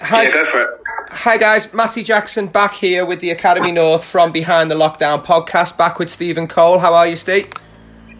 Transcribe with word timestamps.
Hi, 0.00 0.24
Yeah, 0.24 0.30
go 0.32 0.44
for 0.44 0.60
it. 0.62 0.68
hi 1.10 1.36
guys, 1.38 1.72
Matty 1.72 2.02
Jackson 2.02 2.48
back 2.48 2.74
here 2.74 3.04
with 3.04 3.20
the 3.20 3.30
Academy 3.30 3.72
North 3.72 4.04
from 4.04 4.30
Behind 4.32 4.70
the 4.70 4.74
Lockdown 4.74 5.24
podcast. 5.24 5.76
Back 5.78 5.98
with 5.98 6.10
Stephen 6.10 6.46
Cole. 6.46 6.78
How 6.80 6.94
are 6.94 7.06
you, 7.06 7.16
Steve? 7.16 7.50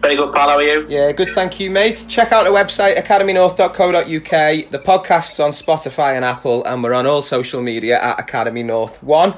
Very 0.01 0.15
good, 0.15 0.31
pal. 0.33 0.49
How 0.49 0.55
are 0.57 0.63
you? 0.63 0.85
Yeah, 0.89 1.11
good, 1.11 1.29
thank 1.33 1.59
you, 1.59 1.69
mate. 1.69 2.05
Check 2.07 2.31
out 2.31 2.43
the 2.45 2.51
website 2.51 2.97
academynorth.co.uk. 2.97 4.71
The 4.71 4.79
podcast's 4.79 5.39
on 5.39 5.51
Spotify 5.51 6.15
and 6.15 6.23
Apple, 6.25 6.63
and 6.65 6.83
we're 6.83 6.93
on 6.93 7.05
all 7.07 7.21
social 7.23 7.61
media 7.61 8.01
at 8.01 8.19
Academy 8.19 8.63
North 8.63 9.01
One. 9.03 9.35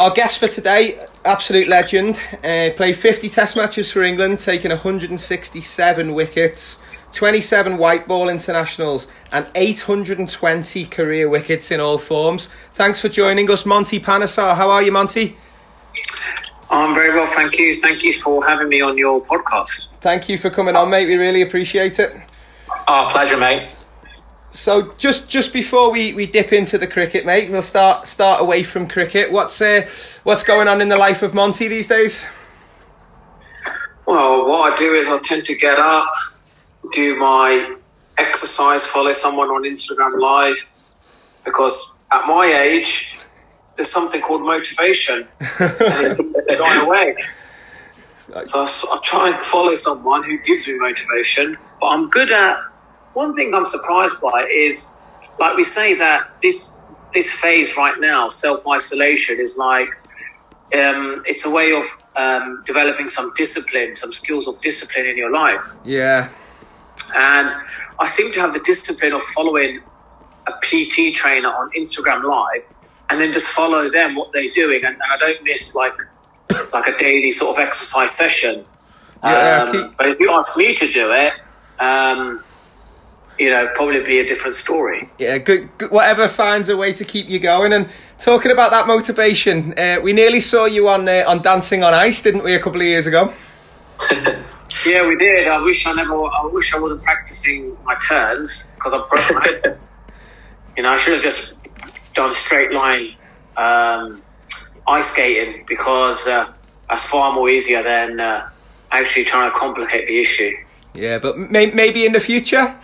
Our 0.00 0.10
guest 0.10 0.38
for 0.38 0.48
today, 0.48 0.98
absolute 1.24 1.68
legend, 1.68 2.18
uh, 2.44 2.70
played 2.76 2.96
50 2.96 3.28
Test 3.28 3.56
matches 3.56 3.90
for 3.90 4.02
England, 4.02 4.40
taking 4.40 4.70
167 4.70 6.14
wickets, 6.14 6.78
27 7.16 7.78
white 7.78 8.06
ball 8.06 8.28
internationals, 8.28 9.06
and 9.32 9.50
820 9.54 10.84
career 10.86 11.28
wickets 11.28 11.70
in 11.70 11.80
all 11.80 11.98
forms. 11.98 12.48
Thanks 12.74 13.00
for 13.00 13.08
joining 13.08 13.50
us, 13.50 13.64
Monty 13.64 13.98
Panesar. 13.98 14.54
How 14.54 14.70
are 14.70 14.82
you, 14.82 14.92
Monty? 14.92 15.36
I'm 16.70 16.94
very 16.94 17.14
well, 17.14 17.26
thank 17.26 17.58
you. 17.58 17.74
Thank 17.74 18.04
you 18.04 18.12
for 18.12 18.44
having 18.46 18.68
me 18.68 18.82
on 18.82 18.98
your 18.98 19.22
podcast. 19.22 19.94
Thank 19.96 20.28
you 20.28 20.36
for 20.36 20.50
coming 20.50 20.76
on, 20.76 20.90
mate. 20.90 21.06
We 21.06 21.16
really 21.16 21.40
appreciate 21.40 21.98
it. 21.98 22.14
Oh, 22.86 23.08
pleasure, 23.10 23.38
mate. 23.38 23.70
So 24.50 24.94
just 24.98 25.28
just 25.28 25.52
before 25.52 25.90
we, 25.90 26.12
we 26.12 26.26
dip 26.26 26.52
into 26.52 26.76
the 26.76 26.86
cricket, 26.86 27.24
mate, 27.24 27.50
we'll 27.50 27.62
start 27.62 28.06
start 28.06 28.40
away 28.40 28.62
from 28.62 28.88
cricket. 28.88 29.32
What's 29.32 29.60
uh, 29.60 29.88
what's 30.22 30.42
going 30.42 30.68
on 30.68 30.80
in 30.80 30.88
the 30.88 30.96
life 30.96 31.22
of 31.22 31.34
Monty 31.34 31.68
these 31.68 31.88
days? 31.88 32.26
Well, 34.06 34.48
what 34.48 34.72
I 34.72 34.76
do 34.76 34.92
is 34.92 35.08
I 35.08 35.18
tend 35.22 35.44
to 35.46 35.56
get 35.56 35.78
up, 35.78 36.10
do 36.92 37.18
my 37.18 37.76
exercise, 38.18 38.86
follow 38.86 39.12
someone 39.12 39.48
on 39.48 39.64
Instagram 39.64 40.18
Live, 40.20 40.56
because 41.44 42.02
at 42.10 42.26
my 42.26 42.46
age, 42.46 43.18
there's 43.76 43.90
something 43.90 44.20
called 44.20 44.42
motivation, 44.42 45.28
and 45.40 45.74
it's 45.80 46.16
gone 46.18 46.86
away. 46.86 47.14
So 48.42 48.62
I 48.64 49.00
try 49.04 49.30
and 49.30 49.44
follow 49.44 49.74
someone 49.74 50.24
who 50.24 50.38
gives 50.38 50.66
me 50.66 50.78
motivation, 50.78 51.56
but 51.80 51.86
I'm 51.86 52.08
good 52.08 52.32
at. 52.32 52.58
One 53.12 53.34
thing 53.34 53.54
I'm 53.54 53.66
surprised 53.66 54.20
by 54.20 54.46
is, 54.50 55.08
like 55.38 55.56
we 55.56 55.64
say 55.64 55.94
that 55.94 56.28
this 56.42 56.92
this 57.12 57.30
phase 57.30 57.76
right 57.76 57.98
now, 57.98 58.28
self 58.28 58.66
isolation, 58.68 59.38
is 59.38 59.56
like 59.56 59.88
um, 60.74 61.22
it's 61.26 61.46
a 61.46 61.50
way 61.50 61.72
of 61.72 61.84
um, 62.16 62.62
developing 62.66 63.08
some 63.08 63.30
discipline, 63.36 63.94
some 63.96 64.12
skills 64.12 64.48
of 64.48 64.60
discipline 64.60 65.06
in 65.06 65.16
your 65.16 65.30
life. 65.30 65.62
Yeah, 65.84 66.30
And 67.16 67.54
I 67.98 68.06
seem 68.06 68.32
to 68.32 68.40
have 68.40 68.52
the 68.52 68.60
discipline 68.60 69.12
of 69.12 69.22
following 69.22 69.80
a 70.46 70.52
PT 70.62 71.14
trainer 71.14 71.48
on 71.48 71.70
Instagram 71.72 72.24
Live, 72.24 72.64
and 73.10 73.20
then 73.20 73.32
just 73.32 73.48
follow 73.48 73.88
them 73.90 74.14
what 74.14 74.32
they're 74.32 74.50
doing, 74.52 74.84
and, 74.84 74.94
and 74.94 75.02
I 75.12 75.16
don't 75.18 75.42
miss 75.44 75.74
like 75.74 75.94
like 76.72 76.86
a 76.86 76.96
daily 76.96 77.30
sort 77.32 77.56
of 77.58 77.62
exercise 77.64 78.12
session. 78.12 78.64
Yeah, 79.22 79.64
Um, 79.66 79.72
keep- 79.72 79.96
but 79.96 80.06
if 80.06 80.20
you 80.20 80.30
ask 80.32 80.56
me 80.56 80.74
to 80.74 80.86
do 80.86 81.10
it, 81.12 81.32
um, 81.80 82.42
you 83.38 83.50
know, 83.50 83.68
probably 83.74 84.00
be 84.02 84.20
a 84.20 84.26
different 84.26 84.54
story. 84.54 85.10
yeah. 85.18 85.38
Good, 85.38 85.76
good. 85.78 85.90
Whatever 85.90 86.28
finds 86.28 86.68
a 86.68 86.76
way 86.76 86.92
to 86.94 87.04
keep 87.04 87.28
you 87.28 87.38
going. 87.38 87.72
And 87.72 87.88
talking 88.20 88.50
about 88.52 88.70
that 88.70 88.86
motivation, 88.86 89.76
uh, 89.78 89.98
we 90.02 90.12
nearly 90.12 90.40
saw 90.40 90.64
you 90.66 90.88
on 90.88 91.08
uh, 91.08 91.24
on 91.26 91.42
Dancing 91.42 91.82
on 91.82 91.92
Ice, 91.94 92.22
didn't 92.22 92.44
we, 92.44 92.54
a 92.54 92.60
couple 92.60 92.80
of 92.80 92.86
years 92.86 93.06
ago? 93.06 93.32
Yeah, 94.84 95.06
we 95.08 95.16
did. 95.16 95.46
I 95.46 95.58
wish 95.60 95.86
I 95.86 95.92
never. 95.94 96.14
I 96.14 96.46
wish 96.52 96.74
I 96.74 96.78
wasn't 96.80 97.02
practicing 97.02 97.76
my 97.84 97.94
turns 98.06 98.72
because 98.74 98.92
I 98.92 98.98
broke 99.08 99.30
my. 99.34 99.76
you 100.76 100.82
know, 100.82 100.90
I 100.90 100.96
should 100.96 101.14
have 101.14 101.22
just 101.22 101.66
done 102.14 102.32
straight 102.32 102.72
line 102.72 103.14
um, 103.56 104.22
ice 104.86 105.06
skating 105.12 105.64
because 105.66 106.26
uh, 106.28 106.52
that's 106.88 107.04
far 107.04 107.32
more 107.32 107.48
easier 107.48 107.82
than 107.82 108.20
uh, 108.20 108.48
actually 108.90 109.24
trying 109.24 109.50
to 109.50 109.56
complicate 109.56 110.06
the 110.06 110.20
issue. 110.20 110.52
Yeah, 110.94 111.18
but 111.18 111.38
may- 111.38 111.70
maybe 111.72 112.04
in 112.04 112.12
the 112.12 112.20
future. 112.20 112.74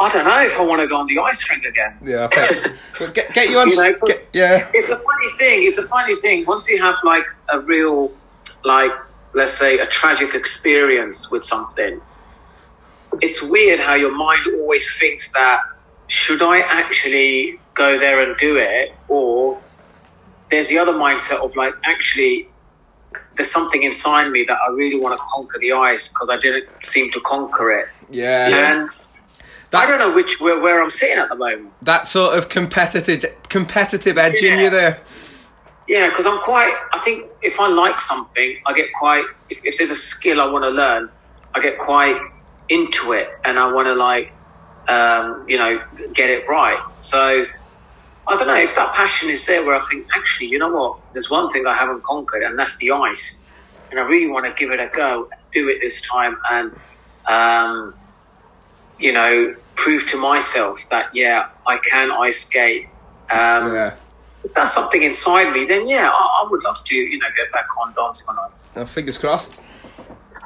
I 0.00 0.08
don't 0.10 0.24
know 0.26 0.40
if 0.44 0.56
I 0.58 0.62
want 0.64 0.80
to 0.80 0.86
go 0.86 0.96
on 0.98 1.06
the 1.08 1.18
ice 1.18 1.48
rink 1.50 1.64
again. 1.64 1.98
Yeah, 2.04 2.24
okay. 2.26 2.46
Well, 3.00 3.10
get, 3.10 3.32
get 3.32 3.48
you 3.48 3.58
on. 3.58 3.68
You 3.68 3.76
know, 3.76 3.94
get- 4.06 4.28
yeah, 4.32 4.68
It's 4.74 4.90
a 4.90 4.96
funny 4.96 5.30
thing. 5.38 5.68
It's 5.68 5.78
a 5.78 5.86
funny 5.86 6.14
thing. 6.16 6.44
Once 6.46 6.68
you 6.68 6.80
have 6.82 6.96
like 7.04 7.24
a 7.48 7.60
real, 7.60 8.12
like, 8.64 8.90
let's 9.38 9.54
say, 9.54 9.78
a 9.78 9.86
tragic 9.86 10.34
experience 10.34 11.30
with 11.30 11.44
something, 11.44 12.00
it's 13.22 13.42
weird 13.42 13.80
how 13.80 13.94
your 13.94 14.14
mind 14.14 14.46
always 14.58 14.98
thinks 14.98 15.32
that 15.32 15.60
should 16.08 16.42
I 16.42 16.60
actually 16.60 17.58
go 17.74 17.98
there 17.98 18.26
and 18.26 18.36
do 18.36 18.58
it, 18.58 18.94
or 19.08 19.58
there's 20.50 20.68
the 20.68 20.78
other 20.78 20.92
mindset 20.92 21.42
of 21.42 21.56
like 21.56 21.74
actually. 21.84 22.48
There's 23.34 23.50
something 23.50 23.84
inside 23.84 24.30
me 24.30 24.44
that 24.44 24.58
I 24.68 24.72
really 24.72 25.00
want 25.00 25.16
to 25.16 25.24
conquer 25.30 25.58
the 25.60 25.72
ice 25.72 26.08
because 26.08 26.28
I 26.28 26.38
didn't 26.38 26.68
seem 26.82 27.10
to 27.12 27.20
conquer 27.20 27.70
it, 27.70 27.88
yeah. 28.10 28.72
and 28.72 28.90
I 29.72 29.86
don't 29.86 29.98
know 29.98 30.14
which 30.14 30.40
where, 30.40 30.60
where 30.60 30.82
I'm 30.82 30.90
sitting 30.90 31.18
at 31.18 31.28
the 31.28 31.36
moment. 31.36 31.72
That 31.82 32.08
sort 32.08 32.36
of 32.36 32.48
competitive 32.48 33.24
competitive 33.48 34.18
edge 34.18 34.42
in 34.42 34.58
you 34.58 34.70
there. 34.70 35.00
Yeah, 35.88 36.10
because 36.10 36.26
I'm 36.26 36.38
quite. 36.38 36.74
I 36.92 36.98
think 37.00 37.30
if 37.42 37.58
I 37.58 37.68
like 37.68 37.98
something, 37.98 38.58
I 38.66 38.74
get 38.74 38.92
quite. 38.92 39.24
If, 39.48 39.64
if 39.64 39.78
there's 39.78 39.90
a 39.90 39.94
skill 39.94 40.40
I 40.40 40.44
want 40.44 40.64
to 40.64 40.70
learn, 40.70 41.08
I 41.54 41.60
get 41.60 41.78
quite 41.78 42.20
into 42.68 43.12
it, 43.12 43.28
and 43.44 43.58
I 43.58 43.72
want 43.72 43.88
to 43.88 43.94
like, 43.94 44.30
um, 44.86 45.46
you 45.48 45.56
know, 45.56 45.82
get 46.12 46.28
it 46.28 46.46
right. 46.46 46.78
So 47.00 47.46
I 48.26 48.36
don't 48.36 48.46
know 48.46 48.56
if 48.56 48.76
that 48.76 48.94
passion 48.94 49.30
is 49.30 49.46
there. 49.46 49.64
Where 49.64 49.74
I 49.74 49.80
think, 49.80 50.06
actually, 50.14 50.48
you 50.48 50.58
know 50.58 50.68
what? 50.68 50.98
There's 51.14 51.30
one 51.30 51.50
thing 51.50 51.66
I 51.66 51.74
haven't 51.74 52.02
conquered, 52.02 52.42
and 52.42 52.58
that's 52.58 52.76
the 52.76 52.90
ice. 52.90 53.48
And 53.90 53.98
I 53.98 54.02
really 54.02 54.30
want 54.30 54.44
to 54.44 54.52
give 54.52 54.70
it 54.70 54.80
a 54.80 54.94
go, 54.94 55.30
do 55.52 55.70
it 55.70 55.80
this 55.80 56.02
time, 56.02 56.36
and 56.50 56.76
um, 57.26 57.94
you 58.98 59.14
know, 59.14 59.56
prove 59.74 60.06
to 60.08 60.18
myself 60.18 60.86
that 60.90 61.14
yeah, 61.14 61.48
I 61.66 61.78
can 61.78 62.12
ice 62.12 62.44
skate. 62.44 62.88
Um, 63.30 63.72
Yeah. 63.72 63.94
If 64.48 64.54
that's 64.54 64.72
something 64.72 65.02
inside 65.02 65.52
me, 65.52 65.66
then 65.66 65.86
yeah, 65.86 66.10
I, 66.12 66.42
I 66.42 66.48
would 66.50 66.64
love 66.64 66.82
to, 66.84 66.96
you 66.96 67.18
know, 67.18 67.26
get 67.36 67.52
back 67.52 67.66
on 67.80 67.92
dancing 67.92 68.26
on 68.30 68.48
ice. 68.48 68.66
Oh, 68.76 68.86
fingers 68.86 69.18
crossed. 69.18 69.60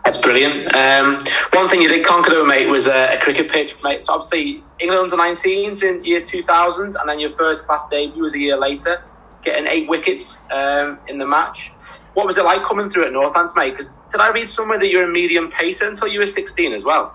That's 0.04 0.20
brilliant. 0.20 0.74
Um, 0.74 1.20
one 1.52 1.68
thing 1.68 1.80
you 1.80 1.88
did 1.88 2.04
conquer, 2.04 2.30
though, 2.30 2.44
mate, 2.44 2.66
was 2.66 2.88
a, 2.88 3.14
a 3.14 3.20
cricket 3.20 3.48
pitch, 3.48 3.80
mate. 3.84 4.02
So 4.02 4.14
obviously, 4.14 4.64
England 4.80 5.12
under 5.12 5.16
19s 5.16 5.84
in 5.84 6.02
year 6.04 6.20
2000, 6.20 6.96
and 6.96 7.08
then 7.08 7.20
your 7.20 7.30
first 7.30 7.66
class 7.66 7.88
debut 7.88 8.22
was 8.22 8.34
a 8.34 8.38
year 8.38 8.56
later, 8.56 9.04
getting 9.44 9.68
eight 9.68 9.88
wickets 9.88 10.40
um, 10.50 10.98
in 11.06 11.18
the 11.18 11.26
match. 11.26 11.70
What 12.14 12.26
was 12.26 12.36
it 12.38 12.44
like 12.44 12.64
coming 12.64 12.88
through 12.88 13.06
at 13.06 13.12
Northants, 13.12 13.54
mate? 13.54 13.70
Because 13.70 13.98
did 14.10 14.20
I 14.20 14.30
read 14.30 14.48
somewhere 14.48 14.80
that 14.80 14.88
you 14.88 14.98
were 14.98 15.04
a 15.04 15.12
medium 15.12 15.52
pacer 15.52 15.86
until 15.86 16.08
you 16.08 16.18
were 16.18 16.26
16 16.26 16.72
as 16.72 16.84
well? 16.84 17.14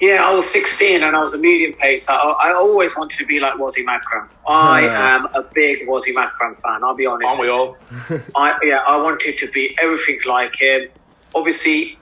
Yeah, 0.00 0.24
I 0.24 0.34
was 0.34 0.50
16 0.52 1.02
and 1.02 1.16
I 1.16 1.20
was 1.20 1.34
a 1.34 1.38
medium 1.38 1.72
pacer. 1.74 2.12
I, 2.12 2.50
I 2.50 2.52
always 2.54 2.96
wanted 2.96 3.16
to 3.18 3.26
be 3.26 3.38
like 3.40 3.54
Wasim 3.54 3.86
Akram. 3.86 4.28
I 4.46 4.82
Yeah. 4.82 5.16
am 5.16 5.26
a 5.34 5.42
big 5.54 5.86
Wasim 5.86 6.16
Akram 6.16 6.54
fan. 6.54 6.82
I'll 6.82 6.94
be 6.94 7.06
honest. 7.06 7.28
Aren't 7.28 7.40
we 7.40 7.48
all? 7.48 7.76
I 8.36 8.58
yeah, 8.62 8.80
I 8.86 9.00
wanted 9.00 9.38
to 9.38 9.50
be 9.52 9.76
everything 9.80 10.18
like 10.26 10.56
him. 10.60 10.88
Obviously, 11.34 11.98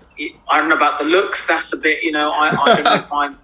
I 0.49 0.59
don't 0.59 0.69
know 0.69 0.77
about 0.77 0.99
the 0.99 1.05
looks. 1.05 1.47
That's 1.47 1.71
the 1.71 1.77
bit, 1.77 2.03
you 2.03 2.13
know. 2.13 2.31
I, 2.31 2.49
I 2.49 2.75
don't 2.75 2.85
know 2.85 2.95
if 2.95 3.13
I'm. 3.13 3.39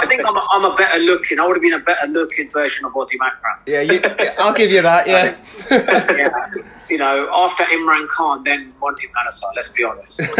I 0.00 0.04
think 0.06 0.22
I'm 0.26 0.36
a, 0.36 0.46
I'm 0.52 0.64
a 0.66 0.74
better 0.76 0.98
looking. 0.98 1.38
I 1.40 1.46
would 1.46 1.56
have 1.56 1.62
been 1.62 1.72
a 1.72 1.78
better 1.80 2.06
looking 2.08 2.50
version 2.50 2.84
of 2.84 2.92
Wasim 2.92 3.20
Akram. 3.22 3.58
Yeah, 3.66 3.80
you, 3.80 4.00
I'll 4.38 4.52
give 4.54 4.70
you 4.70 4.82
that. 4.82 5.06
Yeah. 5.06 5.36
Yeah. 6.16 6.62
You 6.88 6.98
know, 6.98 7.28
after 7.34 7.64
Imran 7.64 8.08
Khan, 8.08 8.44
then 8.44 8.74
Monty 8.80 9.08
Panesar. 9.08 9.54
Let's 9.54 9.72
be 9.72 9.84
honest. 9.84 10.20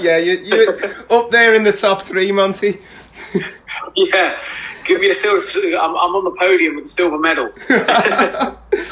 yeah, 0.00 0.18
you, 0.18 0.38
you're 0.38 1.04
up 1.10 1.30
there 1.30 1.54
in 1.54 1.64
the 1.64 1.72
top 1.72 2.02
three, 2.02 2.32
Monty. 2.32 2.80
Yeah, 3.96 4.40
give 4.84 5.00
me 5.00 5.10
a 5.10 5.14
silver. 5.14 5.76
I'm, 5.76 5.90
I'm 5.90 6.14
on 6.14 6.24
the 6.24 6.36
podium 6.38 6.76
with 6.76 6.86
a 6.86 6.88
silver 6.88 7.18
medal. 7.18 7.50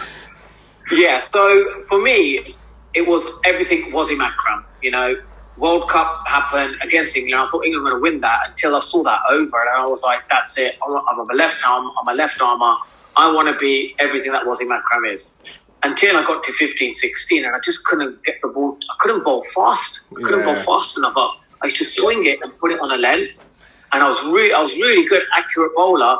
yeah, 0.93 1.19
so 1.19 1.85
for 1.89 2.03
me, 2.03 2.57
it 2.95 3.07
was 3.07 3.41
everything 3.45 3.93
was 3.93 4.11
Makram. 4.11 4.65
You 4.83 4.91
know, 4.91 5.17
World 5.57 5.89
Cup 5.89 6.27
happened 6.27 6.77
against 6.83 7.17
England. 7.17 7.47
I 7.47 7.51
thought 7.51 7.65
England 7.65 7.85
were 7.85 7.91
going 7.91 8.03
to 8.03 8.11
win 8.11 8.21
that 8.21 8.41
until 8.49 8.75
I 8.75 8.81
saw 8.81 9.03
that 9.05 9.21
over, 9.31 9.61
and 9.61 9.71
I 9.71 9.87
was 9.87 10.03
like, 10.03 10.29
"That's 10.29 10.59
it. 10.59 10.79
I'm, 10.87 11.03
I'm 11.09 11.31
a 11.31 11.35
left 11.35 11.65
arm. 11.67 11.91
I'm 12.01 12.09
a 12.09 12.15
left 12.15 12.41
armer. 12.41 12.77
I 13.15 13.33
want 13.33 13.49
to 13.49 13.59
be 13.59 13.95
everything 13.99 14.33
that 14.33 14.45
Wasim 14.45 14.77
Akram 14.77 15.05
is." 15.05 15.59
Until 15.85 16.17
I 16.17 16.25
got 16.25 16.45
to 16.45 16.53
15, 16.53 16.93
16, 16.93 17.45
and 17.45 17.55
I 17.55 17.59
just 17.65 17.85
couldn't 17.87 18.23
get 18.25 18.37
the 18.41 18.49
ball. 18.49 18.79
I 18.89 18.95
couldn't 19.01 19.25
bowl 19.25 19.43
fast. 19.55 20.09
I 20.17 20.23
couldn't 20.23 20.41
Yeah. 20.41 20.55
bowl 20.55 20.57
fast 20.57 20.97
enough. 20.99 21.15
I 21.17 21.29
I 21.63 21.67
used 21.67 21.79
to 21.79 21.85
swing 21.85 22.25
it 22.25 22.41
and 22.43 22.57
put 22.59 22.73
it 22.73 22.81
on 22.81 22.91
a 22.91 22.97
length, 22.97 23.49
and 23.93 24.03
I 24.03 24.09
was 24.09 24.23
really, 24.25 24.53
I 24.53 24.61
was 24.61 24.77
really 24.77 25.07
good, 25.07 25.23
accurate 25.37 25.73
bowler. 25.77 26.19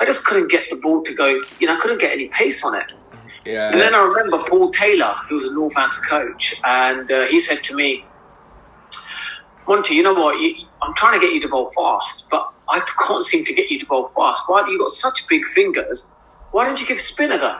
I 0.00 0.04
just 0.06 0.24
couldn't 0.24 0.50
get 0.50 0.70
the 0.70 0.76
ball 0.76 1.02
to 1.02 1.14
go. 1.14 1.26
You 1.58 1.66
know, 1.66 1.76
I 1.76 1.80
couldn't 1.80 2.00
get 2.00 2.12
any 2.12 2.28
pace 2.30 2.64
on 2.64 2.74
it. 2.74 2.84
And 3.72 3.80
then 3.80 3.94
I 3.94 3.98
remember 4.02 4.38
Paul 4.48 4.70
Taylor, 4.70 5.14
who 5.28 5.34
was 5.36 5.44
a 5.44 5.50
Northants 5.50 5.98
coach, 6.08 6.54
and 6.64 7.10
uh, 7.10 7.26
he 7.26 7.38
said 7.40 7.62
to 7.64 7.74
me, 7.76 8.04
Monty, 9.66 9.94
you 9.94 10.02
know 10.02 10.14
what? 10.14 10.40
You, 10.40 10.54
I'm 10.82 10.94
trying 10.94 11.20
to 11.20 11.26
get 11.26 11.34
you 11.34 11.40
to 11.42 11.48
bowl 11.48 11.70
fast, 11.76 12.28
but 12.30 12.46
I 12.70 12.80
can't 13.06 13.22
seem 13.22 13.44
to 13.44 13.54
get 13.54 13.70
you 13.70 13.78
to 13.80 13.86
bowl 13.86 14.08
fast. 14.08 14.42
Why 14.46 14.66
you 14.68 14.78
got 14.78 14.88
such 14.90 15.28
big 15.28 15.44
fingers? 15.44 16.14
Why 16.52 16.64
don't 16.64 16.80
you 16.80 16.86
give 16.86 17.00
spin 17.02 17.32
a 17.32 17.38
go? 17.38 17.58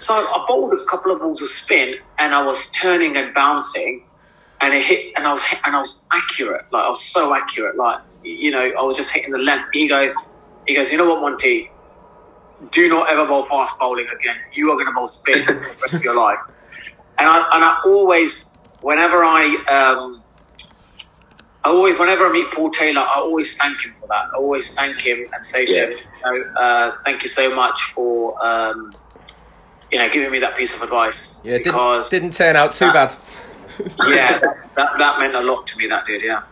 So 0.00 0.14
I 0.14 0.44
bowled 0.48 0.72
a 0.74 0.84
couple 0.90 1.12
of 1.12 1.20
balls 1.20 1.42
of 1.42 1.48
spin, 1.50 1.94
and 2.18 2.34
I 2.34 2.42
was 2.44 2.70
turning 2.72 3.16
and 3.18 3.34
bouncing, 3.34 4.06
and 4.62 4.74
it 4.74 4.82
hit, 4.82 5.12
and 5.16 5.26
I 5.26 5.32
was 5.32 5.44
and 5.66 5.76
I 5.76 5.80
was 5.80 6.06
accurate. 6.12 6.62
Like 6.72 6.84
I 6.84 6.88
was 6.88 7.04
so 7.12 7.34
accurate. 7.34 7.76
Like 7.78 7.98
you 8.22 8.50
know, 8.50 8.60
I 8.80 8.84
was 8.84 8.96
just 8.96 9.14
hitting 9.14 9.32
the 9.32 9.38
length. 9.38 9.66
He 9.72 9.88
goes, 9.88 10.14
he 10.66 10.74
goes, 10.74 10.92
you 10.92 10.98
know 10.98 11.08
what, 11.08 11.22
Monty? 11.22 11.68
Do 12.72 12.88
not 12.88 13.10
ever 13.10 13.26
bowl 13.26 13.46
fast 13.46 13.74
bowling 13.80 14.06
again. 14.22 14.36
You 14.54 14.70
are 14.72 14.76
going 14.76 14.86
to 14.86 14.92
bowl 14.92 15.08
spin 15.08 15.38
for 15.66 15.74
the 15.74 15.80
rest 15.82 15.96
of 16.00 16.04
your 16.04 16.16
life. 16.16 16.38
And 17.18 17.28
I 17.28 17.38
and 17.38 17.64
I 17.64 17.76
always, 17.86 18.60
whenever 18.80 19.24
I 19.24 19.44
um, 19.70 20.24
I 21.64 21.70
always, 21.70 21.98
whenever 21.98 22.26
I 22.26 22.32
meet 22.32 22.52
Paul 22.52 22.70
Taylor, 22.70 23.02
I 23.02 23.20
always 23.20 23.56
thank 23.56 23.84
him 23.84 23.92
for 24.00 24.08
that. 24.08 24.22
I 24.34 24.38
always 24.38 24.74
thank 24.78 25.00
him 25.04 25.18
and 25.18 25.44
say 25.44 25.66
to 25.66 25.72
Yeah. 25.72 25.84
him, 25.86 25.90
you 25.92 26.22
know, 26.24 26.44
uh, 26.64 26.92
"Thank 27.04 27.22
you 27.22 27.28
so 27.28 27.54
much 27.54 27.80
for, 27.94 28.34
um, 28.44 28.99
you 29.90 29.98
know, 29.98 30.08
giving 30.10 30.30
me 30.30 30.40
that 30.40 30.56
piece 30.56 30.74
of 30.74 30.82
advice." 30.82 31.44
Yeah, 31.44 31.52
didn't, 31.52 31.64
because 31.64 32.10
didn't 32.10 32.34
turn 32.34 32.56
out 32.56 32.74
too 32.74 32.92
bad. 32.92 33.14
yeah, 34.08 34.38
that, 34.38 34.70
that, 34.76 34.98
that 34.98 35.18
meant 35.18 35.34
a 35.34 35.42
lot 35.42 35.66
to 35.68 35.78
me. 35.78 35.86
That 35.88 36.06
did, 36.06 36.22
yeah. 36.22 36.42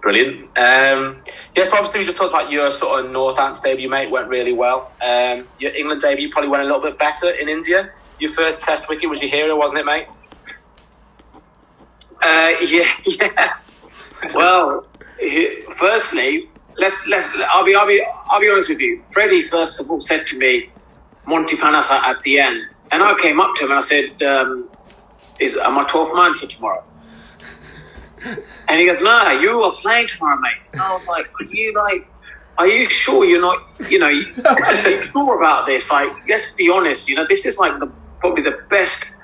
Brilliant. 0.00 0.56
Um, 0.56 1.22
yes, 1.56 1.72
obviously 1.72 2.00
we 2.00 2.06
just 2.06 2.18
talked 2.18 2.32
about 2.32 2.52
your 2.52 2.70
sort 2.70 3.04
of 3.04 3.10
Northants 3.10 3.62
debut, 3.62 3.88
mate. 3.88 4.10
Went 4.10 4.28
really 4.28 4.52
well. 4.52 4.92
Um, 5.02 5.48
your 5.58 5.74
England 5.74 6.02
debut 6.02 6.30
probably 6.30 6.50
went 6.50 6.62
a 6.62 6.66
little 6.66 6.80
bit 6.80 6.98
better 6.98 7.30
in 7.30 7.48
India. 7.48 7.90
Your 8.20 8.30
first 8.30 8.64
Test 8.64 8.88
wicket 8.88 9.08
was 9.08 9.20
your 9.20 9.30
hero, 9.30 9.56
wasn't 9.56 9.80
it, 9.80 9.86
mate? 9.86 10.06
Uh, 12.22 12.52
yeah, 12.64 12.84
yeah. 13.04 13.54
Well, 14.34 14.86
firstly, 15.76 16.48
let's 16.76 17.06
let's. 17.08 17.36
I'll 17.48 17.64
be 17.64 17.74
I'll 17.74 17.86
be 17.86 18.04
I'll 18.28 18.40
be 18.40 18.50
honest 18.50 18.68
with 18.68 18.80
you. 18.80 19.02
Freddie 19.10 19.42
first 19.42 19.80
of 19.80 19.90
all 19.90 20.00
said 20.00 20.26
to 20.28 20.38
me, 20.38 20.70
"Monty 21.30 21.56
Panas 21.56 21.90
at 21.90 22.18
the 22.22 22.40
end," 22.40 22.60
and 22.90 23.02
I 23.02 23.14
came 23.24 23.38
up 23.44 23.52
to 23.56 23.64
him 23.64 23.70
and 23.72 23.78
I 23.78 23.86
said, 23.92 24.22
um, 24.32 24.68
"Is 25.38 25.56
am 25.56 25.78
I 25.78 25.84
12th 25.84 26.14
man 26.16 26.34
for 26.34 26.46
tomorrow?" 26.54 26.84
And 28.68 28.80
he 28.80 28.86
goes, 28.86 29.00
"No, 29.02 29.30
you 29.44 29.52
are 29.66 29.72
playing 29.84 30.08
tomorrow, 30.08 30.38
mate." 30.40 30.52
And 30.72 30.80
I 30.82 30.90
was 30.92 31.06
like, 31.08 31.26
"Are 31.40 31.44
you 31.44 31.72
like?" 31.74 32.02
Are 32.60 32.66
you 32.66 32.90
sure 32.90 33.24
you're 33.24 33.40
not, 33.40 33.58
you 33.88 34.00
know, 34.00 34.08
you- 34.08 34.34
are 34.44 34.90
you 34.90 35.02
sure 35.12 35.36
about 35.40 35.66
this? 35.66 35.92
Like, 35.92 36.10
let's 36.28 36.54
be 36.54 36.68
honest, 36.76 37.08
you 37.08 37.14
know, 37.14 37.24
this 37.24 37.46
is 37.46 37.56
like 37.56 37.78
the, 37.78 37.86
probably 38.20 38.42
the 38.42 38.58
best 38.68 39.16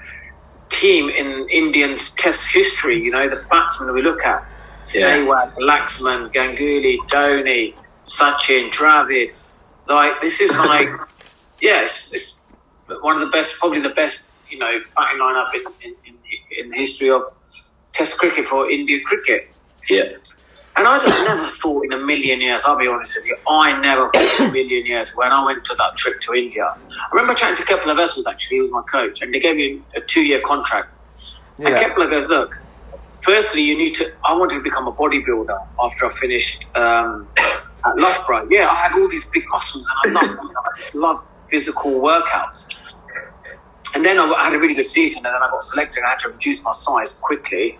team 0.68 1.08
in 1.10 1.48
Indians 1.50 2.12
Test 2.14 2.52
history. 2.52 3.02
You 3.02 3.10
know, 3.10 3.28
the 3.28 3.42
batsmen 3.50 3.92
we 3.92 4.02
look 4.02 4.24
at: 4.24 4.40
Yeah. 4.94 5.16
Sehwag, 5.16 5.50
Laxman, 5.70 6.32
Ganguly, 6.32 6.96
Dhoni, 7.12 7.74
Sachin, 8.06 8.70
Dravid. 8.70 9.30
Like 9.88 10.20
this 10.20 10.40
is 10.40 10.56
like, 10.56 10.90
yes, 11.64 12.12
it's 12.12 12.42
one 13.00 13.16
of 13.16 13.22
the 13.22 13.30
best, 13.30 13.58
probably 13.58 13.80
the 13.80 13.96
best, 14.02 14.30
you 14.50 14.58
know, 14.58 14.72
batting 14.96 15.20
lineup 15.20 15.52
in 15.54 15.62
in, 15.82 15.94
in, 16.06 16.14
in 16.58 16.68
the 16.68 16.76
history 16.76 17.10
of 17.10 17.22
Test 17.92 18.18
cricket 18.18 18.46
for 18.46 18.68
Indian 18.68 19.02
cricket. 19.04 19.52
Yeah. 19.88 20.16
And 20.76 20.88
I 20.88 20.98
just 20.98 21.24
never 21.24 21.46
thought 21.46 21.84
in 21.84 21.92
a 21.92 22.04
million 22.04 22.40
years, 22.40 22.62
I'll 22.66 22.76
be 22.76 22.88
honest 22.88 23.14
with 23.14 23.26
you, 23.26 23.36
I 23.48 23.80
never 23.80 24.10
thought 24.10 24.40
in 24.40 24.50
a 24.50 24.52
million 24.52 24.84
years 24.84 25.12
when 25.14 25.30
I 25.30 25.44
went 25.44 25.64
to 25.66 25.76
that 25.76 25.96
trip 25.96 26.20
to 26.22 26.34
India. 26.34 26.64
I 26.66 27.08
remember 27.12 27.34
chatting 27.34 27.56
to 27.56 27.64
Kepler 27.64 27.94
Wessels, 27.94 28.26
actually, 28.26 28.56
he 28.56 28.60
was 28.62 28.72
my 28.72 28.82
coach, 28.82 29.22
and 29.22 29.32
they 29.32 29.38
gave 29.38 29.54
me 29.54 29.80
a 29.96 30.00
two 30.00 30.22
year 30.22 30.40
contract. 30.40 30.88
And 31.58 31.68
Yeah. 31.68 31.78
Kepler 31.78 32.10
goes, 32.10 32.28
Look, 32.28 32.52
firstly, 33.20 33.62
you 33.62 33.78
need 33.78 33.94
to, 33.94 34.12
I 34.24 34.34
wanted 34.36 34.56
to 34.56 34.62
become 34.62 34.88
a 34.88 34.92
bodybuilder 34.92 35.56
after 35.80 36.06
I 36.06 36.08
finished 36.08 36.66
um, 36.76 37.28
at 37.38 37.96
Loughborough. 37.96 38.48
Yeah, 38.50 38.68
I 38.68 38.74
had 38.74 38.92
all 38.98 39.08
these 39.08 39.30
big 39.30 39.44
muscles 39.50 39.88
and 40.04 40.18
I 40.18 40.22
loved 40.22 40.38
them. 40.40 40.50
I 40.50 40.68
just 40.74 40.96
loved 40.96 41.24
physical 41.54 41.92
workouts. 41.92 42.96
And 43.94 44.04
then 44.04 44.18
I 44.18 44.26
had 44.42 44.54
a 44.54 44.58
really 44.58 44.74
good 44.74 44.86
season, 44.86 45.24
and 45.24 45.32
then 45.34 45.40
I 45.40 45.48
got 45.48 45.62
selected, 45.62 45.98
and 45.98 46.06
I 46.06 46.10
had 46.10 46.18
to 46.20 46.28
reduce 46.28 46.64
my 46.64 46.72
size 46.72 47.20
quickly. 47.20 47.78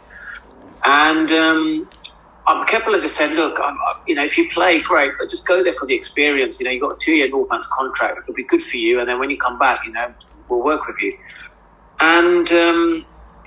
And 0.85 1.29
um, 1.33 1.89
Kepler 2.69 3.01
just 3.01 3.17
said, 3.17 3.35
"Look, 3.35 3.59
I'm, 3.61 3.77
you 4.07 4.15
know, 4.15 4.25
if 4.25 4.39
you 4.39 4.49
play, 4.49 4.81
great, 4.81 5.13
but 5.19 5.29
just 5.29 5.49
go 5.49 5.65
there 5.65 5.73
for 5.73 5.87
the 5.87 5.95
experience. 5.95 6.61
You 6.61 6.67
know, 6.67 6.71
you 6.71 6.81
got 6.81 6.93
a 6.93 6.99
two-year 7.01 7.27
Northants 7.27 7.69
contract; 7.69 8.21
it'll 8.21 8.35
be 8.35 8.45
good 8.45 8.63
for 8.63 8.77
you. 8.77 9.01
And 9.01 9.09
then 9.09 9.19
when 9.19 9.31
you 9.31 9.39
come 9.39 9.59
back, 9.59 9.85
you 9.85 9.91
know, 9.91 10.15
we'll 10.49 10.65
work 10.65 10.87
with 10.87 10.99
you." 11.01 11.11
And 11.99 12.47
um, 12.53 13.03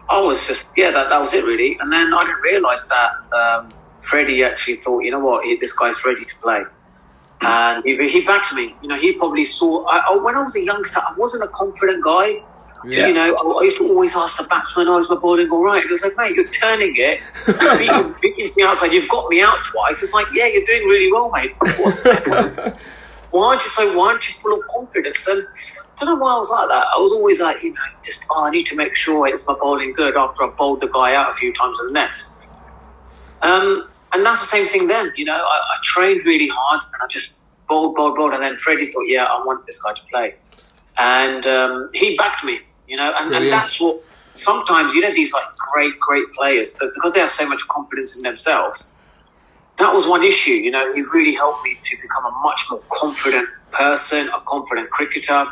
I 0.09 0.19
was 0.21 0.45
just, 0.47 0.69
yeah, 0.75 0.91
that, 0.91 1.09
that 1.09 1.21
was 1.21 1.33
it 1.33 1.45
really. 1.45 1.77
And 1.79 1.91
then 1.91 2.13
I 2.13 2.21
didn't 2.25 2.41
realise 2.41 2.87
that 2.87 3.11
um, 3.33 3.69
Freddie 3.99 4.43
actually 4.43 4.75
thought, 4.75 4.99
you 5.05 5.11
know 5.11 5.19
what, 5.19 5.45
this 5.61 5.73
guy's 5.77 6.03
ready 6.05 6.25
to 6.25 6.35
play. 6.37 6.63
And 7.41 7.83
he, 7.85 8.07
he 8.09 8.25
backed 8.25 8.53
me. 8.53 8.75
You 8.81 8.87
know, 8.87 8.95
he 8.95 9.13
probably 9.13 9.45
saw. 9.45 9.85
I, 9.85 9.97
I, 9.97 10.17
when 10.17 10.35
I 10.35 10.43
was 10.43 10.55
a 10.55 10.63
youngster, 10.63 10.99
I 10.99 11.13
wasn't 11.17 11.43
a 11.43 11.47
confident 11.47 12.03
guy. 12.03 12.43
Yeah. 12.85 13.07
You 13.07 13.13
know, 13.13 13.35
I, 13.35 13.59
I 13.59 13.63
used 13.63 13.77
to 13.77 13.87
always 13.87 14.15
ask 14.15 14.41
the 14.41 14.47
batsman, 14.47 14.87
"Oh, 14.87 14.97
is 14.97 15.09
my 15.09 15.17
bowling 15.17 15.49
all 15.49 15.63
right?" 15.63 15.83
It 15.83 15.91
was 15.91 16.03
like, 16.03 16.17
"Mate, 16.17 16.35
you're 16.35 16.47
turning 16.47 16.93
it. 16.95 17.19
You're 17.47 17.77
beating, 17.77 18.15
beating 18.21 18.47
me 18.57 18.63
outside. 18.63 18.91
You've 18.91 19.09
got 19.09 19.29
me 19.29 19.41
out 19.41 19.63
twice." 19.65 20.01
It's 20.01 20.13
like, 20.13 20.27
"Yeah, 20.33 20.47
you're 20.47 20.65
doing 20.65 20.87
really 20.87 21.11
well, 21.11 21.31
mate. 21.31 21.55
What's 21.79 22.01
going 22.01 22.33
on? 22.33 22.73
Why 23.31 23.47
aren't 23.49 23.63
you 23.63 23.69
so? 23.69 23.97
Why 23.97 24.11
aren't 24.11 24.27
you 24.27 24.35
full 24.35 24.53
of 24.53 24.65
confidence?" 24.67 25.27
And 25.27 25.45
I 25.99 26.05
don't 26.05 26.19
know 26.19 26.23
why 26.23 26.33
I 26.33 26.37
was 26.37 26.51
like 26.51 26.69
that. 26.69 26.85
I 26.95 26.99
was 26.99 27.11
always 27.11 27.41
like, 27.41 27.63
you 27.63 27.71
know, 27.71 27.81
just 28.03 28.27
oh, 28.31 28.45
I 28.45 28.51
need 28.51 28.67
to 28.67 28.75
make 28.75 28.95
sure 28.95 29.27
it's 29.27 29.47
my 29.47 29.55
bowling 29.55 29.93
good 29.93 30.15
after 30.15 30.43
I 30.43 30.49
bowled 30.49 30.81
the 30.81 30.87
guy 30.87 31.15
out 31.15 31.29
a 31.29 31.33
few 31.33 31.51
times 31.53 31.79
in 31.81 31.87
the 31.87 31.93
nets. 31.93 32.47
Um, 33.41 33.89
and 34.13 34.25
that's 34.25 34.39
the 34.39 34.45
same 34.45 34.67
thing 34.67 34.87
then. 34.87 35.11
You 35.15 35.25
know, 35.25 35.35
I, 35.35 35.37
I 35.37 35.77
trained 35.83 36.25
really 36.25 36.47
hard 36.47 36.83
and 36.93 37.01
I 37.01 37.07
just 37.07 37.45
bowled, 37.67 37.95
bowled, 37.95 38.15
bowled. 38.15 38.33
And 38.33 38.41
then 38.41 38.57
Freddie 38.57 38.87
thought, 38.87 39.05
yeah, 39.07 39.25
I 39.25 39.43
want 39.45 39.65
this 39.65 39.81
guy 39.81 39.93
to 39.93 40.03
play. 40.05 40.35
And 40.97 41.45
um, 41.45 41.89
he 41.93 42.17
backed 42.17 42.43
me, 42.43 42.59
you 42.87 42.97
know, 42.97 43.13
and, 43.19 43.33
and 43.35 43.51
that's 43.51 43.79
what 43.79 44.01
sometimes, 44.33 44.93
you 44.93 45.01
know, 45.01 45.13
these 45.13 45.33
like 45.33 45.55
great, 45.55 45.99
great 45.99 46.31
players, 46.31 46.77
because 46.77 47.13
they 47.13 47.19
have 47.19 47.31
so 47.31 47.47
much 47.47 47.67
confidence 47.67 48.17
in 48.17 48.23
themselves. 48.23 48.95
That 49.77 49.93
was 49.93 50.07
one 50.07 50.23
issue, 50.23 50.51
you 50.51 50.71
know, 50.71 50.91
he 50.93 51.01
really 51.13 51.35
helped 51.35 51.63
me 51.63 51.77
to 51.81 51.97
become 52.01 52.25
a 52.25 52.31
much 52.39 52.65
more 52.71 52.81
confident 52.89 53.47
person, 53.71 54.27
a 54.29 54.41
confident 54.41 54.89
cricketer. 54.89 55.45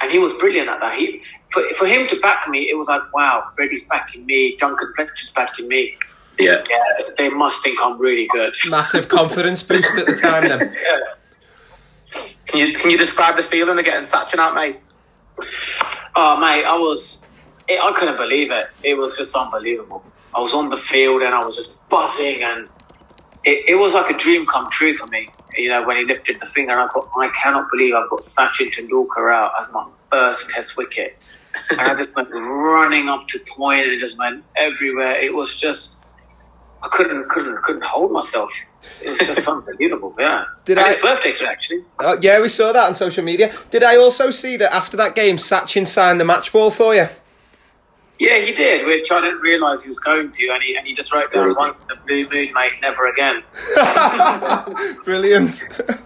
And 0.00 0.12
he 0.12 0.18
was 0.18 0.32
brilliant 0.34 0.68
at 0.68 0.80
that. 0.80 0.94
He, 0.94 1.22
for, 1.48 1.62
for 1.74 1.86
him 1.86 2.06
to 2.08 2.20
back 2.20 2.46
me, 2.48 2.68
it 2.70 2.76
was 2.76 2.88
like, 2.88 3.12
wow, 3.12 3.42
Freddie's 3.56 3.88
backing 3.88 4.26
me, 4.26 4.56
Duncan 4.58 4.92
Fletcher's 4.94 5.32
backing 5.32 5.66
me. 5.66 5.96
Yeah. 6.38 6.62
Yeah, 6.68 7.08
they 7.16 7.28
must 7.28 7.62
think 7.62 7.78
I'm 7.82 8.00
really 8.00 8.26
good. 8.26 8.54
Massive 8.68 9.08
confidence 9.08 9.62
boost 9.62 9.96
at 9.96 10.06
the 10.06 10.14
time 10.14 10.48
then. 10.48 10.76
Can 12.46 12.68
you 12.68 12.72
can 12.72 12.90
you 12.90 12.98
describe 12.98 13.36
the 13.36 13.42
feeling 13.42 13.78
of 13.78 13.84
getting 13.84 14.04
Sachin 14.04 14.38
out, 14.38 14.54
mate? 14.54 14.78
Oh, 16.14 16.38
mate, 16.38 16.64
I 16.64 16.78
was, 16.78 17.36
it, 17.66 17.80
I 17.82 17.92
couldn't 17.92 18.16
believe 18.16 18.52
it. 18.52 18.68
It 18.82 18.96
was 18.96 19.16
just 19.16 19.34
unbelievable. 19.34 20.04
I 20.34 20.40
was 20.40 20.54
on 20.54 20.68
the 20.68 20.76
field 20.76 21.22
and 21.22 21.34
I 21.34 21.42
was 21.42 21.56
just 21.56 21.88
buzzing, 21.88 22.42
and 22.42 22.68
it, 23.44 23.68
it 23.68 23.74
was 23.76 23.94
like 23.94 24.14
a 24.14 24.18
dream 24.18 24.46
come 24.46 24.70
true 24.70 24.94
for 24.94 25.06
me. 25.08 25.28
You 25.56 25.68
know, 25.70 25.84
when 25.86 25.96
he 25.96 26.04
lifted 26.04 26.38
the 26.40 26.46
finger, 26.46 26.72
and 26.72 26.80
I 26.82 26.88
thought, 26.88 27.10
I 27.16 27.28
cannot 27.28 27.68
believe 27.70 27.94
I've 27.94 28.10
got 28.10 28.20
Sachin 28.20 28.70
Tendulkar 28.70 29.32
out 29.32 29.52
as 29.60 29.72
my 29.72 29.88
first 30.10 30.50
Test 30.50 30.76
wicket. 30.76 31.16
and 31.70 31.80
I 31.80 31.94
just 31.94 32.14
went 32.14 32.30
running 32.30 33.08
up 33.08 33.26
to 33.28 33.40
point 33.48 33.86
and 33.86 33.98
just 33.98 34.18
went 34.18 34.44
everywhere. 34.56 35.12
It 35.12 35.34
was 35.34 35.56
just, 35.56 36.03
I 36.84 36.88
couldn't, 36.88 37.28
couldn't, 37.30 37.62
couldn't 37.62 37.84
hold 37.84 38.12
myself. 38.12 38.52
It 39.00 39.10
was 39.10 39.18
just 39.20 39.48
unbelievable. 39.54 40.14
Yeah. 40.18 40.44
Did 40.64 40.78
and 40.78 40.86
I- 40.86 40.90
his 40.92 41.00
birthday 41.02 41.32
today, 41.32 41.50
actually. 41.50 41.84
Uh, 41.98 42.16
yeah, 42.20 42.40
we 42.40 42.48
saw 42.48 42.72
that 42.72 42.84
on 42.86 42.94
social 42.94 43.24
media. 43.24 43.52
Did 43.70 43.82
I 43.82 43.96
also 43.96 44.30
see 44.30 44.56
that 44.58 44.72
after 44.74 44.96
that 44.98 45.14
game, 45.14 45.38
Sachin 45.38 45.88
signed 45.88 46.20
the 46.20 46.24
match 46.24 46.52
ball 46.52 46.70
for 46.70 46.94
you? 46.94 47.08
Yeah, 48.20 48.38
he 48.38 48.52
did, 48.52 48.86
which 48.86 49.10
I 49.10 49.20
didn't 49.20 49.40
realise 49.40 49.82
he 49.82 49.88
was 49.88 49.98
going 49.98 50.30
to, 50.30 50.48
and 50.52 50.62
he, 50.62 50.76
and 50.76 50.86
he 50.86 50.94
just 50.94 51.12
wrote 51.12 51.32
down 51.32 51.44
Really? 51.46 51.56
once 51.56 51.80
in 51.80 51.88
the 51.88 51.96
blue 52.06 52.28
moon, 52.30 52.52
mate, 52.54 52.72
never 52.80 53.08
again. 53.08 53.42
Brilliant. 55.04 55.64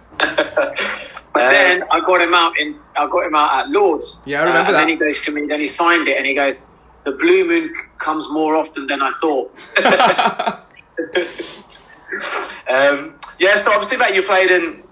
But 1.31 1.51
then 1.51 1.83
I 1.91 1.99
got 1.99 2.21
him 2.21 2.33
out 2.33 2.57
in, 2.59 2.75
I 2.97 3.07
got 3.07 3.27
him 3.27 3.35
out 3.35 3.59
at 3.59 3.69
Lords. 3.69 4.23
Yeah, 4.25 4.41
I 4.41 4.45
remember 4.45 4.59
and 4.69 4.75
that. 4.75 4.79
then 4.79 4.89
he 4.89 4.95
goes 4.95 5.21
to 5.25 5.31
me, 5.31 5.45
then 5.45 5.59
he 5.59 5.67
signed 5.67 6.07
it, 6.07 6.17
and 6.17 6.25
he 6.25 6.33
goes, 6.33 6.57
"The 7.03 7.11
blue 7.11 7.47
moon 7.47 7.71
comes 7.99 8.27
more 8.31 8.55
often 8.55 8.87
than 8.87 8.99
I 9.03 9.11
thought." 9.21 9.55
Um, 12.67 13.15
yeah, 13.39 13.55
so 13.55 13.71
obviously, 13.71 13.97
mate, 13.97 14.15
you 14.15 14.23
played 14.23 14.51
in 14.51 14.83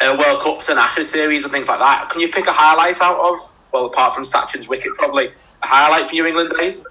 uh, 0.00 0.16
World 0.18 0.42
Cups 0.42 0.68
and 0.68 0.78
Ashes 0.78 1.10
series 1.10 1.44
and 1.44 1.52
things 1.52 1.68
like 1.68 1.78
that. 1.78 2.10
Can 2.10 2.20
you 2.20 2.28
pick 2.28 2.46
a 2.46 2.52
highlight 2.52 3.00
out 3.00 3.18
of, 3.18 3.38
well, 3.72 3.86
apart 3.86 4.14
from 4.14 4.24
Sachin's 4.24 4.68
wicket, 4.68 4.94
probably 4.96 5.28
a 5.62 5.66
highlight 5.66 6.08
for 6.08 6.14
your 6.16 6.26
England 6.26 6.52
days? 6.58 6.82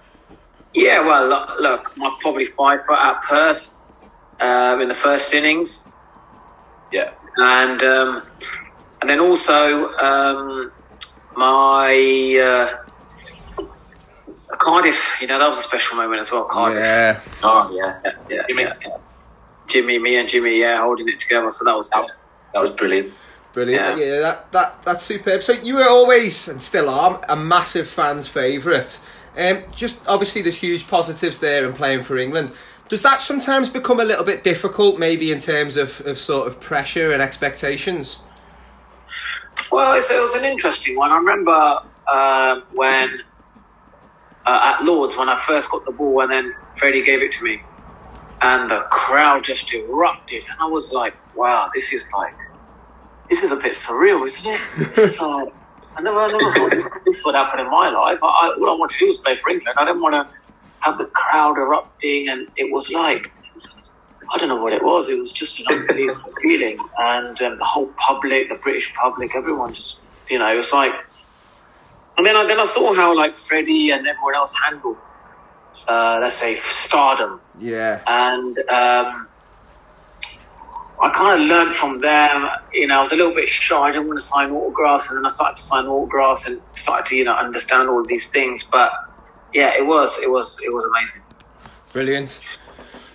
Yeah, 0.73 1.01
well, 1.01 1.27
look, 1.27 1.59
look 1.59 1.97
my 1.97 2.15
probably 2.19 2.45
five 2.45 2.85
foot 2.85 2.99
at 2.99 3.21
Perth 3.23 3.77
um, 4.39 4.81
in 4.81 4.87
the 4.89 4.95
first 4.95 5.33
innings, 5.33 5.93
Yeah. 6.91 7.11
and 7.37 7.81
um, 7.83 8.23
and 9.01 9.09
then 9.09 9.19
also 9.19 9.91
um, 9.95 10.71
my 11.35 12.37
uh, 12.41 12.86
Cardiff. 14.49 15.17
You 15.21 15.27
know, 15.27 15.39
that 15.39 15.47
was 15.47 15.57
a 15.59 15.63
special 15.63 15.97
moment 15.97 16.19
as 16.19 16.31
well. 16.31 16.45
Cardiff. 16.45 16.83
Yeah. 16.83 17.19
Oh, 17.43 17.71
yeah. 17.73 17.99
yeah, 18.03 18.11
yeah, 18.29 18.41
You 18.47 18.55
mean- 18.55 18.67
yeah, 18.67 18.73
yeah. 18.85 18.97
Jimmy, 19.67 19.99
me 19.99 20.17
and 20.17 20.29
Jimmy, 20.29 20.59
yeah, 20.61 20.81
holding 20.81 21.09
it 21.09 21.19
together. 21.19 21.51
So 21.51 21.65
that 21.65 21.75
was 21.75 21.89
good. 21.89 22.09
That 22.53 22.61
was 22.61 22.71
brilliant. 22.71 23.13
Brilliant. 23.51 23.97
Yeah. 23.99 24.05
Yeah, 24.05 24.19
that, 24.21 24.51
that 24.53 24.81
that's 24.83 25.03
superb. 25.03 25.43
So 25.43 25.51
you 25.51 25.75
were 25.75 25.89
always 25.89 26.47
and 26.47 26.61
still 26.61 26.89
are 26.89 27.19
a 27.27 27.35
massive 27.35 27.89
fans' 27.89 28.27
favourite. 28.27 28.97
Um, 29.37 29.63
just 29.75 29.99
obviously 30.07 30.41
there's 30.41 30.59
huge 30.59 30.87
positives 30.87 31.39
there 31.39 31.65
in 31.65 31.73
playing 31.73 32.03
for 32.03 32.17
England. 32.17 32.53
Does 32.87 33.01
that 33.01 33.19
sometimes 33.19 33.69
become 33.69 33.99
a 33.99 34.05
little 34.05 34.23
bit 34.23 34.43
difficult, 34.43 34.97
maybe 34.97 35.33
in 35.33 35.39
terms 35.39 35.75
of, 35.75 35.99
of 36.07 36.17
sort 36.17 36.47
of 36.47 36.61
pressure 36.61 37.11
and 37.11 37.21
expectations? 37.21 38.19
Well, 39.71 39.95
it 39.95 40.21
was 40.21 40.33
an 40.35 40.45
interesting 40.45 40.95
one. 40.95 41.11
I 41.11 41.17
remember 41.17 41.79
uh, 42.07 42.61
when 42.71 43.21
uh, 44.47 44.75
at 44.77 44.85
Lords 44.85 45.17
when 45.17 45.27
I 45.27 45.37
first 45.37 45.69
got 45.69 45.85
the 45.85 45.91
ball, 45.91 46.21
and 46.21 46.31
then 46.31 46.55
Freddie 46.73 47.03
gave 47.03 47.21
it 47.21 47.33
to 47.33 47.43
me, 47.43 47.61
and 48.41 48.71
the 48.71 48.85
crowd 48.89 49.43
just 49.43 49.71
erupted, 49.73 50.43
and 50.49 50.57
I 50.61 50.67
was 50.67 50.93
like, 50.93 51.15
"Wow, 51.35 51.69
this 51.73 51.91
is 51.91 52.09
like, 52.13 52.33
this 53.29 53.43
is 53.43 53.51
a 53.51 53.57
bit 53.57 53.73
surreal, 53.73 54.25
isn't 54.25 54.49
it?" 54.49 54.61
This 54.77 54.97
is 54.97 55.21
like, 55.21 55.53
I 55.97 56.01
never, 56.01 56.17
I 56.17 56.27
never 56.27 56.51
thought 56.51 56.71
this, 56.71 56.91
this 57.05 57.25
would 57.25 57.35
happen 57.35 57.59
in 57.59 57.69
my 57.69 57.89
life. 57.89 58.19
I, 58.23 58.27
I, 58.27 58.55
all 58.57 58.69
I 58.69 58.79
wanted 58.79 58.93
to 58.93 58.99
do 58.99 59.07
was 59.07 59.17
play 59.17 59.35
for 59.35 59.49
England. 59.49 59.77
I 59.77 59.85
didn't 59.85 60.01
want 60.01 60.15
to 60.15 60.29
have 60.79 60.97
the 60.97 61.09
crowd 61.13 61.57
erupting, 61.57 62.29
and 62.29 62.47
it 62.55 62.71
was 62.71 62.91
like. 62.91 63.33
I 64.29 64.37
don't 64.37 64.49
know 64.49 64.61
what 64.61 64.73
it 64.73 64.83
was. 64.83 65.07
It 65.07 65.17
was 65.17 65.31
just 65.31 65.57
an 65.61 65.79
unbelievable 65.79 66.33
feeling, 66.41 66.77
and 66.97 67.41
um, 67.41 67.57
the 67.57 67.63
whole 67.63 67.93
public, 67.95 68.49
the 68.49 68.55
British 68.55 68.93
public, 68.93 69.33
everyone 69.37 69.73
just, 69.73 70.09
you 70.29 70.37
know, 70.37 70.51
it 70.51 70.57
was 70.57 70.73
like. 70.73 70.93
And 72.17 72.25
then 72.25 72.35
I 72.35 72.45
then 72.47 72.59
I 72.59 72.65
saw 72.65 72.93
how 72.95 73.15
like 73.15 73.35
Freddie 73.37 73.91
and 73.91 74.07
everyone 74.07 74.35
else 74.35 74.55
handled, 74.63 74.97
uh, 75.87 76.17
let's 76.21 76.35
say, 76.35 76.55
stardom, 76.55 77.39
Yeah. 77.59 78.01
and 78.07 78.57
um, 78.69 79.27
I 80.99 81.09
kind 81.13 81.39
of 81.39 81.47
learned 81.47 81.75
from 81.75 82.01
them. 82.01 82.49
You 82.73 82.87
know, 82.87 82.97
I 82.97 82.99
was 83.01 83.11
a 83.11 83.15
little 83.15 83.35
bit 83.35 83.47
shy. 83.47 83.77
I 83.77 83.91
didn't 83.91 84.07
want 84.07 84.19
to 84.19 84.25
sign 84.25 84.49
autographs, 84.51 85.11
and 85.11 85.17
then 85.19 85.25
I 85.25 85.29
started 85.29 85.57
to 85.57 85.61
sign 85.63 85.85
autographs 85.85 86.47
and 86.49 86.59
started 86.75 87.05
to 87.07 87.15
you 87.15 87.23
know 87.23 87.35
understand 87.35 87.87
all 87.89 88.01
of 88.01 88.07
these 88.07 88.29
things. 88.31 88.63
But 88.63 88.91
yeah, 89.53 89.71
it 89.77 89.85
was 89.85 90.19
it 90.23 90.31
was 90.31 90.59
it 90.65 90.73
was 90.73 90.85
amazing. 90.85 91.21
Brilliant. 91.93 92.39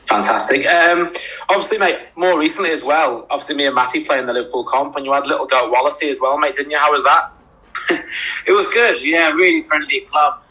Fantastic. 0.07 0.67
Um, 0.67 1.11
obviously, 1.49 1.79
mate, 1.79 1.99
more 2.17 2.39
recently 2.39 2.71
as 2.71 2.85
well, 2.85 3.27
obviously 3.31 3.57
me 3.57 3.67
and 3.67 3.75
Matty 3.75 4.05
playing 4.05 4.27
the 4.27 4.33
Liverpool 4.33 4.63
comp, 4.65 4.95
and 4.95 5.05
you 5.07 5.13
had 5.13 5.25
a 5.25 5.29
little 5.29 5.47
go 5.47 5.67
at 5.67 5.73
Wallasey 5.73 6.11
as 6.11 6.21
well, 6.21 6.37
mate, 6.39 6.55
didn't 6.55 6.71
you? 6.71 6.79
How 6.79 6.93
was 6.93 7.03
that? 7.05 7.33
It 8.47 8.52
was 8.52 8.69
good, 8.69 9.00
yeah, 9.02 9.31
really 9.31 9.62
friendly 9.62 10.00
club, 10.00 10.43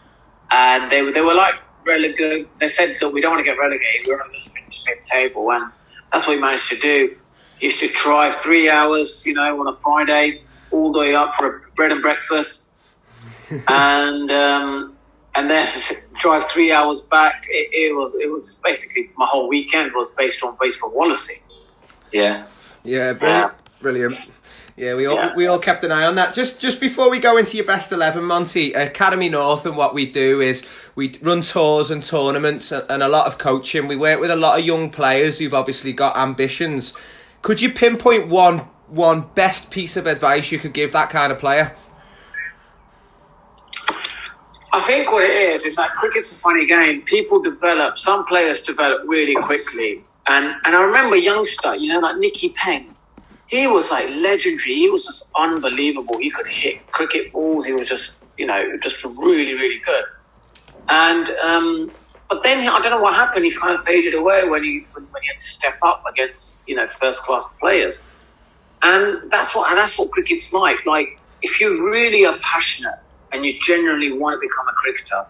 and 0.49 0.91
they 0.91 1.01
were 1.01 1.11
they 1.11 1.21
were 1.21 1.33
like 1.33 1.55
relegated. 1.85 2.47
They 2.57 2.67
said, 2.67 2.95
that 2.99 3.09
we 3.09 3.21
don't 3.21 3.31
want 3.31 3.45
to 3.45 3.49
get 3.51 3.59
relegated. 3.59 4.07
We're 4.07 4.21
on 4.21 4.31
this 4.31 4.53
mid 4.55 5.05
table," 5.05 5.51
and 5.51 5.71
that's 6.11 6.27
what 6.27 6.35
we 6.35 6.41
managed 6.41 6.69
to 6.69 6.77
do. 6.77 7.15
Used 7.59 7.79
to 7.81 7.89
drive 7.89 8.35
three 8.35 8.69
hours, 8.69 9.25
you 9.25 9.33
know, 9.33 9.59
on 9.59 9.67
a 9.67 9.73
Friday, 9.73 10.43
all 10.71 10.91
the 10.91 10.99
way 10.99 11.15
up 11.15 11.35
for 11.35 11.57
a 11.57 11.71
bread 11.75 11.91
and 11.91 12.01
breakfast, 12.01 12.79
and 13.67 14.31
um, 14.31 14.95
and 15.35 15.49
then 15.49 15.67
drive 16.19 16.45
three 16.45 16.71
hours 16.71 17.01
back. 17.01 17.45
It, 17.49 17.69
it 17.73 17.95
was 17.95 18.15
it 18.15 18.31
was 18.31 18.47
just 18.47 18.63
basically 18.63 19.11
my 19.17 19.25
whole 19.25 19.47
weekend 19.47 19.91
was 19.93 20.11
based 20.11 20.43
on 20.43 20.57
based 20.59 20.81
on 20.83 20.93
Wallasey. 20.95 21.43
Yeah. 22.11 22.45
Yeah, 22.83 23.13
brilliant. 23.13 23.53
Brilliant. 23.81 24.31
Yeah, 24.77 24.95
we 24.95 25.05
all 25.05 25.17
Yeah. 25.17 25.35
we 25.35 25.47
all 25.47 25.59
kept 25.59 25.83
an 25.83 25.91
eye 25.91 26.05
on 26.05 26.15
that. 26.15 26.33
Just 26.33 26.61
just 26.61 26.79
before 26.79 27.09
we 27.09 27.19
go 27.19 27.37
into 27.37 27.57
your 27.57 27.65
best 27.65 27.91
eleven, 27.91 28.23
Monty, 28.23 28.73
Academy 28.73 29.29
North, 29.29 29.65
and 29.65 29.75
what 29.75 29.93
we 29.93 30.05
do 30.05 30.41
is 30.41 30.63
we 30.95 31.13
run 31.21 31.41
tours 31.43 31.91
and 31.91 32.03
tournaments 32.03 32.71
and, 32.71 32.85
and 32.89 33.03
a 33.03 33.07
lot 33.07 33.27
of 33.27 33.37
coaching. 33.37 33.87
We 33.87 33.95
work 33.95 34.19
with 34.19 34.31
a 34.31 34.35
lot 34.35 34.59
of 34.59 34.65
young 34.65 34.89
players 34.89 35.39
who've 35.39 35.53
obviously 35.53 35.93
got 35.93 36.17
ambitions. 36.17 36.93
Could 37.41 37.61
you 37.61 37.71
pinpoint 37.71 38.27
one 38.27 38.59
one 38.87 39.25
best 39.35 39.71
piece 39.71 39.97
of 39.97 40.05
advice 40.07 40.51
you 40.51 40.59
could 40.59 40.73
give 40.73 40.91
that 40.93 41.09
kind 41.09 41.31
of 41.31 41.37
player? 41.39 41.75
I 44.73 44.79
think 44.81 45.11
what 45.11 45.23
it 45.25 45.31
is 45.31 45.65
is 45.65 45.75
that 45.75 45.89
cricket's 45.91 46.37
a 46.37 46.39
funny 46.39 46.65
game. 46.65 47.01
People 47.01 47.41
develop, 47.41 47.97
some 47.97 48.25
players 48.25 48.61
develop 48.61 49.01
really 49.05 49.35
quickly. 49.35 50.03
And 50.27 50.55
and 50.63 50.75
I 50.75 50.83
remember 50.83 51.17
youngster, 51.17 51.75
you 51.75 51.89
know, 51.89 51.99
like 51.99 52.17
Nicky 52.17 52.49
Peng. 52.55 52.95
He 53.51 53.67
was 53.67 53.91
like 53.91 54.08
legendary. 54.08 54.75
He 54.75 54.89
was 54.89 55.05
just 55.05 55.29
unbelievable. 55.38 56.17
He 56.20 56.29
could 56.31 56.48
hit 56.48 56.89
cricket 56.93 57.34
balls. 57.34 57.65
He 57.65 57.74
was 57.74 57.89
just, 57.89 58.24
you 58.38 58.46
know, 58.46 58.77
just 58.81 59.03
really, 59.22 59.53
really 59.53 59.79
good. 59.79 60.05
And 60.88 61.29
um, 61.29 61.91
but 62.29 62.43
then 62.43 62.60
I 62.60 62.79
don't 62.79 62.91
know 62.91 63.01
what 63.01 63.13
happened. 63.13 63.43
He 63.43 63.51
kind 63.51 63.75
of 63.77 63.84
faded 63.84 64.15
away 64.15 64.48
when 64.48 64.63
he 64.63 64.88
when, 64.93 65.03
when 65.12 65.22
he 65.22 65.27
had 65.27 65.38
to 65.38 65.46
step 65.46 65.74
up 65.84 66.05
against 66.10 66.65
you 66.70 66.75
know 66.77 66.88
first 66.88 67.24
class 67.24 67.53
players. 67.60 68.01
And 68.84 69.29
that's 69.29 69.53
what 69.53 69.70
and 69.70 69.77
that's 69.77 70.00
what 70.00 70.12
cricket's 70.12 70.53
like. 70.53 70.86
Like 70.86 71.20
if 71.41 71.60
you 71.60 71.91
really 71.91 72.25
are 72.25 72.38
passionate 72.41 73.00
and 73.34 73.46
you 73.46 73.60
genuinely 73.60 74.13
want 74.13 74.36
to 74.36 74.39
become 74.39 74.67
a 74.70 74.74
cricketer, 74.74 75.27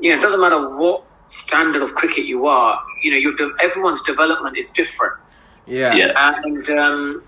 you 0.00 0.12
know, 0.12 0.18
it 0.20 0.22
doesn't 0.22 0.40
matter 0.40 0.68
what 0.76 1.02
standard 1.26 1.82
of 1.82 1.96
cricket 1.96 2.26
you 2.26 2.46
are. 2.46 2.80
You 3.02 3.10
know, 3.10 3.16
your 3.16 3.34
de- 3.34 3.56
everyone's 3.60 4.02
development 4.02 4.56
is 4.56 4.70
different, 4.70 5.14
Yeah. 5.66 5.94
Yeah. 5.94 6.40
and 6.44 6.70
um, 6.70 7.24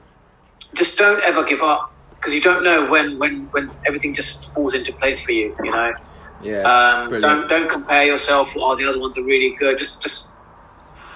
just 0.76 0.98
don't 0.98 1.22
ever 1.24 1.44
give 1.44 1.60
up 1.62 1.92
because 2.16 2.34
you 2.34 2.40
don't 2.40 2.62
know 2.64 2.90
when 2.90 3.18
when 3.18 3.46
when 3.52 3.70
everything 3.86 4.14
just 4.14 4.54
falls 4.54 4.74
into 4.74 4.92
place 4.92 5.24
for 5.24 5.32
you. 5.32 5.54
You 5.62 5.70
know, 5.70 5.92
Yeah. 6.42 6.60
um, 6.62 7.20
don't 7.20 7.48
don't 7.48 7.68
compare 7.70 8.04
yourself. 8.04 8.52
Oh, 8.56 8.74
the 8.76 8.86
other 8.88 8.98
ones 9.00 9.18
are 9.18 9.24
really 9.24 9.54
good. 9.58 9.78
Just 9.78 10.02
just 10.02 10.38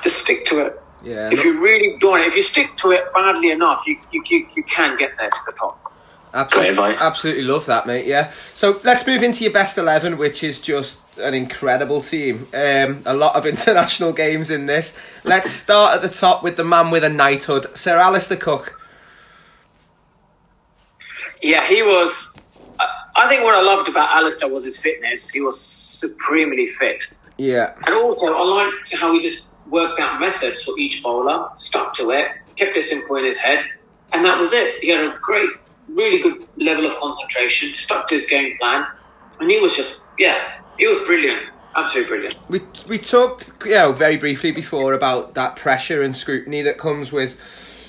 just 0.03 0.23
stick 0.23 0.45
to 0.47 0.67
it. 0.67 0.83
Yeah. 1.03 1.31
If 1.33 1.45
you 1.45 1.63
really 1.63 1.97
do 2.01 2.17
it, 2.17 2.23
if 2.27 2.37
you 2.37 2.43
stick 2.43 2.75
to 2.79 2.91
it 2.93 3.13
badly 3.15 3.51
enough, 3.51 3.85
you 3.87 3.97
you, 4.13 4.23
you, 4.29 4.47
you 4.57 4.63
can 4.65 4.97
get 4.97 5.17
there 5.19 5.29
to 5.31 5.37
the 5.47 5.55
top. 5.59 5.81
Absolutely, 6.35 6.75
Great 6.75 6.79
advice. 6.89 7.03
absolutely 7.03 7.45
love 7.45 7.65
that, 7.67 7.87
mate. 7.87 8.05
Yeah. 8.05 8.31
So 8.53 8.81
let's 8.85 9.07
move 9.07 9.23
into 9.23 9.45
your 9.45 9.53
best 9.53 9.79
eleven, 9.79 10.19
which 10.19 10.43
is 10.43 10.61
just 10.61 10.99
an 11.19 11.33
incredible 11.35 12.03
team. 12.03 12.49
Um, 12.53 13.03
a 13.07 13.15
lot 13.15 13.37
of 13.37 13.47
international 13.55 14.13
games 14.13 14.51
in 14.51 14.67
this. 14.67 14.99
Let's 15.25 15.51
start 15.51 15.95
at 15.95 16.03
the 16.03 16.09
top 16.11 16.43
with 16.43 16.57
the 16.57 16.65
man 16.65 16.91
with 16.91 17.05
a 17.05 17.09
knighthood, 17.09 17.75
Sir 17.77 17.97
Alastair 17.99 18.37
Cook. 18.37 18.79
Yeah, 21.43 21.67
he 21.67 21.83
was. 21.83 22.37
I- 22.79 23.29
think 23.29 23.45
what 23.45 23.55
I 23.55 23.63
loved 23.63 23.89
about 23.89 24.15
Alastair 24.15 24.49
was 24.49 24.65
his 24.65 24.79
fitness. 24.79 25.31
He 25.31 25.41
was 25.41 25.61
supremely 25.61 26.67
fit. 26.67 27.05
Yeah, 27.39 27.75
And 27.87 27.95
also, 27.95 28.35
I 28.35 28.43
liked 28.43 28.97
how 28.97 29.13
he 29.13 29.21
just 29.21 29.49
worked 29.69 30.01
out 30.01 30.21
methods 30.21 30.63
for 30.63 30.79
each 30.79 31.03
bowler, 31.03 31.49
stuck 31.57 31.95
to 31.97 32.11
it, 32.11 32.29
kept 32.57 32.77
it 32.77 32.83
simple 32.83 33.17
in 33.17 33.25
his 33.25 33.39
head, 33.39 33.65
and 34.13 34.25
that 34.25 34.39
was 34.39 34.53
it. 34.53 34.83
He 34.83 34.89
had 34.89 35.05
a 35.05 35.19
great, 35.21 35.51
really 35.89 36.23
good 36.23 36.47
level 36.57 36.87
of 36.87 36.97
concentration, 36.97 37.75
stuck 37.75 38.07
to 38.09 38.15
his 38.15 38.27
game 38.27 38.57
plan, 38.59 38.87
and 39.41 39.51
he 39.51 39.59
was 39.61 39.77
just, 39.77 40.01
yeah, 40.19 40.61
he 40.79 40.87
was 40.87 40.99
brilliant. 41.07 41.43
Absolutely 41.75 42.09
brilliant. 42.09 42.39
we 42.49 42.61
we 42.89 42.97
talked, 42.97 43.51
you 43.67 43.73
know, 43.73 43.93
very 43.93 44.17
briefly 44.17 44.51
before 44.51 44.95
about 44.95 45.35
that 45.35 45.57
pressure 45.57 46.01
and 46.01 46.17
scrutiny 46.17 46.63
that 46.63 46.79
comes 46.79 47.13
with 47.13 47.37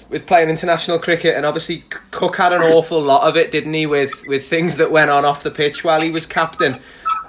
with 0.10 0.26
playing 0.26 0.50
international 0.50 1.00
cricket, 1.00 1.36
and 1.36 1.46
obviously 1.46 1.84
Cook 2.12 2.38
had 2.38 2.54
an 2.54 2.62
awful 2.62 3.02
lot 3.02 3.28
of 3.28 3.36
it, 3.38 3.52
didn't 3.52 3.74
he? 3.74 3.86
With 3.86 4.26
with 4.28 4.48
things 4.48 4.78
that 4.78 4.92
went 4.92 5.10
on 5.12 5.26
off 5.26 5.44
the 5.44 5.52
pitch 5.52 5.84
while 5.84 6.02
he 6.02 6.10
was 6.12 6.26
captain. 6.26 6.80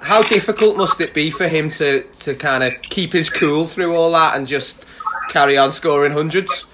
How 0.00 0.22
difficult 0.22 0.76
must 0.76 1.00
it 1.00 1.12
be 1.12 1.30
for 1.30 1.48
him 1.48 1.70
to 1.72 2.02
to 2.20 2.34
kind 2.34 2.62
of 2.62 2.74
keep 2.82 3.12
his 3.12 3.30
cool 3.30 3.66
through 3.66 3.94
all 3.94 4.12
that 4.12 4.36
and 4.36 4.46
just 4.46 4.84
carry 5.28 5.58
on 5.58 5.72
scoring 5.72 6.12
hundreds? 6.12 6.66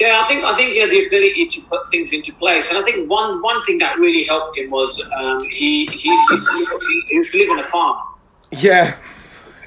Yeah, 0.00 0.20
I 0.24 0.28
think 0.28 0.44
I 0.44 0.54
think 0.54 0.72
he 0.74 0.78
had 0.78 0.90
the 0.90 1.06
ability 1.06 1.46
to 1.48 1.60
put 1.62 1.90
things 1.90 2.12
into 2.12 2.32
place, 2.34 2.68
and 2.70 2.78
I 2.78 2.82
think 2.82 3.10
one 3.10 3.42
one 3.42 3.60
thing 3.64 3.78
that 3.78 3.98
really 3.98 4.22
helped 4.22 4.56
him 4.56 4.70
was 4.70 5.04
um, 5.18 5.42
he, 5.50 5.86
he 5.86 6.16
he 6.28 6.36
he 7.08 7.16
used 7.16 7.32
to 7.32 7.38
live 7.38 7.50
on 7.50 7.58
a 7.58 7.64
farm, 7.64 7.96
Yeah, 8.52 8.94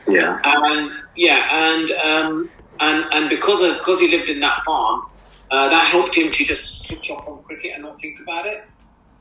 Yeah. 0.08 0.40
and 0.46 0.92
yeah, 1.18 1.48
and 1.52 1.92
um, 1.92 2.50
and 2.82 3.06
and 3.12 3.30
because 3.30 3.62
of 3.62 3.78
because 3.78 4.02
he 4.02 4.10
lived 4.10 4.30
in 4.30 4.40
that 4.42 4.60
farm, 4.66 5.06
uh, 5.50 5.70
that 5.70 5.88
helped 5.88 6.16
him 6.16 6.32
to 6.32 6.44
just 6.44 6.84
switch 6.84 7.10
off 7.12 7.26
from 7.26 7.44
cricket 7.44 7.72
and 7.76 7.84
not 7.84 8.00
think 8.00 8.20
about 8.20 8.46
it. 8.48 8.64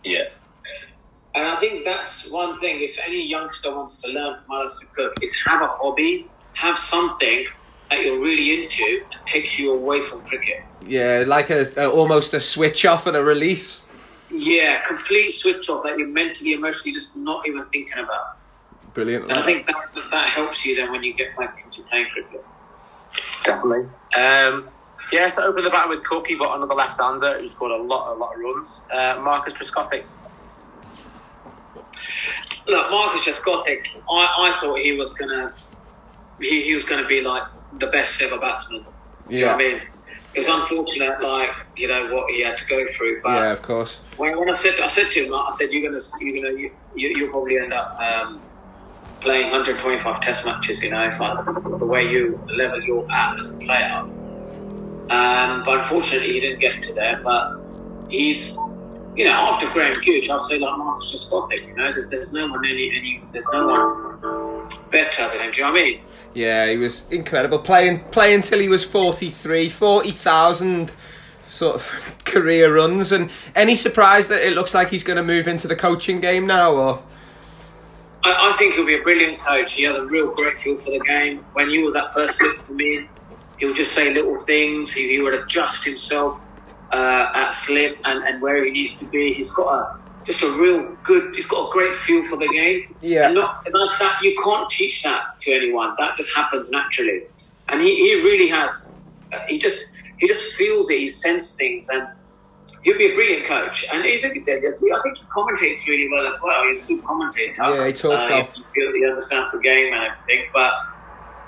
Yeah. 0.02 0.24
And 1.34 1.46
I 1.46 1.54
think 1.56 1.84
that's 1.84 2.28
one 2.30 2.58
thing. 2.58 2.80
If 2.80 2.98
any 3.06 3.24
youngster 3.24 3.74
wants 3.74 4.02
to 4.02 4.10
learn 4.10 4.36
from 4.36 4.50
Alastair 4.52 4.88
Cook, 4.92 5.22
is 5.22 5.36
have 5.46 5.62
a 5.62 5.66
hobby, 5.66 6.26
have 6.54 6.76
something 6.76 7.46
that 7.90 8.02
you're 8.02 8.20
really 8.20 8.62
into 8.62 9.04
and 9.12 9.26
takes 9.26 9.58
you 9.58 9.74
away 9.74 10.00
from 10.00 10.22
cricket. 10.22 10.62
yeah, 10.86 11.24
like 11.26 11.50
a, 11.50 11.66
a 11.76 11.88
almost 11.88 12.34
a 12.34 12.40
switch 12.40 12.84
off 12.84 13.06
and 13.06 13.16
a 13.16 13.22
release. 13.22 13.82
Yeah, 14.30 14.80
complete 14.86 15.30
switch 15.30 15.68
off 15.68 15.82
that 15.84 15.98
you're 15.98 16.08
mentally, 16.08 16.54
emotionally 16.54 16.92
just 16.92 17.16
not 17.16 17.46
even 17.46 17.62
thinking 17.62 17.98
about. 17.98 18.38
Brilliant. 18.94 19.24
And 19.24 19.32
I 19.34 19.42
think 19.42 19.66
that, 19.66 19.76
that 19.94 20.10
that 20.10 20.28
helps 20.28 20.64
you 20.64 20.76
then 20.76 20.90
when 20.90 21.02
you 21.02 21.12
get 21.12 21.36
back 21.36 21.62
into 21.64 21.82
playing 21.82 22.06
cricket. 22.12 22.44
Definitely. 23.44 23.88
Um, 24.16 24.68
yeah, 25.12 25.26
so 25.28 25.44
open 25.44 25.64
the 25.64 25.70
bat 25.70 25.88
with 25.88 26.04
Cook. 26.04 26.26
He 26.28 26.36
got 26.38 26.56
another 26.56 26.74
left-hander 26.74 27.40
who 27.40 27.48
scored 27.48 27.72
a 27.72 27.82
lot, 27.82 28.14
a 28.14 28.16
lot 28.16 28.34
of 28.34 28.40
runs. 28.40 28.82
Uh, 28.90 29.20
Marcus 29.22 29.54
Trescothick. 29.54 30.04
Look, 32.66 32.90
Marcus 32.90 33.24
Trescothick, 33.24 33.88
I, 34.08 34.34
I 34.38 34.52
thought 34.52 34.78
he 34.78 34.96
was 34.96 35.14
gonna 35.14 35.52
he, 36.40 36.62
he 36.62 36.74
was 36.74 36.84
gonna 36.84 37.06
be 37.06 37.22
like 37.22 37.42
the 37.78 37.88
best 37.88 38.22
ever 38.22 38.38
batsman. 38.38 38.84
Do 39.28 39.34
you 39.34 39.44
know 39.44 39.52
what 39.52 39.54
I 39.54 39.58
mean? 39.58 39.82
It 40.34 40.38
was 40.38 40.48
unfortunate, 40.48 41.20
like 41.22 41.50
you 41.76 41.88
know 41.88 42.14
what 42.14 42.30
he 42.30 42.42
had 42.42 42.56
to 42.58 42.66
go 42.66 42.86
through. 42.86 43.22
But 43.22 43.30
yeah, 43.30 43.52
of 43.52 43.62
course. 43.62 43.98
when, 44.16 44.38
when 44.38 44.48
I 44.48 44.52
said 44.52 44.78
I 44.80 44.86
said 44.86 45.10
to 45.10 45.24
him, 45.24 45.34
I 45.34 45.50
said 45.50 45.72
you're 45.72 45.90
gonna 45.90 46.02
you're 46.20 46.42
gonna 46.42 46.56
you, 46.56 46.70
you, 46.94 47.08
you'll 47.16 47.30
probably 47.30 47.58
end 47.58 47.72
up 47.72 47.98
um, 48.00 48.40
playing 49.20 49.50
125 49.50 50.20
Test 50.20 50.44
matches. 50.44 50.82
You 50.82 50.90
know, 50.90 51.06
if 51.06 51.20
I, 51.20 51.34
the 51.42 51.86
way 51.86 52.10
you 52.10 52.40
the 52.46 52.54
level 52.54 52.82
you're 52.82 53.10
at 53.10 53.38
as 53.38 53.56
a 53.56 53.58
player. 53.58 54.04
Um, 55.10 55.64
but 55.64 55.80
unfortunately, 55.80 56.32
he 56.32 56.40
didn't 56.40 56.60
get 56.60 56.72
to 56.72 56.94
there. 56.94 57.20
But 57.22 57.58
he's 58.08 58.56
you 59.16 59.24
know 59.24 59.32
after 59.32 59.68
Graham 59.70 59.94
Gooch, 59.94 60.30
I'll 60.30 60.40
say 60.40 60.58
like 60.58 60.76
Marcus 60.78 61.12
Trescothick. 61.12 61.68
You 61.68 61.76
know, 61.76 61.92
there's, 61.92 62.10
there's 62.10 62.32
no 62.32 62.46
one 62.46 62.64
any, 62.64 62.90
any 62.96 63.22
there's 63.32 63.46
no 63.52 63.66
one 63.66 64.68
better 64.90 65.28
than 65.28 65.40
him. 65.40 65.50
Do 65.52 65.56
you 65.56 65.62
know 65.62 65.72
what 65.72 65.80
I 65.80 65.84
mean? 65.84 66.04
Yeah, 66.32 66.68
he 66.68 66.76
was 66.76 67.06
incredible 67.10 67.58
playing 67.58 68.00
playing 68.10 68.42
till 68.42 68.60
he 68.60 68.68
was 68.68 68.84
43, 68.84 69.68
40,000 69.68 70.92
sort 71.50 71.74
of 71.76 72.16
career 72.24 72.74
runs. 72.74 73.12
And 73.12 73.30
any 73.54 73.76
surprise 73.76 74.28
that 74.28 74.46
it 74.46 74.54
looks 74.54 74.74
like 74.74 74.90
he's 74.90 75.02
going 75.02 75.16
to 75.16 75.24
move 75.24 75.48
into 75.48 75.68
the 75.68 75.76
coaching 75.76 76.20
game 76.20 76.46
now, 76.46 76.72
or 76.72 77.02
I, 78.24 78.50
I 78.50 78.52
think 78.58 78.74
he'll 78.74 78.86
be 78.86 78.94
a 78.96 79.02
brilliant 79.02 79.40
coach. 79.40 79.74
He 79.74 79.82
has 79.84 79.96
a 79.96 80.06
real 80.06 80.32
great 80.34 80.58
feel 80.58 80.76
for 80.76 80.90
the 80.90 81.00
game. 81.00 81.44
When 81.54 81.68
he 81.70 81.78
was 81.82 81.94
that 81.94 82.12
first 82.12 82.38
slip 82.38 82.56
for 82.58 82.72
me, 82.74 83.08
he 83.56 83.66
would 83.66 83.76
just 83.76 83.92
say 83.92 84.12
little 84.12 84.36
things. 84.44 84.92
He, 84.92 85.16
he 85.16 85.22
would 85.22 85.34
adjust 85.34 85.84
himself 85.84 86.34
uh, 86.92 87.26
at 87.34 87.50
slip 87.50 87.98
and, 88.04 88.22
and 88.24 88.42
where 88.42 88.62
he 88.64 88.70
needs 88.70 88.98
to 88.98 89.08
be. 89.08 89.32
He's 89.32 89.52
got 89.54 89.68
a 89.72 89.86
just 90.26 90.42
a 90.42 90.50
real 90.60 90.96
good. 91.02 91.34
He's 91.34 91.46
got 91.46 91.68
a 91.68 91.72
great 91.72 91.94
feel 91.94 92.24
for 92.24 92.36
the 92.36 92.48
game. 92.48 92.82
Yeah. 93.00 93.26
and 93.26 93.34
not 93.34 93.62
and 93.64 93.74
that, 93.74 93.96
that 94.00 94.18
you 94.22 94.34
can't 94.44 94.68
teach 94.68 95.02
that 95.02 95.22
to 95.40 95.52
anyone. 95.52 95.94
That 95.98 96.16
just 96.16 96.34
happens 96.36 96.70
naturally, 96.70 97.22
and 97.68 97.80
he, 97.80 97.96
he 97.96 98.14
really 98.22 98.48
has. 98.48 98.96
uh, 99.32 99.38
He 99.48 99.58
just 99.58 99.82
he 100.18 100.26
just 100.28 100.52
feels 100.54 100.90
it. 100.90 100.98
He 100.98 101.08
senses 101.08 101.56
things, 101.56 101.86
and 101.90 102.06
he'll 102.82 102.98
be 102.98 103.12
a 103.12 103.14
brilliant 103.14 103.44
coach. 103.46 103.86
And 103.92 104.04
he's 104.04 104.24
a 104.24 104.28
good. 104.28 104.42
I 104.48 104.60
think 105.02 105.18
he 105.18 105.24
commentates 105.24 105.86
really 105.88 106.08
well 106.10 106.26
as 106.26 106.38
well. 106.42 106.64
He's 106.68 106.82
a 106.82 106.86
good 106.86 107.04
commentator. 107.04 107.62
Yeah, 107.62 107.86
he 107.86 107.92
talks 107.92 108.24
Uh. 108.30 108.46
He, 108.54 108.62
he- 108.74 109.06
understands 109.06 109.52
the 109.52 109.60
game 109.60 109.92
and 109.92 110.02
everything, 110.04 110.48
but. 110.52 110.72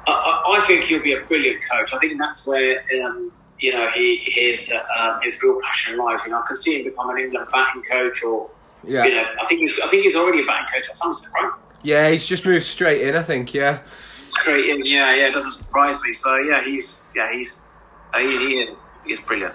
I, 0.04 0.56
I 0.58 0.60
think 0.66 0.82
he'll 0.82 1.00
be 1.00 1.12
a 1.12 1.20
brilliant 1.20 1.62
coach. 1.70 1.94
I 1.94 1.98
think 1.98 2.18
that's 2.18 2.44
where 2.44 2.82
um, 3.04 3.30
you 3.60 3.72
know 3.72 3.88
he 3.94 4.20
his 4.26 4.72
uh, 4.96 5.20
his 5.22 5.40
real 5.42 5.60
passion 5.62 5.96
lies. 5.96 6.24
You 6.24 6.32
know, 6.32 6.40
I 6.40 6.44
can 6.44 6.56
see 6.56 6.78
him 6.80 6.90
become 6.90 7.08
an 7.10 7.18
England 7.18 7.46
batting 7.52 7.82
coach, 7.82 8.24
or 8.24 8.50
yeah, 8.82 9.04
you 9.04 9.14
know, 9.14 9.22
I 9.40 9.46
think 9.46 9.60
he's 9.60 9.78
I 9.78 9.86
think 9.86 10.02
he's 10.02 10.16
already 10.16 10.40
a 10.40 10.44
batting 10.44 10.66
coach 10.74 10.88
at 10.88 10.96
Somerset, 10.96 11.32
right? 11.40 11.52
yeah, 11.84 12.10
he's 12.10 12.26
just 12.26 12.44
moved 12.44 12.64
straight 12.64 13.02
in. 13.02 13.14
I 13.14 13.22
think. 13.22 13.54
Yeah, 13.54 13.78
Straight 14.24 14.68
in, 14.70 14.84
yeah, 14.84 15.14
yeah. 15.14 15.28
It 15.28 15.34
doesn't 15.34 15.52
surprise 15.52 16.02
me. 16.02 16.12
So 16.12 16.36
yeah, 16.38 16.60
he's 16.64 17.08
yeah 17.14 17.32
he's 17.32 17.64
uh, 18.12 18.18
he, 18.18 18.26
he 18.38 18.68
he's 19.06 19.20
brilliant. 19.20 19.54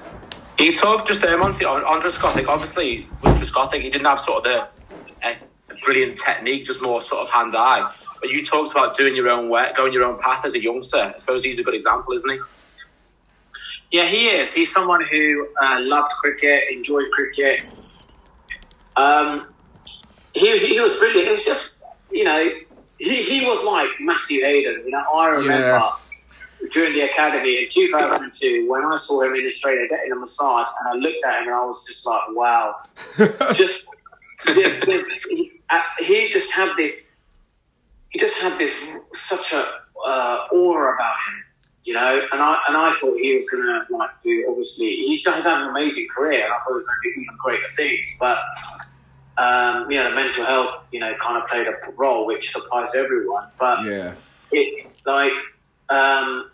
You 0.60 0.74
talked 0.74 1.08
just 1.08 1.22
there, 1.22 1.38
Monty, 1.38 1.66
on, 1.66 1.84
on 1.84 2.02
Trescothick. 2.02 2.48
Obviously, 2.48 3.08
with 3.22 3.40
Trescothick, 3.40 3.82
he 3.82 3.90
didn't 3.90 4.06
have 4.06 4.20
sort 4.20 4.40
of 4.40 4.44
the 4.44 4.68
a, 5.28 5.36
brilliant 5.84 6.18
technique, 6.18 6.66
just 6.66 6.82
more 6.82 7.00
sort 7.00 7.22
of 7.22 7.32
hand 7.32 7.54
eye. 7.56 7.92
But 8.20 8.30
you 8.32 8.44
talked 8.44 8.72
about 8.72 8.98
doing 8.98 9.16
your 9.16 9.30
own 9.30 9.50
work, 9.50 9.76
going 9.76 9.94
your 9.94 10.04
own 10.04 10.20
path 10.20 10.44
as 10.46 10.56
a 10.56 10.62
youngster. 10.62 11.14
I 11.14 11.18
suppose 11.18 11.44
he's 11.44 11.60
a 11.60 11.64
good 11.64 11.76
example, 11.76 12.14
isn't 12.14 12.32
he? 12.32 12.40
Yeah, 13.92 14.06
he 14.06 14.28
is. 14.30 14.54
He's 14.54 14.74
someone 14.74 15.06
who 15.10 15.48
uh, 15.62 15.78
loved 15.82 16.12
cricket, 16.14 16.64
enjoyed 16.72 17.10
cricket. 17.12 17.62
Um, 18.96 19.48
he, 20.34 20.58
he 20.58 20.80
was 20.82 20.98
brilliant. 20.98 21.28
It 21.28 21.32
was 21.34 21.46
just, 21.46 21.84
you 22.12 22.24
know, 22.24 22.50
he, 22.98 23.22
he 23.22 23.46
was 23.46 23.64
like 23.64 23.90
Matthew 24.00 24.42
Hayden. 24.42 24.82
You 24.86 24.92
know, 24.92 25.06
I 25.14 25.28
remember 25.28 25.68
Yeah. 25.68 25.92
During 26.72 26.94
the 26.94 27.02
academy 27.02 27.64
in 27.64 27.70
2002 27.70 28.70
when 28.70 28.84
I 28.84 28.98
saw 28.98 29.22
him 29.22 29.36
in 29.36 29.46
Australia 29.46 29.88
getting 29.88 30.12
a 30.12 30.16
massage 30.16 30.68
and 30.80 30.90
I 30.90 30.94
looked 30.94 31.24
at 31.26 31.42
him 31.42 31.48
and 31.48 31.56
I 31.56 31.66
was 31.66 31.86
just 31.86 32.06
like, 32.06 32.22
wow. 32.30 32.76
just, 33.54 33.88
just, 34.54 34.84
just 34.84 35.06
he, 35.30 35.62
uh, 35.70 35.80
he 36.00 36.30
just 36.30 36.52
had 36.52 36.76
this, 36.78 37.16
he 38.10 38.20
just 38.20 38.42
had 38.42 38.58
this 38.58 38.98
such 39.14 39.54
a 39.54 39.66
uh, 40.06 40.48
aura 40.52 40.96
about 40.96 41.16
him 41.28 41.44
you 41.88 41.94
know, 41.94 42.22
and 42.34 42.42
I 42.42 42.62
and 42.68 42.76
I 42.76 42.92
thought 43.00 43.16
he 43.16 43.34
was 43.34 43.50
gonna 43.50 43.86
like 43.90 44.10
do 44.22 44.46
obviously 44.50 44.98
he's 44.98 45.26
he's 45.26 45.46
had 45.46 45.62
an 45.62 45.70
amazing 45.70 46.06
career 46.14 46.44
and 46.44 46.54
I 46.54 46.58
thought 46.58 46.68
he 46.68 46.74
was 46.74 46.84
gonna 46.84 47.00
do 47.02 47.22
even 47.22 47.36
greater 47.38 47.68
things. 47.70 48.18
But 48.20 48.40
um, 49.38 49.90
you 49.90 49.98
know, 49.98 50.14
mental 50.14 50.44
health, 50.44 50.90
you 50.92 51.00
know, 51.00 51.16
kind 51.16 51.42
of 51.42 51.48
played 51.48 51.66
a 51.66 51.76
role 51.96 52.26
which 52.26 52.52
surprised 52.52 52.94
everyone. 52.94 53.48
But 53.58 53.86
yeah, 53.86 54.16
it 54.52 54.86
like 55.06 55.32
um, 55.88 56.52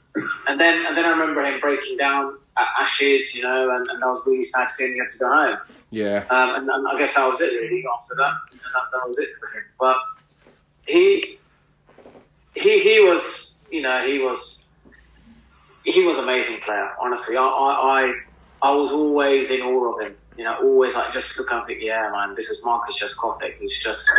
and 0.47 0.60
then 0.60 0.86
and 0.86 0.95
then 0.97 1.06
I 1.06 1.10
remember 1.10 1.43
him 1.43 1.60
breaking 1.60 1.97
down 1.97 2.38
at 2.58 2.67
Ashes, 2.80 3.36
you 3.36 3.43
know, 3.43 3.76
and, 3.76 3.88
and 3.88 4.04
I 4.04 4.08
was 4.08 4.26
really 4.28 4.43
sad 4.43 4.69
seeing 4.69 4.93
he 4.93 4.99
had 4.99 5.10
to 5.10 5.17
go 5.17 5.30
home. 5.30 5.58
yeah, 5.89 6.26
Um, 6.30 6.56
and, 6.56 6.69
and 6.69 6.88
I 6.88 6.97
guess 6.97 7.15
that 7.15 7.28
was 7.28 7.41
it 7.41 7.54
really 7.54 7.84
after 7.95 8.15
that. 8.15 8.34
And 8.52 8.60
that, 8.60 8.84
that 8.91 9.08
was 9.08 9.17
it 9.17 9.30
for 9.39 9.58
him. 9.58 9.63
But 9.80 9.97
he, 10.88 11.39
he, 12.56 12.80
he 12.80 12.99
was, 12.99 13.63
you 13.71 13.82
know, 13.82 13.99
he 14.06 14.19
was, 14.19 14.67
he 15.84 16.04
was 16.04 16.17
an 16.17 16.26
amazing 16.26 16.58
player. 16.58 16.91
Honestly, 16.99 17.38
I, 17.38 17.41
I, 17.41 18.04
I, 18.04 18.13
I 18.62 18.76
was 18.76 18.91
always 18.91 19.49
in 19.49 19.62
awe 19.62 19.93
of 19.95 20.06
him. 20.06 20.15
You 20.38 20.43
know, 20.43 20.56
always 20.62 20.95
like 20.95 21.12
just 21.12 21.38
look 21.38 21.52
and 21.52 21.63
think, 21.63 21.82
yeah, 21.82 22.10
man, 22.12 22.34
this 22.36 22.49
is 22.49 22.63
Marcus 22.65 22.99
Trescothick. 22.99 23.58
He's 23.60 23.82
just, 23.82 24.10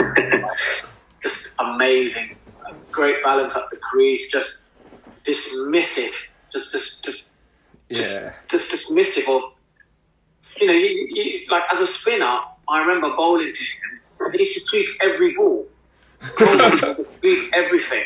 just 1.22 1.54
amazing. 1.58 2.36
Great 2.90 3.22
balance 3.24 3.56
up 3.56 3.68
the 3.70 3.76
crease, 3.76 4.30
just 4.30 4.63
dismissive, 5.24 6.28
just, 6.52 6.72
just, 6.72 7.04
just 7.04 7.28
yeah, 7.88 8.32
just 8.48 8.70
dismissive 8.72 9.28
of, 9.34 9.52
you 10.60 10.66
know, 10.66 10.72
you, 10.72 11.08
you, 11.10 11.40
like 11.50 11.64
as 11.72 11.80
a 11.80 11.86
spinner, 11.86 12.40
I 12.68 12.80
remember 12.80 13.14
bowling 13.16 13.52
to 13.52 13.64
him, 13.64 14.00
and 14.20 14.32
he 14.34 14.38
used 14.40 14.54
to 14.54 14.60
sweep 14.60 14.86
every 15.02 15.34
ball, 15.34 15.66
sweep 16.38 17.52
everything. 17.54 18.04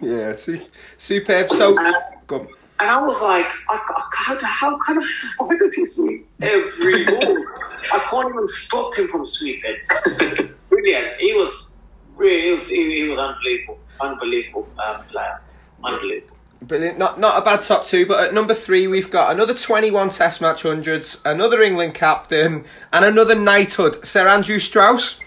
yeah. 0.00 0.34
Su- 0.34 0.58
superb. 0.98 1.50
So, 1.50 1.78
And, 1.78 1.94
go 2.26 2.40
on. 2.40 2.48
and 2.80 2.90
I 2.90 3.00
was 3.02 3.20
like, 3.22 3.46
I, 3.68 3.78
I, 3.78 4.08
how, 4.14 4.38
how 4.44 4.78
kind 4.78 4.98
of 4.98 5.04
why 5.38 5.56
does 5.58 5.74
he 5.74 5.84
sweep 5.86 6.28
every 6.42 7.04
ball? 7.06 7.44
I 7.92 7.98
can't 8.10 8.30
even 8.34 8.46
stop 8.48 8.96
him 8.96 9.08
from 9.08 9.26
sweeping. 9.26 9.76
Brilliant. 10.68 11.20
He 11.20 11.32
was 11.34 11.80
really, 12.16 12.42
he 12.42 12.50
was, 12.50 12.68
he, 12.68 12.94
he 12.96 13.08
was 13.08 13.18
unbelievable, 13.18 13.78
unbelievable 14.00 14.68
um, 14.84 15.04
player, 15.06 15.40
unbelievable. 15.84 16.36
Brilliant. 16.60 16.98
Not 16.98 17.20
not 17.20 17.40
a 17.40 17.44
bad 17.44 17.62
top 17.62 17.84
two, 17.84 18.04
but 18.04 18.28
at 18.28 18.34
number 18.34 18.52
three 18.52 18.88
we've 18.88 19.10
got 19.10 19.32
another 19.32 19.54
twenty-one 19.54 20.10
Test 20.10 20.40
match 20.40 20.62
hundreds, 20.62 21.22
another 21.24 21.62
England 21.62 21.94
captain, 21.94 22.64
and 22.92 23.04
another 23.04 23.36
knighthood. 23.36 24.04
Sir 24.04 24.26
Andrew 24.26 24.58
Strauss. 24.58 25.20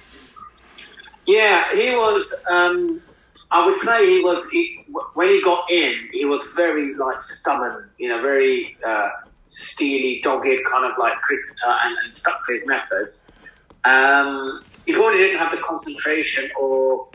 Yeah, 1.26 1.74
he 1.74 1.96
was. 1.96 2.36
Um, 2.50 3.02
I 3.50 3.66
would 3.66 3.78
say 3.80 4.06
he 4.10 4.22
was. 4.22 4.50
He, 4.50 4.86
when 5.14 5.30
he 5.30 5.42
got 5.42 5.72
in, 5.72 6.10
he 6.12 6.26
was 6.26 6.42
very 6.56 6.96
like 6.96 7.22
stubborn. 7.22 7.90
You 7.98 8.10
know, 8.10 8.22
very 8.22 8.78
uh, 8.86 9.10
steely, 9.48 10.20
dogged 10.22 10.66
kind 10.70 10.84
of 10.84 10.98
like 10.98 11.14
cricketer, 11.22 11.78
and, 11.84 11.98
and 12.04 12.14
stuck 12.14 12.46
to 12.46 12.52
his 12.52 12.68
methods. 12.68 13.30
Um, 13.86 14.64
he 14.86 14.94
probably 14.94 15.20
didn't 15.20 15.38
have 15.38 15.52
the 15.52 15.58
concentration 15.58 16.52
or 16.60 17.08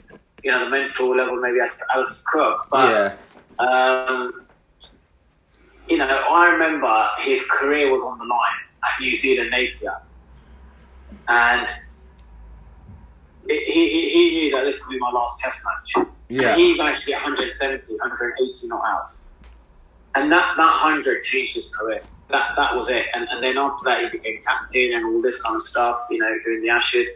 you 0.42 0.50
know 0.50 0.64
the 0.64 0.70
mental 0.70 1.16
level 1.16 1.36
maybe 1.36 1.58
as 1.60 1.76
as 1.94 2.22
Cook, 2.26 2.66
but 2.70 2.90
yeah, 2.90 3.16
um, 3.58 4.46
you 5.88 5.96
know, 5.96 6.06
I 6.06 6.50
remember 6.52 7.08
his 7.18 7.44
career 7.48 7.90
was 7.90 8.02
on 8.02 8.18
the 8.18 8.24
line 8.24 8.60
at 8.84 9.00
New 9.00 9.14
Zealand 9.14 9.50
Napier, 9.50 10.00
and 11.28 11.68
it, 13.48 13.72
he, 13.72 13.88
he, 13.88 14.08
he 14.08 14.30
knew 14.30 14.50
that 14.52 14.64
this 14.64 14.84
could 14.84 14.92
be 14.92 14.98
my 14.98 15.10
last 15.10 15.40
Test 15.40 15.64
match. 15.64 16.06
Yeah. 16.28 16.50
And 16.50 16.60
he 16.60 16.76
managed 16.76 17.00
to 17.02 17.06
get 17.06 17.22
170, 17.22 17.94
180 17.98 18.68
not 18.68 18.82
out, 18.84 19.10
and 20.16 20.30
that 20.32 20.56
that 20.56 20.76
hundred 20.76 21.22
changed 21.22 21.54
his 21.54 21.74
career. 21.74 22.02
That 22.28 22.56
that 22.56 22.74
was 22.74 22.88
it. 22.88 23.06
And, 23.14 23.28
and 23.30 23.42
then 23.42 23.56
after 23.56 23.84
that, 23.84 24.00
he 24.00 24.08
became 24.08 24.42
captain 24.42 24.92
and 24.92 25.04
all 25.06 25.22
this 25.22 25.40
kind 25.40 25.54
of 25.54 25.62
stuff. 25.62 25.96
You 26.10 26.18
know, 26.18 26.38
during 26.44 26.62
the 26.62 26.70
Ashes. 26.70 27.08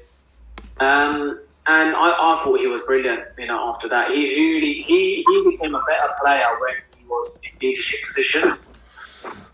Um, 0.79 1.41
and 1.71 1.95
I, 1.95 2.11
I 2.11 2.41
thought 2.43 2.59
he 2.59 2.67
was 2.67 2.81
brilliant. 2.83 3.21
You 3.39 3.47
know, 3.47 3.69
after 3.69 3.89
that, 3.89 4.11
he 4.11 4.23
really 4.37 4.75
he 4.75 5.23
he 5.23 5.51
became 5.51 5.75
a 5.75 5.83
better 5.87 6.13
player 6.21 6.47
when 6.61 6.75
he 6.99 7.05
was 7.07 7.47
in 7.47 7.59
leadership 7.61 8.01
positions. 8.07 8.77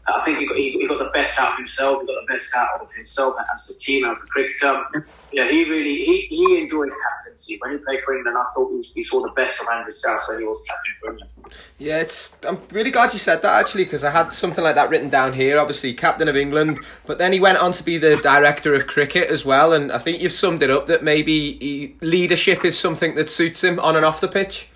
I 0.09 0.20
think 0.20 0.38
he 0.38 0.46
got, 0.46 0.57
he, 0.57 0.70
he 0.70 0.88
got 0.88 0.98
the 0.98 1.11
best 1.12 1.38
out 1.38 1.52
of 1.52 1.59
himself. 1.59 2.00
He 2.00 2.07
got 2.07 2.20
the 2.20 2.33
best 2.33 2.55
out 2.55 2.81
of 2.81 2.92
himself 2.94 3.35
as 3.52 3.70
a 3.70 3.79
team, 3.79 4.05
as 4.05 4.22
a 4.22 4.26
cricketer. 4.29 4.85
You 5.33 5.42
know, 5.42 5.48
he 5.48 5.68
really 5.68 5.96
he, 5.96 6.20
he 6.22 6.61
enjoyed 6.62 6.90
captaincy 7.11 7.59
when 7.61 7.72
he 7.72 7.79
played 7.79 8.00
for 8.02 8.16
England. 8.16 8.38
I 8.38 8.44
thought 8.55 8.70
he, 8.70 8.81
he 8.94 9.02
saw 9.02 9.20
the 9.20 9.33
best 9.33 9.61
of 9.61 9.66
Andrew 9.72 9.90
Strauss 9.90 10.26
when 10.29 10.38
he 10.38 10.44
was 10.44 10.64
captain 10.66 10.94
for 11.00 11.11
England. 11.11 11.31
Yeah. 11.78 12.00
It's. 12.00 12.37
I'm 12.46 12.61
really 12.72 12.90
glad 12.90 13.12
you 13.12 13.18
said 13.18 13.42
that 13.42 13.61
actually 13.61 13.85
because 13.85 14.04
I 14.04 14.11
had 14.11 14.30
something 14.30 14.62
like 14.62 14.74
that 14.74 14.90
written 14.90 15.09
down 15.09 15.32
here. 15.32 15.59
Obviously, 15.59 15.94
captain 15.94 16.28
of 16.28 16.37
England, 16.37 16.78
but 17.06 17.18
then 17.18 17.32
he 17.32 17.40
went 17.40 17.59
on 17.59 17.72
to 17.72 17.82
be 17.82 17.98
the 17.98 18.16
director 18.16 18.74
of 18.74 18.87
cricket 18.87 19.28
as 19.30 19.44
well. 19.44 19.72
And 19.72 19.92
I 19.92 19.98
think 19.98 20.20
you've 20.20 20.32
summed 20.32 20.62
it 20.62 20.70
up 20.70 20.87
that 20.87 21.02
maybe 21.02 21.52
he, 21.52 21.96
leadership 22.00 22.64
is 22.64 22.78
something 22.78 23.14
that 23.14 23.28
suits 23.28 23.62
him 23.62 23.78
on 23.80 23.96
and 23.96 24.04
off 24.04 24.20
the 24.20 24.28
pitch. 24.28 24.68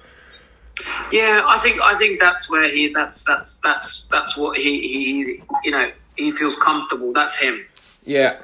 Yeah, 1.13 1.43
I 1.47 1.59
think 1.59 1.81
I 1.81 1.95
think 1.97 2.21
that's 2.21 2.51
where 2.51 2.69
he 2.69 2.93
that's 2.93 3.25
that's 3.25 3.61
that's 3.61 4.09
that's 4.09 4.37
what 4.37 4.57
he 4.57 4.81
he 4.81 5.43
you 5.65 5.71
know 5.71 5.91
he 6.17 6.33
feels 6.33 6.57
comfortable. 6.57 7.13
That's 7.13 7.39
him. 7.39 7.67
Yeah. 8.05 8.41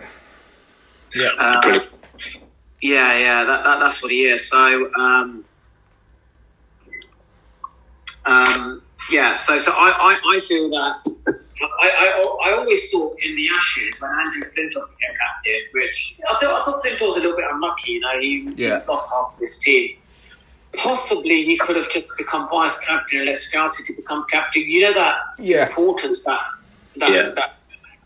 Yeah. 1.15 1.31
Uh, 1.39 1.81
yeah, 2.81 3.19
yeah, 3.19 3.45
that, 3.45 3.65
that 3.65 3.81
that's 3.81 4.03
what 4.03 4.12
he 4.12 4.25
is. 4.25 4.49
So, 4.49 4.91
um, 4.95 5.45
um, 8.27 8.83
yeah, 9.11 9.35
so 9.35 9.59
so 9.59 9.71
I, 9.73 9.93
I, 9.97 10.37
I 10.37 10.41
feel 10.41 10.69
that 10.71 10.97
I, 11.81 11.89
I, 11.89 12.51
I 12.51 12.53
always 12.59 12.91
thought 12.91 13.17
in 13.25 13.37
the 13.37 13.49
Ashes 13.57 14.01
when 14.03 14.11
Andrew 14.11 14.43
Flintoff 14.43 14.89
became 14.91 15.15
captain, 15.21 15.61
which 15.75 16.21
I 16.29 16.37
thought 16.39 16.61
I 16.61 16.65
thought 16.65 16.85
Flintoff 16.85 17.07
was 17.07 17.17
a 17.17 17.21
little 17.21 17.37
bit 17.37 17.45
unlucky. 17.53 17.93
You 17.93 18.01
know, 18.01 18.21
he, 18.21 18.55
Yeah. 18.57 18.81
he 18.81 18.87
lost 18.87 19.09
half 19.15 19.35
of 19.35 19.41
his 19.41 19.59
team. 19.59 19.91
Possibly 20.77 21.45
he 21.45 21.57
could 21.57 21.77
have 21.77 21.89
just 21.91 22.07
become 22.19 22.49
vice 22.49 22.79
captain 22.85 23.21
and 23.21 23.29
let 23.29 23.39
Strauss 23.39 23.83
to 23.87 23.93
become 23.95 24.25
captain. 24.29 24.62
You 24.62 24.83
know 24.83 24.93
that 24.95 25.17
Yeah. 25.39 25.69
importance 25.69 26.25
that 26.25 26.41
that 26.97 27.11
Yeah. 27.11 27.31
that 27.35 27.51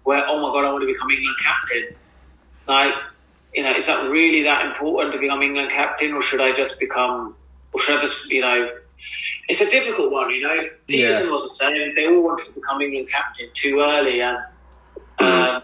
where 0.04 0.24
oh 0.28 0.38
my 0.40 0.52
god 0.52 0.66
I 0.66 0.72
want 0.72 0.82
to 0.82 0.86
become 0.86 1.10
England 1.10 1.36
captain. 1.42 1.96
Like 2.66 2.94
you 3.54 3.62
know, 3.64 3.72
is 3.72 3.86
that 3.86 4.08
really 4.10 4.42
that 4.44 4.66
important 4.66 5.12
to 5.14 5.18
become 5.18 5.42
England 5.42 5.70
captain, 5.70 6.12
or 6.12 6.20
should 6.22 6.40
I 6.40 6.52
just 6.52 6.78
become, 6.78 7.34
or 7.72 7.80
should 7.80 7.98
I 7.98 8.00
just 8.00 8.30
you 8.30 8.42
know? 8.42 8.70
It's 9.48 9.60
a 9.60 9.68
difficult 9.70 10.12
one, 10.12 10.30
you 10.30 10.40
know. 10.42 10.56
Pietersen 10.88 11.26
Yeah. 11.26 11.30
was 11.30 11.42
the 11.44 11.48
same. 11.64 11.94
They 11.96 12.06
all 12.06 12.22
wanted 12.22 12.46
to 12.46 12.52
become 12.52 12.80
England 12.80 13.08
captain 13.10 13.48
too 13.52 13.80
early, 13.80 14.20
and 14.22 14.38
uh, 15.18 15.60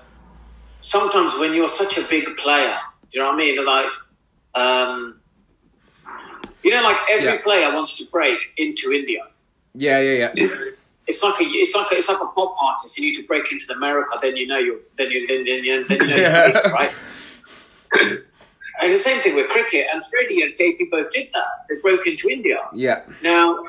sometimes 0.81 1.37
when 1.38 1.55
you're 1.55 1.68
such 1.68 1.99
a 1.99 2.03
big 2.09 2.37
player, 2.37 2.77
do 3.11 3.18
you 3.18 3.25
know 3.25 3.31
what 3.31 3.35
I 3.35 3.44
mean? 3.44 3.64
Like, 3.64 3.87
um, 4.55 5.20
you 6.62 6.70
know, 6.72 6.83
like 6.83 6.96
every 7.11 7.27
Yeah. 7.27 7.42
player 7.42 7.72
wants 7.72 7.96
to 7.99 8.05
break 8.11 8.38
into 8.57 8.90
India. 8.92 9.22
Yeah, 9.75 10.01
yeah, 10.01 10.31
yeah. 10.35 10.49
It's 11.07 11.22
like 11.22 11.40
a 11.40 11.44
it's 11.44 11.75
like 11.77 11.92
a, 11.92 11.94
it's 11.94 12.09
like 12.09 12.20
a 12.20 12.27
pop 12.27 12.55
artist. 12.61 12.99
You 12.99 13.07
need 13.07 13.14
to 13.14 13.27
break 13.27 13.53
into 13.53 13.72
America, 13.72 14.18
then 14.20 14.37
you 14.37 14.46
know 14.49 14.59
you're 14.59 14.81
then 14.96 15.11
you 15.12 15.27
then, 15.29 15.44
then, 15.44 15.87
then 15.88 16.01
you 16.01 16.07
know 16.09 16.16
Yeah. 16.20 16.46
you're 16.46 16.62
big, 16.62 16.72
right? 16.72 16.90
and 18.81 18.93
the 18.93 18.99
same 18.99 19.21
thing 19.21 19.35
with 19.35 19.49
cricket. 19.49 19.87
And 19.93 20.05
Freddie 20.05 20.43
and 20.43 20.53
KP 20.53 20.91
both 20.91 21.11
did 21.11 21.29
that. 21.33 21.45
They 21.69 21.77
broke 21.81 22.07
into 22.07 22.29
India. 22.29 22.59
Yeah. 22.73 23.03
Now, 23.23 23.65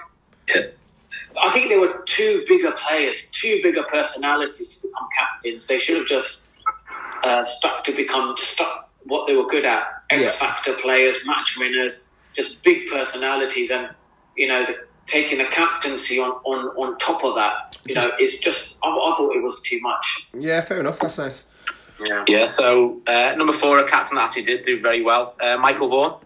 I 1.41 1.49
think 1.49 1.69
there 1.69 1.79
were 1.79 2.01
two 2.05 2.43
bigger 2.47 2.71
players, 2.71 3.27
two 3.31 3.59
bigger 3.63 3.83
personalities 3.83 4.77
to 4.77 4.87
become 4.87 5.07
captains. 5.17 5.67
They 5.67 5.77
should 5.77 5.97
have 5.97 6.07
just 6.07 6.45
uh, 7.23 7.43
stuck 7.43 7.83
to 7.85 7.91
become 7.91 8.35
just 8.37 8.51
stuck 8.51 8.89
what 9.03 9.27
they 9.27 9.35
were 9.35 9.47
good 9.47 9.65
at. 9.65 9.87
X 10.09 10.21
Yeah. 10.21 10.47
Factor 10.47 10.73
players, 10.73 11.25
match 11.25 11.57
winners, 11.59 12.11
just 12.33 12.63
big 12.63 12.89
personalities, 12.89 13.71
and 13.71 13.89
you 14.35 14.47
know, 14.47 14.65
the, 14.65 14.77
taking 15.05 15.37
the 15.39 15.45
captaincy 15.45 16.19
on, 16.19 16.31
on, 16.43 16.67
on 16.77 16.97
top 16.97 17.23
of 17.23 17.35
that, 17.35 17.77
you 17.85 17.95
know, 17.95 18.11
it's 18.19 18.39
just 18.39 18.77
I, 18.83 18.89
I 18.89 19.13
thought 19.17 19.35
it 19.35 19.41
was 19.41 19.61
too 19.61 19.79
much. 19.81 20.29
Yeah, 20.37 20.61
fair 20.61 20.79
enough. 20.79 20.99
That's 20.99 21.17
nice. 21.17 21.43
Yeah. 21.99 22.25
Yeah, 22.27 22.45
so 22.45 23.01
uh, 23.07 23.33
number 23.37 23.53
four, 23.53 23.79
a 23.79 23.87
captain 23.87 24.17
that 24.17 24.25
actually 24.25 24.43
did 24.43 24.61
do 24.61 24.79
very 24.79 25.01
well. 25.01 25.35
Uh, 25.39 25.57
Michael 25.57 25.87
Vaughan. 25.87 26.19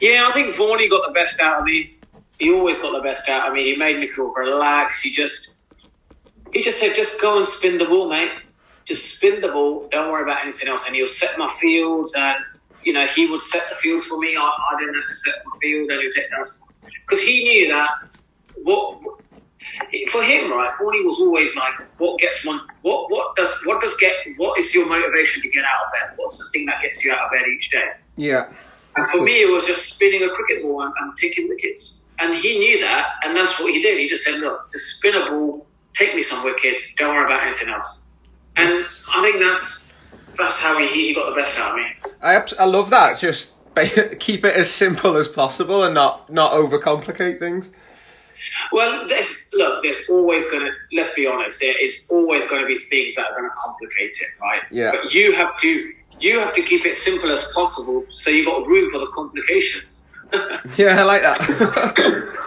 Yeah, 0.00 0.26
I 0.28 0.32
think 0.32 0.54
Varney 0.54 0.88
got 0.88 1.06
the 1.06 1.12
best 1.12 1.40
out 1.40 1.60
of 1.60 1.64
me. 1.64 1.86
He 2.38 2.52
always 2.52 2.78
got 2.78 2.94
the 2.94 3.02
best 3.02 3.28
out 3.28 3.48
of 3.48 3.54
me. 3.54 3.72
He 3.72 3.78
made 3.78 3.96
me 3.96 4.06
feel 4.06 4.32
relaxed. 4.32 5.02
He 5.02 5.10
just 5.10 5.58
he 6.52 6.62
just 6.62 6.78
said, 6.78 6.94
just 6.94 7.20
go 7.20 7.38
and 7.38 7.48
spin 7.48 7.78
the 7.78 7.84
ball, 7.84 8.08
mate. 8.08 8.30
Just 8.84 9.16
spin 9.16 9.40
the 9.40 9.48
ball. 9.48 9.88
Don't 9.88 10.10
worry 10.10 10.22
about 10.22 10.42
anything 10.42 10.68
else. 10.68 10.86
And 10.86 10.94
he'll 10.94 11.06
set 11.06 11.36
my 11.38 11.48
fields, 11.48 12.14
and 12.16 12.36
you 12.82 12.92
know 12.92 13.06
he 13.06 13.26
would 13.26 13.40
set 13.40 13.68
the 13.70 13.76
fields 13.76 14.06
for 14.06 14.18
me. 14.18 14.36
I, 14.36 14.42
I 14.42 14.78
didn't 14.78 14.94
have 14.94 15.08
to 15.08 15.14
set 15.14 15.34
my 15.46 15.58
field, 15.60 15.90
and 15.90 16.02
he'd 16.02 16.12
take 16.12 16.26
those 16.36 16.62
because 16.82 17.20
he 17.20 17.44
knew 17.44 17.68
that 17.68 17.88
what 18.62 19.00
for 20.10 20.22
him, 20.22 20.50
right? 20.50 20.70
Varney 20.78 21.04
was 21.04 21.20
always 21.20 21.56
like, 21.56 21.74
what 21.98 22.18
gets 22.18 22.44
one? 22.44 22.60
What 22.82 23.10
what 23.10 23.36
does 23.36 23.62
what 23.64 23.80
does 23.80 23.96
get? 23.96 24.14
What 24.36 24.58
is 24.58 24.74
your 24.74 24.88
motivation 24.88 25.42
to 25.42 25.48
get 25.48 25.64
out 25.64 25.86
of 25.86 25.92
bed? 25.92 26.16
What's 26.16 26.38
the 26.38 26.58
thing 26.58 26.66
that 26.66 26.82
gets 26.82 27.04
you 27.04 27.12
out 27.12 27.20
of 27.26 27.30
bed 27.30 27.42
each 27.48 27.70
day? 27.70 27.90
Yeah. 28.16 28.52
And 28.96 29.08
for 29.08 29.22
me, 29.22 29.42
it 29.42 29.52
was 29.52 29.66
just 29.66 29.94
spinning 29.94 30.22
a 30.22 30.30
cricket 30.30 30.62
ball 30.62 30.82
and, 30.82 30.94
and 31.00 31.16
taking 31.16 31.48
wickets. 31.48 32.08
And 32.20 32.34
he 32.34 32.58
knew 32.58 32.80
that, 32.80 33.08
and 33.24 33.36
that's 33.36 33.58
what 33.58 33.72
he 33.72 33.82
did. 33.82 33.98
He 33.98 34.08
just 34.08 34.24
said, 34.24 34.38
"Look, 34.40 34.70
just 34.70 34.98
spin 34.98 35.16
a 35.16 35.26
ball, 35.26 35.66
take 35.94 36.14
me 36.14 36.22
some 36.22 36.44
wickets. 36.44 36.94
Don't 36.94 37.14
worry 37.14 37.24
about 37.24 37.42
anything 37.42 37.68
else." 37.68 38.04
And 38.56 38.78
I 39.12 39.22
think 39.22 39.42
that's 39.42 39.92
that's 40.36 40.60
how 40.60 40.78
he, 40.78 40.86
he 40.86 41.14
got 41.14 41.30
the 41.30 41.34
best 41.34 41.58
out 41.58 41.70
of 41.70 41.76
me. 41.76 41.86
I 42.22 42.42
I 42.58 42.66
love 42.66 42.90
that. 42.90 43.18
Just 43.18 43.54
keep 44.20 44.44
it 44.44 44.54
as 44.54 44.70
simple 44.70 45.16
as 45.16 45.26
possible 45.26 45.82
and 45.82 45.94
not 45.94 46.30
not 46.30 46.52
overcomplicate 46.52 47.40
things. 47.40 47.70
Well, 48.72 49.06
there's 49.08 49.50
look, 49.52 49.82
there's 49.82 50.08
always 50.08 50.50
gonna. 50.50 50.70
Let's 50.92 51.14
be 51.14 51.26
honest, 51.26 51.60
there 51.60 51.74
is 51.80 52.08
always 52.10 52.46
going 52.46 52.62
to 52.62 52.66
be 52.66 52.78
things 52.78 53.16
that 53.16 53.30
are 53.30 53.36
going 53.36 53.48
to 53.48 53.54
complicate 53.56 54.16
it, 54.20 54.28
right? 54.40 54.62
Yeah. 54.70 54.92
But 54.92 55.12
you 55.12 55.32
have 55.32 55.58
to 55.60 55.92
you 56.20 56.38
have 56.40 56.54
to 56.54 56.62
keep 56.62 56.86
it 56.86 56.96
simple 56.96 57.30
as 57.30 57.52
possible, 57.52 58.04
so 58.12 58.30
you've 58.30 58.46
got 58.46 58.66
room 58.66 58.90
for 58.90 58.98
the 58.98 59.08
complications. 59.08 60.06
Yeah, 60.76 61.00
I 61.00 61.04
like 61.04 61.22
that. 61.22 62.40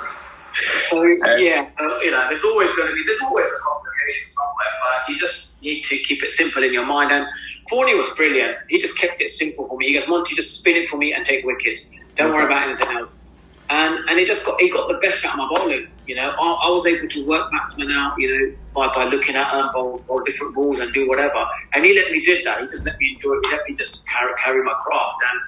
So 0.90 1.04
yeah, 1.04 1.66
so 1.66 2.02
you 2.02 2.10
know, 2.10 2.26
there's 2.28 2.44
always 2.44 2.74
going 2.76 2.88
to 2.88 2.94
be 2.94 3.04
there's 3.06 3.22
always 3.22 3.48
a 3.48 3.60
complication 3.64 4.28
somewhere, 4.28 4.74
but 4.82 5.10
you 5.14 5.20
just 5.20 5.62
need 5.62 5.84
to 5.84 5.98
keep 5.98 6.24
it 6.24 6.32
simple 6.32 6.64
in 6.64 6.74
your 6.74 6.86
mind. 6.86 7.12
And 7.12 7.28
Forney 7.70 7.96
was 7.96 8.10
brilliant. 8.16 8.58
He 8.68 8.80
just 8.80 8.98
kept 8.98 9.22
it 9.22 9.30
simple 9.30 9.68
for 9.68 9.78
me. 9.78 9.88
He 9.88 9.94
goes, 9.94 10.08
Monty, 10.08 10.34
just 10.34 10.60
spin 10.60 10.78
it 10.78 10.88
for 10.88 10.98
me 10.98 11.14
and 11.14 11.26
take 11.26 11.46
wickets. 11.46 11.92
Don't 12.16 12.32
worry 12.32 12.46
about 12.46 12.64
anything 12.64 12.88
else. 12.98 13.27
And 13.70 14.00
and 14.08 14.20
he 14.20 14.26
just 14.26 14.46
got 14.46 14.60
he 14.62 14.70
got 14.70 14.88
the 14.88 14.96
best 14.96 15.26
out 15.26 15.34
of 15.34 15.38
my 15.38 15.50
bowling. 15.54 15.88
You 16.06 16.16
know, 16.16 16.30
I, 16.30 16.68
I 16.68 16.70
was 16.70 16.86
able 16.88 17.08
to 17.08 17.28
work 17.28 17.52
batsmen 17.52 17.92
out. 17.92 18.16
You 18.18 18.30
know, 18.30 18.56
by, 18.74 18.94
by 18.94 19.06
looking 19.06 19.36
at 19.36 19.52
them, 19.52 19.70
bowl, 19.74 19.98
bowl 20.08 20.22
different 20.24 20.56
balls 20.56 20.80
and 20.80 20.94
do 20.94 21.08
whatever. 21.08 21.46
And 21.74 21.84
he 21.84 21.94
let 21.94 22.12
me 22.12 22.24
do 22.24 22.42
that. 22.44 22.62
He 22.62 22.68
just 22.68 22.86
let 22.86 22.98
me 23.00 23.12
enjoy. 23.14 23.34
it. 23.34 23.46
He 23.46 23.56
let 23.56 23.70
me 23.70 23.76
just 23.76 24.08
carry 24.08 24.34
carry 24.38 24.64
my 24.64 24.74
craft. 24.82 25.16
And 25.32 25.42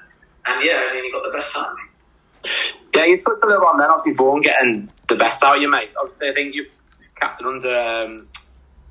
and 0.56 0.64
yeah, 0.64 0.86
and 0.86 0.96
then 0.96 1.04
he 1.04 1.12
got 1.12 1.22
the 1.22 1.30
best 1.30 1.56
out 1.56 1.70
of 1.70 1.76
me. 1.76 1.82
Yeah, 2.94 3.04
you 3.04 3.18
touched 3.18 3.42
a 3.42 3.46
little 3.46 3.66
on 3.66 3.78
then, 3.78 3.90
obviously 3.90 4.14
Vaughan 4.14 4.40
getting 4.40 4.90
the 5.08 5.14
best 5.14 5.42
out 5.42 5.56
of 5.56 5.62
you, 5.62 5.70
mate. 5.70 5.92
Obviously, 5.98 6.28
I 6.28 6.34
think 6.34 6.54
you 6.54 6.66
captain 7.16 7.46
under 7.46 7.78
um, 7.78 8.28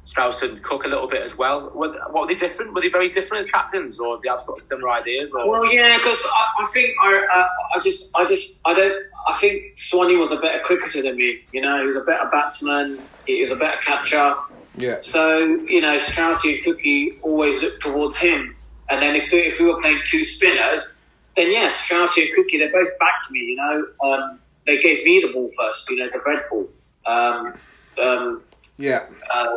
Strauss 0.09 0.41
and 0.41 0.61
Cook 0.63 0.85
a 0.85 0.87
little 0.87 1.07
bit 1.07 1.21
as 1.21 1.37
well. 1.37 1.71
Were, 1.75 1.89
what 2.09 2.21
were 2.21 2.27
they 2.27 2.33
different? 2.35 2.73
Were 2.73 2.81
they 2.81 2.89
very 2.89 3.09
different 3.09 3.45
as 3.45 3.51
captains, 3.51 3.99
or 3.99 4.17
did 4.17 4.23
they 4.23 4.29
have 4.29 4.41
sort 4.41 4.59
of 4.59 4.65
similar 4.65 4.89
ideas? 4.89 5.31
Or? 5.33 5.47
Well, 5.47 5.71
yeah, 5.71 5.97
because 5.97 6.25
I, 6.25 6.63
I 6.63 6.65
think 6.73 6.95
I, 6.99 7.27
uh, 7.31 7.77
I 7.77 7.79
just, 7.79 8.17
I 8.17 8.25
just, 8.25 8.61
I 8.65 8.73
don't. 8.73 9.05
I 9.27 9.33
think 9.33 9.77
Swanee 9.77 10.15
was 10.15 10.31
a 10.31 10.37
better 10.37 10.59
cricketer 10.63 11.03
than 11.03 11.15
me. 11.15 11.41
You 11.51 11.61
know, 11.61 11.77
he 11.79 11.85
was 11.85 11.95
a 11.95 12.01
better 12.01 12.27
batsman. 12.31 12.99
He 13.27 13.39
was 13.39 13.51
a 13.51 13.55
better 13.55 13.77
catcher. 13.81 14.33
yeah. 14.77 14.97
So 15.01 15.37
you 15.37 15.79
know, 15.81 15.97
Straussy 15.97 16.55
and 16.55 16.63
Cookie 16.63 17.19
always 17.21 17.61
looked 17.61 17.83
towards 17.83 18.17
him. 18.17 18.55
And 18.89 18.99
then 19.03 19.15
if 19.15 19.29
they, 19.29 19.45
if 19.45 19.59
we 19.59 19.65
were 19.65 19.79
playing 19.79 20.01
two 20.05 20.23
spinners, 20.23 20.99
then 21.35 21.51
yes, 21.51 21.87
Straussy 21.87 22.25
and 22.25 22.33
Cookie 22.35 22.57
they 22.57 22.67
both 22.69 22.89
backed 22.99 23.29
me. 23.29 23.41
You 23.41 23.55
know, 23.57 23.85
um, 24.09 24.39
they 24.65 24.79
gave 24.81 25.05
me 25.05 25.21
the 25.21 25.31
ball 25.31 25.49
first. 25.55 25.87
You 25.91 25.97
know, 25.97 26.09
the 26.11 26.21
red 26.25 26.41
ball. 26.49 26.67
Um, 27.05 27.53
um, 28.01 28.41
Yeah. 28.77 29.05
uh, 29.29 29.55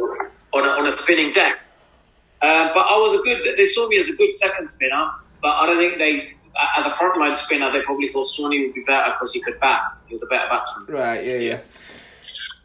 on, 0.52 0.64
a, 0.64 0.68
on 0.68 0.86
a 0.86 0.92
spinning 0.92 1.32
deck. 1.32 1.64
Uh, 2.40 2.68
but 2.74 2.80
I 2.80 2.96
was 2.98 3.20
a 3.20 3.22
good. 3.22 3.56
They 3.56 3.64
saw 3.64 3.88
me 3.88 3.98
as 3.98 4.08
a 4.08 4.16
good 4.16 4.34
second 4.34 4.68
spinner, 4.68 5.10
but 5.40 5.50
I 5.54 5.66
don't 5.66 5.76
think 5.78 5.98
they, 5.98 6.34
as 6.76 6.86
a 6.86 6.90
frontline 6.90 7.36
spinner, 7.36 7.70
they 7.72 7.82
probably 7.82 8.06
thought 8.06 8.24
Swanee 8.24 8.66
would 8.66 8.74
be 8.74 8.82
better 8.82 9.12
because 9.12 9.32
he 9.32 9.40
could 9.40 9.60
bat. 9.60 9.82
He 10.06 10.14
was 10.14 10.22
a 10.22 10.26
better 10.26 10.48
batsman. 10.48 10.86
Right. 10.86 11.24
Yeah. 11.24 11.36
Yeah. 11.38 11.58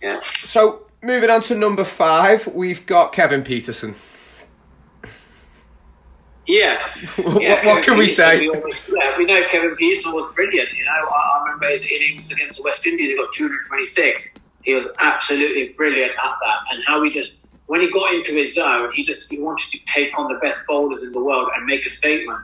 Yeah. 0.01 0.19
So 0.21 0.87
moving 1.03 1.29
on 1.29 1.41
to 1.43 1.55
number 1.55 1.83
five, 1.83 2.47
we've 2.47 2.85
got 2.87 3.13
Kevin 3.13 3.43
Pietersen. 3.43 3.95
Yeah. 6.45 6.77
What- 7.17 7.41
Yeah, 7.41 7.65
what 7.65 7.83
can 7.83 7.97
we 7.97 8.07
say? 8.07 8.39
We, 8.39 8.49
always, 8.49 8.89
yeah, 8.95 9.17
we 9.17 9.25
know 9.25 9.43
Kevin 9.47 9.75
Pietersen 9.75 10.13
was 10.13 10.31
brilliant. 10.33 10.69
You 10.71 10.85
know, 10.85 10.91
I, 10.91 11.37
I 11.39 11.43
remember 11.43 11.67
his 11.67 11.85
innings 11.91 12.31
against 12.31 12.57
the 12.57 12.63
West 12.63 12.85
Indies. 12.87 13.09
He 13.09 13.15
got 13.17 13.31
226. 13.33 14.37
He 14.63 14.73
was 14.73 14.87
absolutely 14.99 15.69
brilliant 15.69 16.11
at 16.11 16.17
that, 16.41 16.57
and 16.71 16.83
how 16.85 17.01
he 17.03 17.09
just 17.09 17.46
when 17.67 17.81
he 17.81 17.91
got 17.91 18.13
into 18.13 18.33
his 18.33 18.55
zone, 18.55 18.89
he 18.93 19.03
just 19.03 19.31
he 19.31 19.41
wanted 19.41 19.69
to 19.71 19.79
take 19.87 20.17
on 20.19 20.33
the 20.33 20.39
best 20.41 20.61
bowlers 20.67 21.03
in 21.03 21.13
the 21.13 21.23
world 21.23 21.49
and 21.55 21.65
make 21.65 21.85
a 21.85 21.91
statement. 21.91 22.39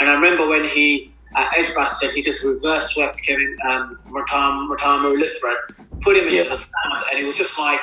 And 0.00 0.10
I 0.10 0.14
remember 0.14 0.48
when 0.48 0.66
he 0.66 1.14
at 1.36 1.48
Edgbaston, 1.58 2.10
he 2.12 2.22
just 2.22 2.44
reverse 2.44 2.94
swept 2.94 3.20
Kevin 3.26 3.56
um, 3.68 3.98
Muttiah 4.14 4.68
Muralitharan, 5.02 5.56
put 6.04 6.16
him 6.16 6.24
into 6.24 6.36
Yeah. 6.36 6.44
the 6.44 6.56
stands, 6.56 7.04
and 7.12 7.20
it 7.20 7.24
was 7.24 7.36
just 7.36 7.58
like 7.58 7.80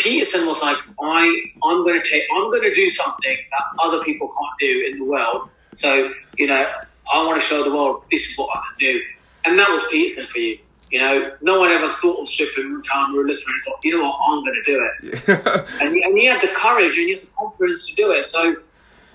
Pietersen 0.00 0.46
was 0.48 0.62
like, 0.62 0.78
I, 1.02 1.42
I'm 1.64 1.84
going 1.84 2.02
to 2.02 2.08
take, 2.08 2.24
I'm 2.36 2.50
going 2.50 2.64
to 2.64 2.74
do 2.74 2.90
something 2.90 3.36
that 3.52 3.62
other 3.84 4.02
people 4.04 4.28
can't 4.28 4.58
do 4.60 4.86
in 4.90 4.98
the 4.98 5.06
world. 5.06 5.42
So, 5.70 6.12
you 6.38 6.48
know, 6.48 6.66
I 7.12 7.26
want 7.26 7.40
to 7.40 7.46
show 7.46 7.64
the 7.64 7.74
world 7.74 8.04
this 8.10 8.22
is 8.24 8.38
what 8.38 8.50
I 8.52 8.60
can 8.86 8.94
do. 8.94 9.00
And 9.46 9.60
that 9.60 9.70
was 9.70 9.84
Pietersen 9.92 10.26
for 10.26 10.40
you. 10.40 10.58
You 10.92 11.00
know, 11.00 11.32
no 11.40 11.58
one 11.58 11.70
ever 11.70 11.88
thought 11.88 12.20
of 12.20 12.28
stripping 12.28 12.82
Tom 12.82 13.14
Rulith 13.14 13.40
and 13.46 13.56
thought, 13.64 13.78
you 13.82 13.96
know 13.98 14.04
what, 14.04 14.20
I'm 14.28 14.44
going 14.44 14.62
to 14.62 14.72
do 14.72 14.88
it. 15.02 15.66
And, 15.80 15.94
he- 15.94 16.02
and 16.02 16.16
he 16.16 16.26
had 16.26 16.40
the 16.42 16.48
courage 16.54 16.96
and 16.98 17.06
he 17.08 17.14
had 17.14 17.22
the 17.22 17.30
confidence 17.36 17.88
to 17.88 17.94
do 17.96 18.12
it. 18.12 18.22
So, 18.22 18.54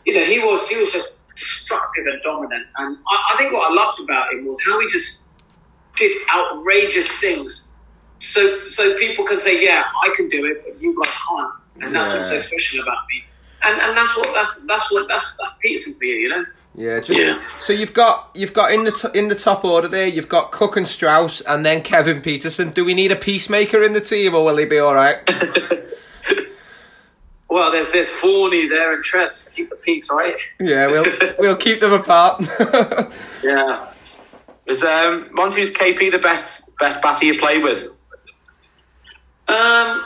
you 0.06 0.13
know, 0.16 0.24
he 0.26 0.40
was, 0.40 0.68
he 0.68 0.76
was 0.78 0.92
just 0.92 1.16
destructive 1.36 2.06
and 2.08 2.22
dominant. 2.24 2.66
And 2.78 2.98
I, 3.08 3.34
I 3.34 3.38
think 3.38 3.54
what 3.54 3.72
I 3.72 3.74
loved 3.76 4.00
about 4.02 4.34
him 4.34 4.46
was 4.48 4.60
how 4.66 4.80
he 4.82 4.90
just, 4.90 5.24
did 5.96 6.16
outrageous 6.34 7.10
things. 7.20 7.74
So 8.20 8.68
so 8.68 8.96
people 8.98 9.26
can 9.26 9.40
say, 9.40 9.63
yeah, 9.63 9.84
I 10.04 10.13
can 10.16 10.30
do 10.30 10.46
it, 10.46 10.63
but 10.66 10.80
you 10.82 10.96
guys 11.04 11.12
can't, 11.28 11.54
and 11.82 11.96
that's 11.96 12.12
what's 12.12 12.30
so 12.30 12.38
special 12.40 12.82
about 12.84 12.98
me. 13.12 13.24
And 13.63 13.80
and 13.82 13.98
that's 13.98 14.16
what 14.16 14.32
that's 14.34 14.63
that's 14.66 14.92
what 14.92 15.08
that's 15.08 15.36
that's 15.38 15.58
Pietersen 15.63 15.98
for 15.98 16.06
you, 16.06 16.16
you 16.16 16.30
know. 16.30 16.46
Yeah, 16.80 17.00
just, 17.00 17.20
Yeah. 17.20 17.46
So 17.60 17.74
you've 17.74 17.94
got 17.96 18.30
you've 18.36 18.54
got 18.54 18.72
in 18.72 18.84
the 18.84 18.92
t- 18.92 19.18
in 19.18 19.30
the 19.30 19.36
top 19.36 19.66
order 19.66 19.88
there. 19.88 20.06
You've 20.06 20.30
got 20.30 20.52
Cook 20.52 20.78
and 20.78 20.88
Strauss, 20.88 21.42
and 21.42 21.66
then 21.66 21.82
Kevin 21.82 22.22
Pietersen. 22.22 22.72
Do 22.72 22.86
we 22.86 22.94
need 22.94 23.12
a 23.12 23.16
peacemaker 23.16 23.82
in 23.82 23.94
the 23.94 24.02
team, 24.02 24.36
or 24.36 24.44
will 24.46 24.58
he 24.58 24.66
be 24.66 24.78
all 24.80 24.94
right? 24.96 25.18
Well, 27.50 27.72
there's 27.72 27.94
there's 27.94 28.10
Forney 28.10 28.68
there 28.68 28.94
and 28.94 29.02
Tress 29.04 29.46
to 29.46 29.52
keep 29.52 29.70
the 29.70 29.78
peace, 29.78 30.12
right? 30.12 30.36
yeah, 30.60 30.88
we'll 30.88 31.06
we'll 31.40 31.56
keep 31.56 31.80
them 31.80 31.94
apart. 31.94 32.44
Yeah. 33.44 33.88
Was 34.66 34.84
um, 34.84 35.30
Monty's 35.32 35.72
KP 35.74 36.12
the 36.12 36.20
best 36.20 36.70
best 36.78 37.02
batter 37.02 37.26
you 37.26 37.40
played 37.40 37.63
with? 37.63 37.84
Um, 39.48 40.04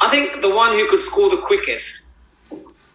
I 0.00 0.08
think 0.10 0.40
the 0.40 0.48
one 0.54 0.70
who 0.72 0.88
could 0.88 1.00
score 1.00 1.28
the 1.28 1.36
quickest 1.42 2.02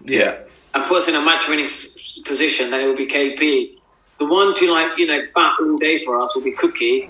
Yeah. 0.04 0.40
and 0.74 0.86
put 0.88 0.98
us 0.98 1.08
in 1.08 1.14
a 1.16 1.22
match-winning 1.22 1.66
s- 1.66 1.96
position, 2.26 2.72
then 2.72 2.82
it 2.82 2.88
would 2.88 2.98
be 2.98 3.08
KP. 3.08 3.78
The 4.17 4.26
one 4.26 4.54
to 4.56 4.72
like 4.72 4.98
you 4.98 5.08
know 5.08 5.22
bat 5.36 5.54
all 5.62 5.78
day 5.78 6.00
for 6.00 6.19
us 6.19 6.36
would 6.36 6.43
be 6.43 6.52
Cookie, 6.52 7.10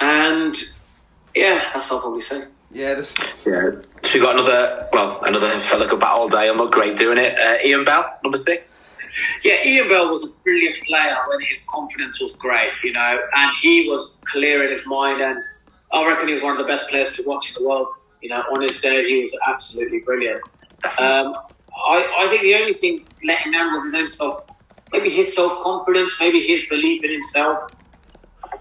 and 0.00 0.54
yeah, 1.34 1.62
that's 1.72 1.90
all 1.90 1.98
I'll 1.98 2.02
probably 2.02 2.20
say. 2.20 2.44
yeah, 2.72 2.94
this, 2.94 3.14
Yeah. 3.46 3.72
So 4.02 4.18
we 4.18 4.20
got 4.20 4.34
another 4.34 4.88
well 4.92 5.22
another 5.24 5.48
fella 5.60 5.88
could 5.88 6.00
bat 6.00 6.10
all 6.10 6.28
day. 6.28 6.48
I'm 6.48 6.56
not 6.56 6.70
great 6.72 6.96
doing 6.96 7.18
it. 7.18 7.38
Uh, 7.38 7.66
Ian 7.66 7.84
Bell, 7.84 8.18
number 8.22 8.38
six. 8.38 8.78
Yeah, 9.42 9.64
Ian 9.64 9.88
Bell 9.88 10.08
was 10.10 10.24
a 10.36 10.38
brilliant 10.42 10.76
player 10.86 11.16
when 11.28 11.40
his 11.40 11.66
confidence 11.72 12.20
was 12.20 12.36
great, 12.36 12.70
you 12.84 12.92
know, 12.92 13.18
and 13.36 13.56
he 13.60 13.88
was 13.88 14.20
clear 14.24 14.62
in 14.64 14.70
his 14.70 14.86
mind. 14.86 15.20
And 15.20 15.38
I 15.92 16.06
reckon 16.08 16.28
he 16.28 16.34
was 16.34 16.42
one 16.42 16.52
of 16.52 16.58
the 16.58 16.64
best 16.64 16.88
players 16.88 17.12
to 17.16 17.24
watch 17.24 17.48
in 17.54 17.62
the 17.62 17.68
world. 17.68 17.88
You 18.22 18.28
know, 18.28 18.42
on 18.52 18.62
his 18.62 18.80
day, 18.80 19.02
he 19.08 19.20
was 19.20 19.36
absolutely 19.48 20.00
brilliant. 20.00 20.42
Um, 20.98 21.34
I, 21.86 22.24
I 22.24 22.28
think 22.28 22.42
the 22.42 22.54
only 22.54 22.72
thing 22.72 23.06
let 23.26 23.38
him 23.40 23.52
down 23.52 23.72
was 23.72 23.84
his 23.84 23.94
own 23.94 24.08
self, 24.08 24.34
maybe 24.92 25.10
his 25.10 25.34
self 25.34 25.52
confidence, 25.62 26.12
maybe 26.20 26.40
his 26.40 26.66
belief 26.68 27.04
in 27.04 27.12
himself. 27.12 27.58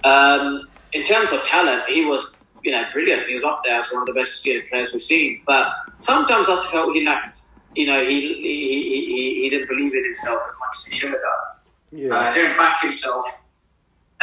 Um, 0.04 0.70
in 0.94 1.04
terms 1.04 1.32
of 1.32 1.44
talent, 1.44 1.84
he 1.88 2.06
was, 2.06 2.46
you 2.64 2.72
know, 2.72 2.84
brilliant. 2.94 3.28
He 3.28 3.34
was 3.34 3.44
up 3.44 3.62
there 3.64 3.76
as 3.76 3.88
one 3.92 4.02
of 4.02 4.08
the 4.08 4.14
best 4.14 4.46
you 4.46 4.56
know, 4.56 4.66
players 4.70 4.92
we've 4.92 5.02
seen. 5.02 5.42
But 5.46 5.68
sometimes 6.00 6.48
I 6.50 6.56
felt 6.72 6.94
he 6.94 7.06
lacked. 7.06 7.38
You 7.76 7.88
know, 7.88 8.02
he 8.04 8.22
he, 8.22 8.34
he, 8.34 9.06
he, 9.06 9.42
he 9.42 9.50
didn't 9.50 9.68
believe 9.68 9.94
in 9.94 10.04
himself 10.04 10.42
as 10.48 10.56
much 10.60 10.78
as 10.78 10.86
he 10.86 10.96
should 11.00 11.10
have 11.12 11.20
done 11.20 11.50
yeah, 11.92 12.14
uh, 12.14 12.34
didn't 12.34 12.58
back 12.58 12.82
himself. 12.82 13.50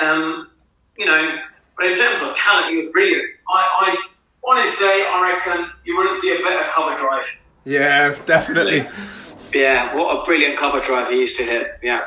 Um, 0.03 0.51
you 0.99 1.07
know, 1.07 1.39
but 1.77 1.87
in 1.87 1.95
terms 1.95 2.23
of 2.23 2.35
talent, 2.37 2.71
he 2.71 2.77
was 2.77 2.87
brilliant. 2.93 3.25
I, 3.49 3.69
I 3.83 4.49
on 4.49 4.63
his 4.63 4.77
day, 4.79 5.09
I 5.09 5.23
reckon 5.23 5.71
you 5.85 5.97
wouldn't 5.97 6.19
see 6.19 6.35
a 6.35 6.39
better 6.39 6.69
cover 6.71 6.97
drive. 6.97 7.25
Yeah, 7.67 8.17
definitely. 8.25 8.89
Yeah, 9.53 9.95
what 9.95 10.23
a 10.23 10.25
brilliant 10.25 10.57
cover 10.57 10.81
drive 10.81 11.11
he 11.11 11.21
used 11.21 11.37
to 11.37 11.45
hit. 11.45 11.79
Yeah. 11.83 12.05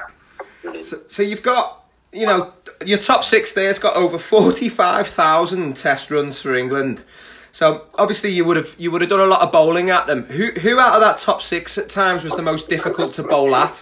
So, 0.81 1.01
so 1.07 1.23
you've 1.23 1.41
got 1.41 1.85
you 2.11 2.25
know 2.25 2.53
your 2.85 2.97
top 2.97 3.23
six 3.23 3.53
there's 3.53 3.77
got 3.77 3.95
over 3.95 4.17
forty 4.17 4.69
five 4.69 5.07
thousand 5.07 5.75
test 5.75 6.09
runs 6.09 6.41
for 6.41 6.55
England. 6.55 7.03
So 7.51 7.81
obviously 7.97 8.31
you 8.31 8.45
would 8.45 8.57
have 8.57 8.75
you 8.77 8.91
would 8.91 9.01
have 9.01 9.09
done 9.09 9.19
a 9.19 9.25
lot 9.25 9.41
of 9.41 9.51
bowling 9.51 9.89
at 9.89 10.07
them. 10.07 10.23
Who 10.25 10.51
who 10.51 10.79
out 10.79 10.95
of 10.95 11.01
that 11.01 11.19
top 11.19 11.41
six 11.41 11.77
at 11.77 11.89
times 11.89 12.23
was 12.23 12.33
the 12.33 12.41
most 12.41 12.69
difficult 12.69 13.13
to 13.13 13.23
bowl 13.23 13.55
at? 13.55 13.81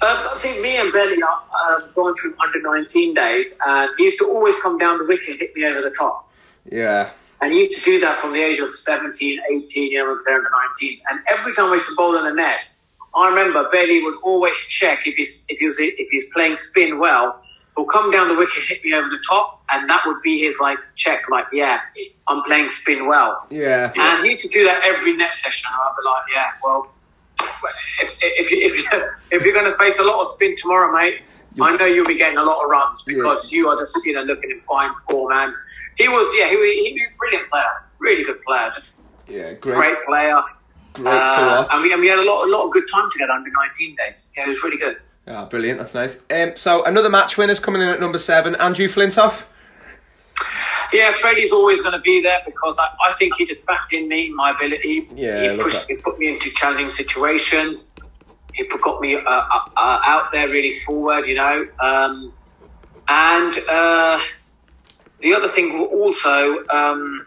Um, 0.00 0.28
see, 0.34 0.60
me 0.62 0.76
and 0.76 0.92
Belly 0.92 1.20
are 1.22 1.82
um, 1.82 1.90
going 1.94 2.14
through 2.14 2.34
under 2.38 2.62
19 2.62 3.14
days, 3.14 3.60
and 3.66 3.90
he 3.98 4.04
used 4.04 4.18
to 4.18 4.26
always 4.26 4.60
come 4.62 4.78
down 4.78 4.98
the 4.98 5.04
wicket 5.04 5.30
and 5.30 5.40
hit 5.40 5.56
me 5.56 5.66
over 5.66 5.82
the 5.82 5.90
top. 5.90 6.30
Yeah, 6.70 7.10
And 7.40 7.52
he 7.52 7.60
used 7.60 7.78
to 7.78 7.84
do 7.84 8.00
that 8.00 8.18
from 8.18 8.32
the 8.32 8.40
age 8.42 8.58
of 8.58 8.72
17, 8.72 9.40
18, 9.50 9.92
you 9.92 9.98
know, 9.98 10.08
when 10.08 10.24
playing 10.24 10.42
the 10.42 10.50
19s. 10.86 10.98
And 11.10 11.20
every 11.30 11.54
time 11.54 11.70
I 11.70 11.74
used 11.74 11.88
to 11.88 11.94
bowl 11.94 12.16
in 12.18 12.24
the 12.24 12.32
net, 12.32 12.64
I 13.14 13.28
remember 13.28 13.68
Bailey 13.72 14.02
would 14.02 14.18
always 14.22 14.56
check 14.68 15.06
if 15.06 15.14
he's 15.16 15.46
if 15.48 15.58
he 15.58 15.66
was 15.66 15.78
if 15.78 16.08
he's 16.10 16.28
playing 16.32 16.56
spin 16.56 16.98
well. 16.98 17.40
He'll 17.76 17.86
come 17.86 18.10
down 18.10 18.28
the 18.28 18.36
wicket, 18.36 18.64
hit 18.66 18.84
me 18.84 18.92
over 18.92 19.08
the 19.08 19.22
top, 19.28 19.62
and 19.70 19.88
that 19.88 20.02
would 20.04 20.20
be 20.22 20.40
his 20.40 20.58
like 20.60 20.78
check, 20.96 21.28
like 21.30 21.46
yeah, 21.52 21.80
I'm 22.26 22.42
playing 22.42 22.68
spin 22.70 23.06
well. 23.06 23.46
yeah, 23.50 23.92
And 23.94 24.24
he 24.24 24.30
used 24.32 24.42
to 24.42 24.48
do 24.48 24.64
that 24.64 24.82
every 24.84 25.16
net 25.16 25.32
session. 25.32 25.70
I'd 25.72 25.94
be 25.96 26.04
like, 26.04 26.22
yeah, 26.34 26.50
well, 26.64 26.90
if 28.02 28.18
if 28.20 28.52
if 28.52 28.92
you, 28.92 29.10
if 29.30 29.44
you're 29.44 29.54
going 29.54 29.70
to 29.70 29.78
face 29.78 30.00
a 30.00 30.04
lot 30.04 30.20
of 30.20 30.26
spin 30.26 30.56
tomorrow, 30.56 30.92
mate, 30.92 31.22
I 31.60 31.76
know 31.76 31.84
you'll 31.86 32.06
be 32.06 32.16
getting 32.16 32.38
a 32.38 32.42
lot 32.44 32.62
of 32.64 32.70
runs 32.70 33.04
because 33.04 33.52
you 33.52 33.68
are 33.68 33.76
just 33.78 33.96
you 34.06 34.12
know 34.12 34.22
looking 34.22 34.50
in 34.50 34.60
fine 34.60 34.92
form. 35.08 35.32
And 35.32 35.52
he 35.96 36.08
was, 36.08 36.32
yeah, 36.38 36.48
he, 36.48 36.56
he 36.56 36.92
was 36.94 37.02
a 37.12 37.16
brilliant 37.18 37.50
player, 37.50 37.64
really 37.98 38.24
good 38.24 38.42
player, 38.44 38.70
just 38.72 39.06
yeah, 39.26 39.52
great, 39.54 39.74
great 39.76 39.96
player. 40.06 40.40
great 40.94 41.04
to 41.04 41.10
Uh, 41.10 41.56
watch. 41.62 41.68
and 41.72 41.82
we 41.82 41.92
and 41.92 42.00
we 42.00 42.08
had 42.08 42.18
a 42.18 42.22
lot 42.24 42.46
a 42.46 42.50
lot 42.50 42.64
of 42.66 42.72
good 42.72 42.84
time 42.92 43.08
together 43.12 43.32
under 43.32 43.50
19 43.50 43.96
days. 43.96 44.32
Yeah, 44.36 44.44
it 44.44 44.48
was 44.48 44.62
really 44.62 44.78
good. 44.78 44.96
Ah, 45.30 45.44
brilliant, 45.44 45.78
that's 45.78 45.94
nice. 45.94 46.22
Um, 46.30 46.56
so 46.56 46.84
another 46.84 47.10
match 47.10 47.36
winner's 47.36 47.60
coming 47.60 47.82
in 47.82 47.88
at 47.88 48.00
number 48.00 48.18
seven, 48.18 48.54
Andrew 48.56 48.88
Flintoff. 48.88 49.44
Yeah, 50.90 51.12
Freddie's 51.12 51.52
always 51.52 51.82
going 51.82 51.92
to 51.92 52.00
be 52.00 52.22
there 52.22 52.40
because 52.46 52.78
I, 52.78 52.86
I 53.08 53.12
think 53.12 53.34
he 53.34 53.44
just 53.44 53.66
backed 53.66 53.92
in 53.92 54.08
me, 54.08 54.32
my 54.32 54.52
ability. 54.52 55.06
Yeah, 55.14 55.52
he 55.52 55.58
pushed 55.58 55.90
me, 55.90 55.96
put 55.98 56.18
me 56.18 56.28
into 56.28 56.48
challenging 56.54 56.90
situations. 56.90 57.90
Put, 58.64 58.82
got 58.82 59.00
me 59.00 59.14
uh, 59.16 59.20
uh, 59.20 59.60
uh, 59.76 60.00
out 60.04 60.32
there 60.32 60.48
really 60.48 60.72
forward, 60.80 61.26
you 61.26 61.34
know. 61.36 61.66
Um, 61.80 62.32
and 63.08 63.54
uh, 63.68 64.18
the 65.20 65.34
other 65.34 65.48
thing 65.48 65.80
also, 65.80 66.58
um, 66.68 67.26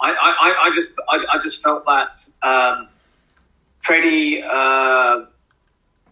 I, 0.00 0.10
I, 0.10 0.14
I- 0.40 0.56
I 0.66 0.70
just 0.72 1.00
I, 1.08 1.24
I 1.32 1.38
just 1.38 1.62
felt 1.62 1.84
that 1.86 2.16
um, 2.42 2.88
Freddie, 3.80 4.42
uh, 4.42 5.24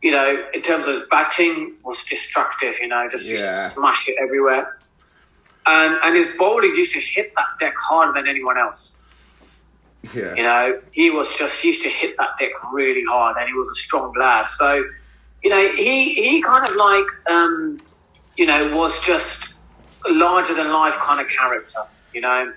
you 0.02 0.11
know, 0.12 0.46
in 0.54 0.62
terms 0.62 0.87
of 0.87 0.94
his 0.94 1.06
batting, 1.09 1.74
was 1.85 2.04
destructive. 2.06 2.76
You 2.80 2.88
know, 2.88 3.09
just 3.11 3.28
Yeah. 3.30 3.68
smash 3.68 4.09
it 4.09 4.16
everywhere. 4.20 4.78
And 5.66 5.98
and 6.02 6.16
his 6.16 6.35
bowling 6.38 6.74
used 6.74 6.92
to 6.92 6.98
hit 7.00 7.33
that 7.37 7.46
deck 7.59 7.74
harder 7.76 8.12
than 8.12 8.26
anyone 8.26 8.59
else. 8.59 8.99
Yeah, 10.14 10.34
You 10.34 10.42
know, 10.42 10.80
he 10.92 11.10
was 11.10 11.36
just 11.36 11.62
used 11.62 11.82
to 11.82 11.88
hit 11.88 12.16
that 12.16 12.30
deck 12.38 12.50
really 12.72 13.04
hard, 13.04 13.36
and 13.36 13.46
he 13.46 13.54
was 13.54 13.68
a 13.68 13.74
strong 13.74 14.14
lad. 14.18 14.48
So, 14.48 14.84
you 15.42 15.50
know, 15.50 15.72
he 15.76 16.14
he 16.14 16.42
kind 16.42 16.66
of 16.66 16.74
like, 16.74 17.06
um, 17.30 17.80
you 18.36 18.46
know, 18.46 18.76
was 18.76 19.04
just 19.04 19.58
a 20.08 20.12
larger 20.12 20.54
than 20.54 20.72
life 20.72 20.94
kind 20.94 21.20
of 21.20 21.28
character. 21.28 21.80
You 22.14 22.22
know, 22.22 22.52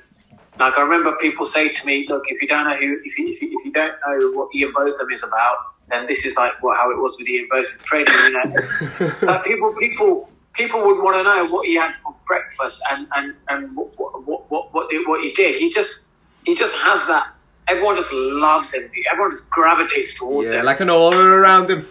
like 0.59 0.77
I 0.77 0.81
remember 0.81 1.17
people 1.19 1.45
say 1.45 1.69
to 1.69 1.85
me, 1.85 2.07
"Look, 2.07 2.23
if 2.27 2.41
you 2.41 2.47
don't 2.47 2.69
know 2.69 2.75
who, 2.75 2.99
if 3.03 3.17
you, 3.17 3.27
if 3.27 3.41
you, 3.41 3.49
if 3.51 3.65
you 3.65 3.73
don't 3.73 3.95
know 4.07 4.31
what 4.31 4.55
Ian 4.55 4.71
Botham 4.73 5.09
is 5.11 5.23
about, 5.23 5.57
then 5.89 6.05
this 6.07 6.25
is 6.25 6.37
like 6.37 6.61
what, 6.63 6.77
how 6.77 6.91
it 6.91 6.97
was 6.97 7.17
with 7.19 7.27
Ian 7.27 7.47
Botham 7.49 7.77
Freddie." 7.79 8.11
You 8.13 8.31
know, 8.31 9.39
people 9.45 9.75
people 9.77 10.29
people 10.53 10.81
would 10.81 11.03
want 11.03 11.17
to 11.17 11.23
know 11.23 11.45
what 11.51 11.65
he 11.65 11.75
had 11.75 11.93
for 11.95 12.15
breakfast 12.25 12.83
and 12.91 13.07
and 13.15 13.35
and 13.49 13.75
what 13.75 13.93
what 13.97 14.25
what 14.25 14.49
what, 14.49 14.73
what, 14.73 14.87
what 15.07 15.21
he 15.21 15.33
did. 15.33 15.57
He 15.57 15.69
just 15.69 16.12
he 16.45 16.55
just 16.55 16.77
has 16.77 17.07
that. 17.07 17.33
Everyone 17.67 17.95
just 17.95 18.11
loves 18.13 18.73
him. 18.73 18.89
Everyone 19.11 19.31
just 19.31 19.49
gravitates 19.49 20.17
towards 20.17 20.51
yeah, 20.51 20.59
him. 20.59 20.65
like 20.65 20.79
an 20.81 20.89
aura 20.89 21.17
around 21.17 21.69
him. 21.69 21.85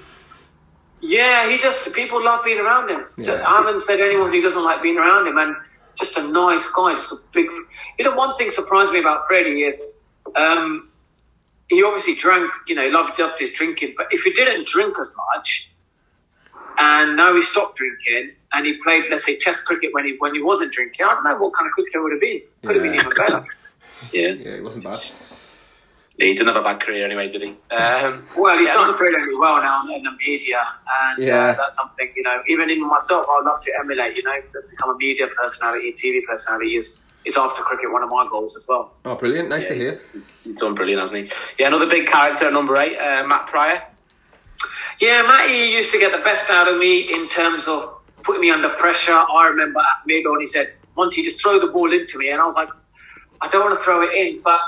yeah, 1.00 1.48
he 1.50 1.58
just 1.58 1.94
people 1.94 2.22
love 2.22 2.44
being 2.44 2.58
around 2.58 2.90
him. 2.90 3.04
Yeah. 3.16 3.42
I 3.46 3.62
haven't 3.62 3.82
said 3.82 4.00
anyone 4.00 4.30
who 4.32 4.42
doesn't 4.42 4.62
like 4.62 4.82
being 4.82 4.98
around 4.98 5.26
him, 5.26 5.38
and 5.38 5.56
just 5.94 6.18
a 6.18 6.30
nice 6.30 6.70
guy, 6.72 6.92
just 6.92 7.12
a 7.12 7.16
big. 7.32 7.46
You 7.98 8.04
know, 8.04 8.16
one 8.16 8.34
thing 8.36 8.50
surprised 8.50 8.92
me 8.92 9.00
about 9.00 9.26
Freddie 9.26 9.62
is 9.62 10.00
um, 10.36 10.84
he 11.68 11.82
obviously 11.82 12.14
drank. 12.14 12.50
You 12.66 12.74
know, 12.74 12.88
loved 12.88 13.18
up 13.20 13.38
his 13.38 13.54
drinking, 13.54 13.94
but 13.96 14.08
if 14.10 14.22
he 14.22 14.32
didn't 14.32 14.66
drink 14.66 14.94
as 15.00 15.16
much, 15.34 15.72
and 16.78 17.16
now 17.16 17.34
he 17.34 17.40
stopped 17.40 17.76
drinking, 17.76 18.32
and 18.52 18.66
he 18.66 18.74
played, 18.74 19.04
let's 19.10 19.24
say, 19.24 19.38
Test 19.38 19.64
cricket 19.64 19.94
when 19.94 20.04
he 20.04 20.16
when 20.18 20.34
he 20.34 20.42
wasn't 20.42 20.72
drinking, 20.72 21.06
I 21.06 21.14
don't 21.14 21.24
know 21.24 21.38
what 21.38 21.54
kind 21.54 21.66
of 21.66 21.72
cricketer 21.72 21.98
it 21.98 22.02
would 22.02 22.12
have 22.12 22.20
been. 22.20 22.42
Could 22.62 22.76
have 22.76 22.82
been 22.82 22.94
even 22.94 23.10
better. 23.16 23.46
Yeah. 24.12 24.28
Yeah, 24.32 24.50
it 24.56 24.62
wasn't 24.64 24.84
bad. 24.84 25.00
He 26.18 26.34
didn't 26.34 26.48
have 26.48 26.56
a 26.56 26.62
bad 26.62 26.80
career 26.80 27.06
anyway, 27.06 27.28
did 27.28 27.40
he? 27.42 27.48
Um, 27.74 28.26
Well, 28.36 28.58
he's 28.58 28.68
Yeah. 28.68 28.74
done 28.74 28.96
brilliantly 28.96 29.34
well 29.34 29.62
now 29.62 29.82
in 29.94 30.02
the 30.02 30.10
media, 30.26 30.62
and 31.00 31.18
Yeah. 31.22 31.36
uh, 31.46 31.54
that's 31.54 31.74
something 31.76 32.12
you 32.14 32.22
know. 32.22 32.42
Even 32.48 32.68
in 32.70 32.86
myself, 32.86 33.26
I'd 33.30 33.44
love 33.44 33.62
to 33.64 33.72
emulate. 33.80 34.18
You 34.18 34.24
know, 34.24 34.40
to 34.52 34.60
become 34.68 34.90
a 34.90 34.96
media 34.96 35.26
personality, 35.28 35.92
TV 35.94 36.20
personality 36.26 36.76
is 36.76 37.08
is 37.24 37.36
after 37.36 37.62
cricket 37.62 37.90
one 37.92 38.02
of 38.02 38.10
my 38.10 38.26
goals 38.28 38.56
as 38.56 38.66
well. 38.68 38.92
Oh, 39.04 39.14
brilliant! 39.14 39.48
Nice 39.48 39.66
to 39.68 39.74
hear. 39.74 39.92
he's, 39.94 40.16
he's 40.44 40.60
done 40.60 40.74
brilliant, 40.74 41.00
hasn't 41.00 41.24
he? 41.24 41.32
Yeah, 41.58 41.68
another 41.68 41.86
big 41.86 42.06
character 42.08 42.46
at 42.46 42.52
number 42.52 42.76
eight, 42.76 42.98
uh, 42.98 43.24
Matt 43.26 43.46
Prior. 43.46 43.82
Yeah, 45.00 45.22
Matty 45.22 45.54
used 45.72 45.92
to 45.92 45.98
get 45.98 46.12
the 46.12 46.18
best 46.22 46.50
out 46.50 46.68
of 46.68 46.76
me 46.78 47.00
in 47.00 47.28
terms 47.28 47.66
of 47.68 48.00
putting 48.22 48.42
me 48.42 48.50
under 48.50 48.68
pressure. 48.70 49.12
I 49.14 49.48
remember 49.48 49.80
at 49.80 50.06
mid 50.06 50.26
on, 50.26 50.40
he 50.40 50.46
said, 50.46 50.66
"Monty, 50.96 51.22
just 51.22 51.42
throw 51.42 51.58
the 51.58 51.68
ball 51.68 51.92
into 51.92 52.18
me," 52.18 52.28
and 52.28 52.40
I 52.40 52.44
was 52.44 52.56
like, 52.56 52.68
"I 53.42 53.48
don't 53.48 53.64
want 53.64 53.74
to 53.78 53.84
throw 53.84 54.02
it 54.02 54.14
in," 54.14 54.40
but 54.42 54.60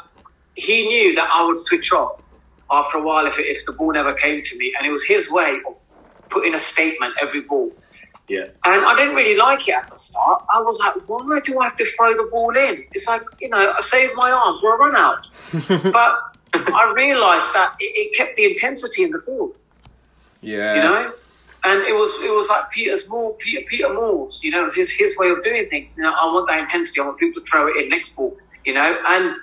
he 0.54 0.86
knew 0.86 1.14
that 1.16 1.30
I 1.32 1.44
would 1.46 1.58
switch 1.58 1.92
off 1.92 2.24
after 2.70 2.98
a 2.98 3.02
while 3.02 3.26
if, 3.26 3.38
it, 3.38 3.46
if 3.46 3.66
the 3.66 3.72
ball 3.72 3.92
never 3.92 4.12
came 4.12 4.42
to 4.42 4.58
me, 4.58 4.74
and 4.76 4.86
it 4.86 4.90
was 4.90 5.04
his 5.04 5.30
way 5.30 5.58
of 5.66 5.76
putting 6.28 6.54
a 6.54 6.58
statement 6.58 7.14
every 7.20 7.40
ball. 7.40 7.70
Yeah. 8.28 8.44
And 8.64 8.84
I 8.86 8.96
didn't 8.96 9.14
really 9.14 9.36
like 9.36 9.68
it 9.68 9.74
at 9.74 9.88
the 9.88 9.98
start. 9.98 10.44
I 10.52 10.60
was 10.62 10.80
like, 10.80 11.08
why 11.08 11.40
do 11.44 11.60
I 11.60 11.64
have 11.64 11.76
to 11.76 11.84
throw 11.84 12.14
the 12.14 12.28
ball 12.30 12.56
in? 12.56 12.84
It's 12.92 13.06
like, 13.06 13.20
you 13.40 13.50
know, 13.50 13.74
I 13.76 13.80
saved 13.80 14.14
my 14.16 14.30
arm 14.30 14.58
for 14.60 14.74
a 14.74 14.78
run 14.78 14.96
out. 14.96 15.28
but 15.92 16.18
I 16.74 16.92
realised 16.96 17.52
that 17.54 17.76
it, 17.80 17.84
it, 17.84 18.16
kept 18.16 18.36
the 18.36 18.46
intensity 18.46 19.02
in 19.02 19.10
the 19.10 19.18
ball, 19.18 19.54
Yeah. 20.40 20.74
you 20.74 20.82
know? 20.82 21.12
And 21.66 21.82
it 21.84 21.94
was 21.94 22.22
it 22.22 22.30
was 22.30 22.46
like 22.50 22.70
Peter 22.72 22.94
Moores, 23.08 23.36
Peter 23.38 23.64
Peter 23.66 23.92
Moores, 23.92 24.44
you 24.44 24.50
know, 24.50 24.68
his 24.70 24.90
his 24.92 25.16
way 25.16 25.30
of 25.30 25.42
doing 25.42 25.66
things. 25.70 25.96
You 25.96 26.02
know, 26.02 26.12
I 26.12 26.26
want 26.26 26.46
that 26.48 26.60
intensity. 26.60 27.00
I 27.00 27.06
want 27.06 27.18
people 27.18 27.40
to 27.40 27.46
throw 27.50 27.66
it 27.68 27.82
in 27.82 27.88
next 27.88 28.16
ball, 28.16 28.36
you 28.64 28.74
know. 28.74 28.98
And 29.08 29.36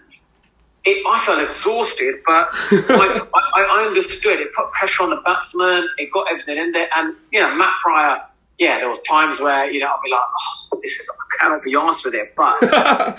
it, 0.84 1.06
I 1.08 1.20
felt 1.20 1.42
exhausted, 1.42 2.16
but 2.26 2.50
I, 2.54 3.22
I, 3.34 3.82
I 3.82 3.86
understood. 3.88 4.40
It 4.40 4.54
put 4.54 4.72
pressure 4.72 5.04
on 5.04 5.10
the 5.12 5.22
batsman. 5.24 5.88
It 5.98 6.12
got 6.12 6.28
everything 6.30 6.58
in 6.58 6.72
there. 6.72 6.90
And 6.96 7.16
you 7.32 7.42
know, 7.42 7.56
Matt 7.56 7.74
Prior. 7.84 8.24
Yeah, 8.60 8.78
there 8.78 8.90
was 8.90 9.00
times 9.10 9.40
where 9.40 9.72
you 9.72 9.80
know 9.80 9.88
I'd 9.88 10.02
be 10.04 10.12
like, 10.12 10.22
oh, 10.22 10.80
"This 10.84 11.00
is 11.00 11.10
I 11.10 11.38
cannot 11.40 11.64
be 11.64 11.74
honest 11.76 12.06
with 12.06 12.14
it," 12.14 12.36
but 12.36 12.58
I 12.62 13.16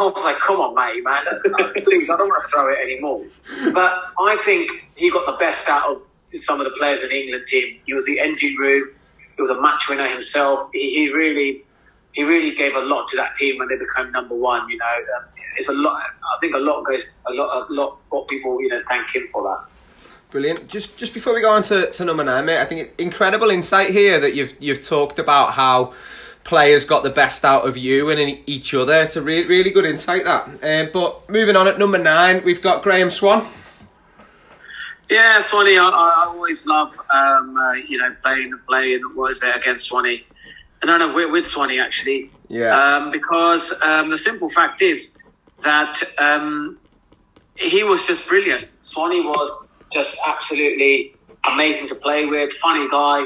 was 0.00 0.24
like, 0.24 0.36
"Come 0.36 0.60
on, 0.60 0.74
mate, 0.74 1.02
man, 1.02 1.26
uh, 1.26 1.38
please, 1.82 2.10
I 2.10 2.18
don't 2.18 2.28
want 2.28 2.42
to 2.42 2.48
throw 2.48 2.70
it 2.70 2.78
anymore." 2.82 3.24
But 3.72 4.12
I 4.20 4.36
think 4.44 4.70
he 4.94 5.10
got 5.10 5.24
the 5.24 5.38
best 5.38 5.70
out 5.70 5.90
of 5.90 6.02
some 6.28 6.60
of 6.60 6.66
the 6.66 6.72
players 6.72 7.02
in 7.02 7.08
the 7.08 7.16
England 7.16 7.46
team. 7.46 7.80
He 7.86 7.94
was 7.94 8.04
the 8.04 8.20
engine 8.20 8.56
room. 8.58 8.90
He 9.36 9.42
was 9.42 9.50
a 9.50 9.60
match 9.60 9.88
winner 9.88 10.08
himself. 10.08 10.70
He, 10.72 10.90
he 10.94 11.12
really, 11.12 11.64
he 12.16 12.24
really 12.24 12.52
gave 12.54 12.74
a 12.74 12.80
lot 12.80 13.06
to 13.08 13.16
that 13.16 13.34
team 13.34 13.58
when 13.58 13.68
they 13.68 13.76
became 13.76 14.10
number 14.10 14.34
one. 14.34 14.68
You 14.70 14.78
know, 14.78 14.86
um, 15.18 15.24
it's 15.56 15.68
a 15.68 15.74
lot. 15.74 16.02
I 16.02 16.38
think 16.40 16.54
a 16.54 16.58
lot 16.58 16.82
goes 16.82 17.18
a 17.26 17.32
lot, 17.32 17.68
a 17.68 17.72
lot. 17.72 17.98
What 18.08 18.26
people 18.26 18.60
you 18.62 18.68
know 18.68 18.80
thank 18.88 19.14
him 19.14 19.24
for 19.30 19.42
that. 19.42 19.70
Brilliant. 20.30 20.66
Just 20.66 20.96
just 20.96 21.12
before 21.12 21.34
we 21.34 21.42
go 21.42 21.50
on 21.50 21.62
to, 21.64 21.90
to 21.90 22.04
number 22.06 22.24
nine, 22.24 22.46
mate, 22.46 22.58
I 22.58 22.64
think 22.64 22.94
incredible 22.96 23.50
insight 23.50 23.90
here 23.90 24.18
that 24.18 24.34
you've 24.34 24.56
you've 24.58 24.82
talked 24.82 25.18
about 25.18 25.52
how 25.52 25.92
players 26.42 26.84
got 26.84 27.02
the 27.02 27.10
best 27.10 27.44
out 27.44 27.68
of 27.68 27.76
you 27.76 28.08
and 28.08 28.18
in 28.18 28.42
each 28.46 28.72
other. 28.72 28.94
It's 29.02 29.16
a 29.16 29.22
really 29.22 29.46
really 29.46 29.70
good 29.70 29.84
insight 29.84 30.24
that. 30.24 30.46
Um, 30.62 30.90
but 30.94 31.28
moving 31.28 31.54
on 31.54 31.68
at 31.68 31.78
number 31.78 31.98
nine, 31.98 32.42
we've 32.44 32.62
got 32.62 32.82
Graeme 32.82 33.10
Swann. 33.10 33.46
Yeah, 35.10 35.38
Swanee. 35.40 35.78
I, 35.78 35.88
I 35.88 36.24
always 36.28 36.66
love 36.66 36.96
um, 37.12 37.56
uh, 37.58 37.72
you 37.74 37.98
know 37.98 38.16
playing 38.22 38.58
playing 38.66 39.02
what 39.14 39.32
is 39.32 39.42
it 39.42 39.54
against 39.54 39.84
Swanee. 39.84 40.24
I 40.82 40.98
know 40.98 41.14
with, 41.14 41.30
with 41.30 41.46
Swanee 41.46 41.80
actually. 41.80 42.30
Yeah. 42.48 42.76
Um, 42.76 43.10
because 43.10 43.80
um, 43.82 44.10
the 44.10 44.18
simple 44.18 44.48
fact 44.48 44.82
is 44.82 45.18
that 45.64 46.02
um, 46.18 46.78
he 47.56 47.82
was 47.82 48.06
just 48.06 48.28
brilliant. 48.28 48.66
Swanee 48.80 49.22
was 49.22 49.74
just 49.90 50.18
absolutely 50.26 51.16
amazing 51.50 51.88
to 51.88 51.94
play 51.94 52.26
with, 52.26 52.52
funny 52.52 52.88
guy, 52.88 53.24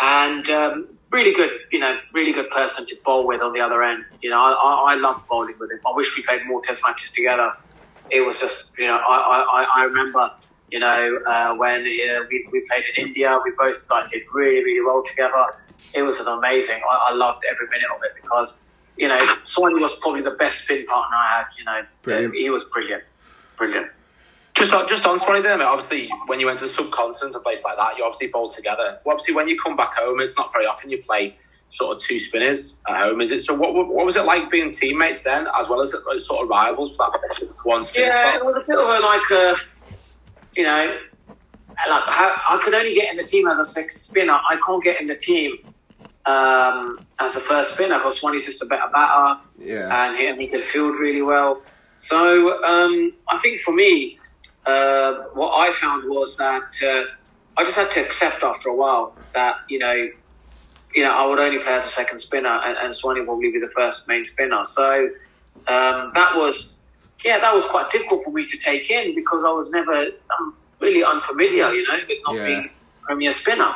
and 0.00 0.48
um, 0.50 0.88
really 1.10 1.32
good. 1.32 1.50
You 1.70 1.78
know, 1.78 1.96
really 2.12 2.32
good 2.32 2.50
person 2.50 2.86
to 2.86 2.96
bowl 3.04 3.26
with 3.26 3.40
on 3.40 3.52
the 3.52 3.60
other 3.60 3.82
end. 3.82 4.04
You 4.20 4.30
know, 4.30 4.40
I, 4.40 4.50
I, 4.50 4.92
I 4.92 4.94
love 4.96 5.24
bowling 5.28 5.56
with 5.58 5.70
him. 5.70 5.80
I 5.86 5.92
wish 5.94 6.16
we 6.16 6.22
played 6.22 6.46
more 6.46 6.60
Test 6.62 6.82
matches 6.86 7.12
together. 7.12 7.54
It 8.10 8.20
was 8.20 8.40
just, 8.40 8.78
you 8.78 8.86
know, 8.86 8.96
I, 8.96 9.66
I, 9.74 9.80
I 9.80 9.84
remember, 9.84 10.30
you 10.70 10.78
know, 10.78 11.18
uh, 11.26 11.54
when 11.54 11.82
uh, 11.82 12.20
we, 12.30 12.48
we 12.50 12.64
played 12.68 12.84
in 12.96 13.06
India, 13.06 13.38
we 13.44 13.52
both 13.56 13.88
like, 13.90 14.10
did 14.10 14.22
really, 14.32 14.64
really 14.64 14.84
well 14.84 15.02
together. 15.02 15.46
It 15.94 16.02
was 16.02 16.20
an 16.20 16.38
amazing. 16.38 16.80
I, 16.88 17.10
I 17.10 17.14
loved 17.14 17.44
every 17.50 17.68
minute 17.68 17.88
of 17.94 18.02
it 18.02 18.20
because, 18.20 18.72
you 18.96 19.08
know, 19.08 19.18
Swanee 19.44 19.80
was 19.80 19.98
probably 20.00 20.22
the 20.22 20.32
best 20.32 20.64
spin 20.64 20.84
partner 20.86 21.16
I 21.16 21.38
had. 21.38 21.46
You 21.58 21.64
know, 21.64 21.82
Brilliant. 22.02 22.34
he 22.34 22.50
was 22.50 22.64
brilliant, 22.70 23.04
brilliant. 23.56 23.90
Just 24.54 24.72
on, 24.72 24.86
just 24.88 25.04
on 25.04 25.18
Swanee 25.18 25.40
there, 25.40 25.58
mate. 25.58 25.64
Obviously, 25.64 26.08
when 26.26 26.38
you 26.38 26.46
went 26.46 26.60
to 26.60 26.66
the 26.66 26.70
subcontinent, 26.70 27.34
a 27.34 27.40
place 27.40 27.64
like 27.64 27.76
that, 27.76 27.98
you 27.98 28.04
obviously 28.04 28.28
bowled 28.28 28.52
together. 28.52 29.00
Well, 29.04 29.14
obviously, 29.14 29.34
when 29.34 29.48
you 29.48 29.58
come 29.58 29.76
back 29.76 29.94
home, 29.94 30.20
it's 30.20 30.38
not 30.38 30.52
very 30.52 30.64
often 30.64 30.90
you 30.90 31.02
play 31.02 31.36
sort 31.40 31.96
of 31.96 32.00
two 32.00 32.20
spinners 32.20 32.78
at 32.88 32.96
home, 32.96 33.20
is 33.20 33.32
it? 33.32 33.40
So, 33.42 33.52
what 33.52 33.74
what 33.74 33.88
what 33.88 34.06
was 34.06 34.14
it 34.14 34.24
like 34.24 34.52
being 34.52 34.70
teammates 34.70 35.24
then, 35.24 35.48
as 35.58 35.68
well 35.68 35.80
as 35.80 35.90
sort 35.90 36.44
of 36.44 36.48
rivals 36.48 36.96
for 36.96 37.10
that 37.10 37.48
one 37.64 37.82
spin 37.82 38.02
Yeah, 38.02 38.36
it 38.36 38.44
was 38.44 38.62
a 38.62 38.66
bit 38.66 38.78
of 38.78 38.86
a 38.86 39.00
like 39.00 39.28
a, 39.32 39.56
you 40.56 40.64
know, 40.64 40.96
like 41.88 42.02
how, 42.08 42.36
I 42.48 42.58
could 42.62 42.74
only 42.74 42.94
get 42.94 43.10
in 43.10 43.16
the 43.16 43.24
team 43.24 43.46
as 43.48 43.58
a 43.58 43.64
second 43.64 43.90
spinner. 43.96 44.32
I 44.34 44.58
can't 44.64 44.82
get 44.82 45.00
in 45.00 45.06
the 45.06 45.16
team 45.16 45.52
um, 46.26 47.04
as 47.18 47.36
a 47.36 47.40
first 47.40 47.74
spinner 47.74 47.98
because 47.98 48.20
Swanee's 48.20 48.46
just 48.46 48.62
a 48.62 48.66
better 48.66 48.88
batter 48.92 49.40
Yeah. 49.58 50.06
and 50.06 50.16
he, 50.16 50.28
and 50.28 50.40
he 50.40 50.46
can 50.48 50.62
field 50.62 50.98
really 50.98 51.22
well. 51.22 51.62
So 51.96 52.62
um, 52.64 53.12
I 53.30 53.38
think 53.38 53.60
for 53.60 53.74
me, 53.74 54.18
uh, 54.66 55.14
what 55.34 55.52
I 55.54 55.72
found 55.72 56.08
was 56.08 56.36
that 56.38 56.62
uh, 56.82 57.04
I 57.56 57.64
just 57.64 57.76
had 57.76 57.90
to 57.92 58.00
accept 58.00 58.42
after 58.42 58.68
a 58.68 58.76
while 58.76 59.16
that 59.34 59.56
you 59.68 59.78
know, 59.78 60.08
you 60.94 61.02
know, 61.02 61.12
I 61.12 61.26
would 61.26 61.38
only 61.38 61.58
play 61.62 61.72
as 61.74 61.84
a 61.84 61.88
second 61.88 62.20
spinner, 62.20 62.48
and, 62.64 62.76
and 62.78 62.94
Swanee 62.94 63.20
would 63.20 63.26
probably 63.26 63.52
be 63.52 63.60
the 63.60 63.68
first 63.68 64.08
main 64.08 64.24
spinner. 64.24 64.64
So 64.64 65.06
um, 65.66 66.12
that 66.14 66.36
was, 66.36 66.80
yeah, 67.24 67.38
that 67.38 67.54
was 67.54 67.64
quite 67.66 67.90
difficult 67.90 68.24
for 68.24 68.30
me 68.30 68.44
to 68.46 68.58
take 68.58 68.90
in 68.90 69.14
because 69.14 69.44
I 69.44 69.50
was 69.50 69.72
never 69.72 69.92
um, 70.38 70.54
really 70.80 71.02
unfamiliar, 71.02 71.72
you 71.72 71.86
know, 71.86 71.98
with 72.08 72.18
not 72.26 72.34
Yeah. 72.36 72.46
being 72.46 72.70
premier 73.02 73.32
spinner. 73.32 73.74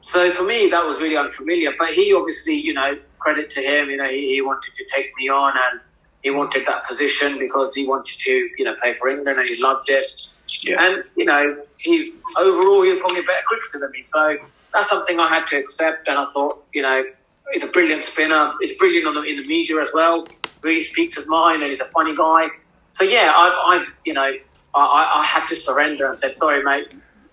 So 0.00 0.30
for 0.32 0.42
me, 0.42 0.68
that 0.70 0.84
was 0.84 1.00
really 1.00 1.16
unfamiliar. 1.16 1.72
But 1.78 1.92
he 1.92 2.12
obviously, 2.12 2.54
you 2.54 2.74
know, 2.74 2.98
credit 3.20 3.50
to 3.50 3.60
him, 3.60 3.88
you 3.88 3.96
know, 3.96 4.08
he, 4.08 4.34
he 4.34 4.42
wanted 4.42 4.74
to 4.74 4.84
take 4.92 5.12
me 5.16 5.28
on 5.28 5.52
and 5.52 5.80
he 6.22 6.30
wanted 6.30 6.66
that 6.66 6.84
position 6.84 7.38
because 7.38 7.74
he 7.74 7.86
wanted 7.86 8.18
to, 8.18 8.50
you 8.58 8.64
know, 8.64 8.74
play 8.80 8.94
for 8.94 9.08
England 9.08 9.38
and 9.38 9.48
he 9.48 9.62
loved 9.62 9.88
it. 9.88 10.28
Yeah. 10.64 10.84
And, 10.84 11.04
you 11.16 11.24
know, 11.24 11.56
he's 11.78 12.10
overall, 12.38 12.82
he 12.82 12.90
was 12.90 12.98
probably 12.98 13.20
a 13.20 13.22
better 13.22 13.42
cricketer 13.46 13.78
than 13.78 13.90
me. 13.92 14.02
So 14.02 14.36
that's 14.74 14.88
something 14.88 15.20
I 15.20 15.28
had 15.28 15.46
to 15.48 15.56
accept. 15.56 16.08
And 16.08 16.18
I 16.18 16.26
thought, 16.32 16.64
you 16.74 16.82
know, 16.82 17.04
he's 17.52 17.62
a 17.62 17.68
brilliant 17.68 18.02
spinner. 18.04 18.52
He's 18.60 18.76
brilliant 18.76 19.06
on 19.06 19.14
the, 19.14 19.22
in 19.22 19.40
the 19.40 19.48
media 19.48 19.80
as 19.80 19.90
well. 19.94 20.26
Really 20.62 20.80
speaks 20.80 21.14
his 21.14 21.28
mind 21.28 21.62
and 21.62 21.70
he's 21.70 21.80
a 21.80 21.86
funny 21.86 22.14
guy. 22.14 22.48
So 22.92 23.04
yeah, 23.04 23.32
I've, 23.34 23.80
I've 23.80 23.98
you 24.04 24.14
know, 24.14 24.30
I, 24.74 25.12
I 25.16 25.24
had 25.24 25.46
to 25.48 25.56
surrender 25.56 26.06
and 26.06 26.16
said, 26.16 26.32
sorry, 26.32 26.62
mate, 26.62 26.88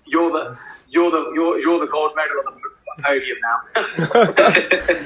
you're 0.05 0.31
the, 0.31 0.57
you're 0.87 1.11
the, 1.11 1.31
you're, 1.35 1.59
you're 1.59 1.79
the 1.79 1.87
gold 1.87 2.11
medal 2.15 2.37
on 2.47 2.55
the 2.55 2.69
podium 3.03 3.37
now. 3.43 5.05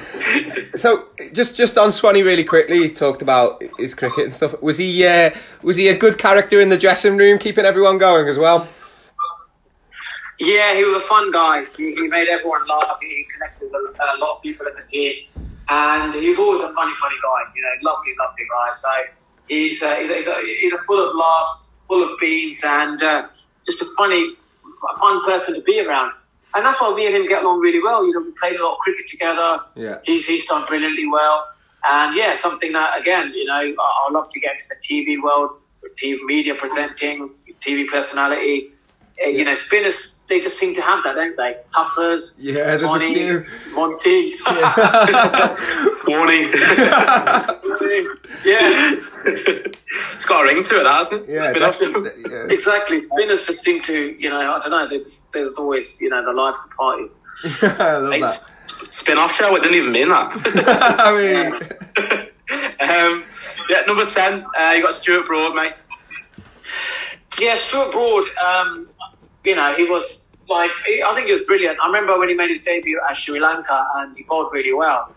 So 0.76 1.06
just 1.32 1.56
just 1.56 1.78
on 1.78 1.92
Swanee 1.92 2.22
really 2.22 2.42
quickly, 2.42 2.78
he 2.78 2.88
talked 2.90 3.22
about 3.22 3.62
his 3.78 3.94
cricket 3.94 4.24
and 4.24 4.34
stuff. 4.34 4.60
Was 4.60 4.78
he 4.78 5.06
uh, 5.06 5.30
was 5.62 5.76
he 5.76 5.86
a 5.88 5.96
good 5.96 6.18
character 6.18 6.60
in 6.60 6.68
the 6.68 6.76
dressing 6.76 7.16
room, 7.16 7.38
keeping 7.38 7.64
everyone 7.64 7.98
going 7.98 8.26
as 8.26 8.38
well? 8.38 8.66
Yeah, 10.40 10.74
he 10.74 10.82
was 10.82 10.96
a 10.96 11.06
fun 11.06 11.30
guy. 11.30 11.64
He, 11.76 11.92
he 11.92 12.08
made 12.08 12.26
everyone 12.26 12.62
laugh. 12.68 12.98
He 13.00 13.24
connected 13.32 13.70
with 13.70 13.96
a 14.00 14.18
lot 14.18 14.36
of 14.36 14.42
people 14.42 14.66
in 14.66 14.74
the 14.74 14.86
team, 14.88 15.12
and 15.68 16.12
he 16.12 16.30
was 16.30 16.38
always 16.40 16.62
a 16.62 16.72
funny, 16.72 16.94
funny 17.00 17.16
guy. 17.22 17.52
You 17.54 17.62
know, 17.62 17.90
lovely, 17.90 18.12
lovely 18.18 18.44
guy. 18.50 18.72
So 18.72 18.90
he's 19.48 19.82
uh, 19.82 19.94
he's, 19.96 20.10
a, 20.10 20.14
he's, 20.14 20.26
a, 20.26 20.34
he's 20.60 20.72
a 20.72 20.78
full 20.78 21.08
of 21.08 21.14
laughs, 21.14 21.76
full 21.88 22.02
of 22.02 22.18
beans, 22.20 22.62
and 22.64 23.02
uh, 23.02 23.28
just 23.64 23.82
a 23.82 23.86
funny, 23.96 24.34
fun 25.00 25.24
person 25.24 25.54
to 25.54 25.62
be 25.62 25.84
around. 25.84 26.12
And 26.54 26.64
that's 26.64 26.80
why 26.80 26.94
me 26.94 27.06
and 27.06 27.16
him 27.16 27.26
get 27.26 27.42
along 27.42 27.60
really 27.60 27.82
well. 27.82 28.06
You 28.06 28.12
know, 28.12 28.20
we 28.20 28.30
played 28.32 28.58
a 28.58 28.64
lot 28.64 28.74
of 28.74 28.78
cricket 28.78 29.08
together. 29.08 29.60
Yeah. 29.74 29.98
He's 30.04 30.26
he's 30.26 30.46
done 30.46 30.64
brilliantly 30.66 31.08
well, 31.08 31.46
and 31.84 32.16
yeah, 32.16 32.34
something 32.34 32.72
that 32.72 33.00
again, 33.00 33.32
you 33.34 33.44
know, 33.44 33.54
I, 33.54 33.74
I 33.78 34.12
love 34.12 34.30
to 34.32 34.40
get 34.40 34.54
into 34.54 34.66
the 34.68 34.76
TV 34.86 35.22
world, 35.22 35.58
TV 35.96 36.18
media 36.24 36.54
presenting, 36.54 37.30
TV 37.60 37.86
personality. 37.88 38.70
Uh, 39.22 39.28
You 39.28 39.44
know, 39.44 39.54
spinners 39.54 40.24
they 40.28 40.40
just 40.40 40.56
seem 40.58 40.74
to 40.74 40.80
have 40.80 41.04
that, 41.04 41.14
don't 41.16 41.36
they? 41.36 41.56
Tuffers, 41.74 42.36
Yeah, 42.40 42.54
there's 42.54 42.82
a 42.82 42.88
Swanee, 42.88 43.14
few. 43.14 43.44
Monty. 43.74 44.34
Warning. 46.06 46.52
yeah, 48.44 48.96
it's 49.26 50.24
got 50.26 50.42
a 50.42 50.44
ring 50.44 50.62
to 50.64 50.80
it, 50.80 50.84
that, 50.84 50.94
hasn't 50.96 51.28
it? 51.28 51.32
Yeah, 51.34 51.74
Spin 51.76 52.10
Yeah. 52.30 52.46
exactly. 52.54 52.98
Spinners 52.98 53.46
just 53.46 53.62
seem 53.62 53.82
to, 53.82 54.14
you 54.18 54.30
know, 54.30 54.54
I 54.54 54.58
don't 54.60 54.70
know. 54.70 54.86
They 54.88 54.96
just, 54.98 55.32
there's 55.32 55.58
always, 55.58 56.00
you 56.00 56.08
know, 56.08 56.24
the 56.24 56.32
life 56.32 56.56
of 56.62 56.70
the 56.70 56.74
party. 56.76 57.08
I 57.82 57.96
love 57.98 58.12
Hey, 58.12 58.20
that. 58.20 58.50
Spin 58.90 59.18
off 59.18 59.34
show. 59.34 59.54
It 59.56 59.62
didn't 59.62 59.76
even 59.78 59.92
mean 59.92 60.08
that. 60.08 60.32
I 60.98 61.12
mean, 61.16 61.54
um, 62.80 63.24
yeah, 63.68 63.82
number 63.86 64.06
ten. 64.06 64.44
Uh, 64.58 64.72
you 64.76 64.82
got 64.82 64.94
Stuart 64.94 65.26
Broad, 65.26 65.54
mate. 65.54 65.72
Yeah, 67.40 67.56
Stuart 67.56 67.92
Broad, 67.92 68.24
um, 68.44 68.88
you 69.44 69.54
know, 69.54 69.74
he 69.74 69.84
was 69.84 70.34
like, 70.48 70.70
I 71.04 71.12
think 71.14 71.26
he 71.26 71.32
was 71.32 71.42
brilliant. 71.42 71.78
I 71.82 71.86
remember 71.86 72.18
when 72.18 72.28
he 72.28 72.34
made 72.34 72.50
his 72.50 72.64
debut 72.64 73.00
at 73.08 73.16
Sri 73.16 73.40
Lanka 73.40 73.86
and 73.96 74.16
he 74.16 74.24
bowled 74.24 74.52
really 74.52 74.72
well. 74.72 75.10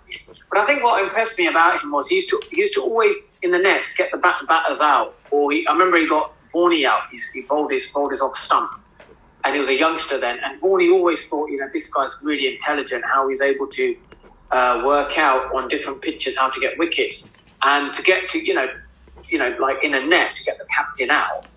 But 0.49 0.59
I 0.59 0.65
think 0.65 0.84
what 0.84 1.03
impressed 1.03 1.38
me 1.38 1.47
about 1.47 1.82
him 1.82 1.91
was 1.91 2.07
he 2.07 2.15
used 2.15 2.30
to, 2.30 2.41
he 2.51 2.61
used 2.61 2.73
to 2.75 2.82
always, 2.82 3.32
in 3.41 3.51
the 3.51 3.59
nets, 3.59 3.95
get 3.95 4.11
the 4.11 4.17
bat, 4.17 4.36
batters 4.47 4.80
out. 4.80 5.15
Or 5.32 5.51
he, 5.51 5.67
I 5.67 5.73
remember 5.73 5.97
he 5.97 6.07
got 6.07 6.34
Vaughany 6.45 6.86
out. 6.86 7.03
He's, 7.11 7.30
he 7.32 7.41
bowled 7.41 7.71
his, 7.71 7.88
bowled 7.88 8.11
his 8.11 8.21
off 8.21 8.36
stump. 8.36 8.71
And 9.43 9.53
he 9.53 9.59
was 9.59 9.69
a 9.69 9.78
youngster 9.78 10.19
then. 10.19 10.39
And 10.43 10.61
Vaughany 10.61 10.91
always 10.91 11.28
thought, 11.28 11.49
you 11.49 11.57
know, 11.57 11.67
this 11.71 11.93
guy's 11.93 12.21
really 12.25 12.51
intelligent, 12.51 13.03
how 13.05 13.28
he's 13.28 13.41
able 13.41 13.67
to 13.67 13.97
uh, 14.51 14.82
work 14.86 15.17
out 15.17 15.53
on 15.53 15.67
different 15.67 16.01
pitches 16.01 16.38
how 16.38 16.49
to 16.49 16.59
get 16.59 16.78
wickets. 16.78 17.43
And 17.61 17.93
to 17.95 18.01
get 18.01 18.30
to, 18.30 18.39
you 18.39 18.53
know, 18.53 18.67
you 19.30 19.38
know, 19.38 19.55
like 19.59 19.84
in 19.84 19.93
a 19.93 20.05
net 20.05 20.36
to 20.36 20.43
get 20.45 20.57
the 20.57 20.65
captain 20.65 21.09
out 21.09 21.47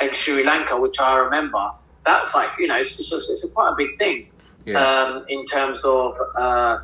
in 0.00 0.12
Sri 0.12 0.44
Lanka, 0.44 0.78
which 0.78 1.00
I 1.00 1.18
remember, 1.18 1.70
that's 2.04 2.34
like, 2.34 2.50
you 2.58 2.66
know, 2.66 2.76
it's, 2.78 2.98
it's 2.98 3.10
just, 3.10 3.30
it's 3.30 3.44
a 3.50 3.52
quite 3.54 3.70
a 3.70 3.74
big 3.76 3.90
thing. 3.98 4.26
Yeah. 4.66 4.80
um, 4.80 5.24
in 5.28 5.44
terms 5.44 5.84
of 5.84 6.14
uh, 6.36 6.78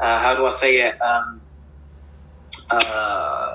uh, 0.00 0.18
how 0.20 0.34
do 0.34 0.46
I 0.46 0.50
say 0.50 0.80
it? 0.80 0.94
Um, 1.02 1.42
uh, 2.70 3.52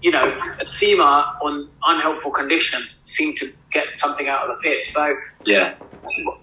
you 0.00 0.10
know, 0.10 0.36
Seema 0.62 1.24
on 1.42 1.68
unhelpful 1.86 2.32
conditions 2.32 2.90
seem 2.90 3.34
to 3.36 3.48
get 3.72 3.86
something 3.98 4.28
out 4.28 4.42
of 4.42 4.48
the 4.48 4.56
pitch. 4.68 4.86
So 4.90 5.14
Yeah. 5.46 5.74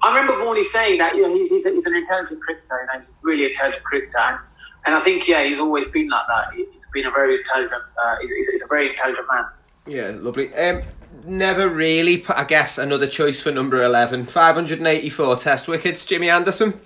I 0.04 0.10
remember 0.10 0.34
Vaughany 0.34 0.64
saying 0.64 0.98
that 0.98 1.16
you 1.16 1.22
know 1.22 1.34
he's, 1.34 1.50
he's, 1.50 1.66
he's 1.66 1.86
an 1.86 1.96
intelligent 1.96 2.42
cricketer, 2.42 2.66
you 2.82 2.88
know, 2.88 2.94
he's 2.96 3.10
a 3.10 3.28
really 3.28 3.46
intelligent 3.46 3.84
cricketer, 3.84 4.18
and, 4.18 4.40
and 4.86 4.96
I 4.96 5.00
think 5.00 5.28
yeah, 5.28 5.44
he's 5.44 5.60
always 5.60 5.90
been 5.92 6.10
like 6.10 6.24
that. 6.28 6.46
He- 6.56 6.68
He's 6.72 6.90
been 6.94 7.06
a 7.06 7.12
very 7.12 7.36
intelligent, 7.38 7.82
uh, 8.04 8.16
he's, 8.22 8.32
he's 8.32 8.50
he's 8.50 8.64
a 8.64 8.74
very 8.74 8.90
intelligent 8.90 9.28
man. 9.32 9.44
Yeah, 9.86 10.12
lovely. 10.16 10.54
Um, 10.56 10.82
never 11.26 11.70
really, 11.70 12.24
I 12.30 12.44
guess, 12.44 12.78
another 12.78 13.08
choice 13.08 13.40
for 13.42 13.52
number 13.52 13.84
11. 13.84 14.26
584 14.26 15.36
test 15.38 15.68
wickets, 15.68 16.06
Jimmy 16.06 16.30
Anderson. 16.30 16.80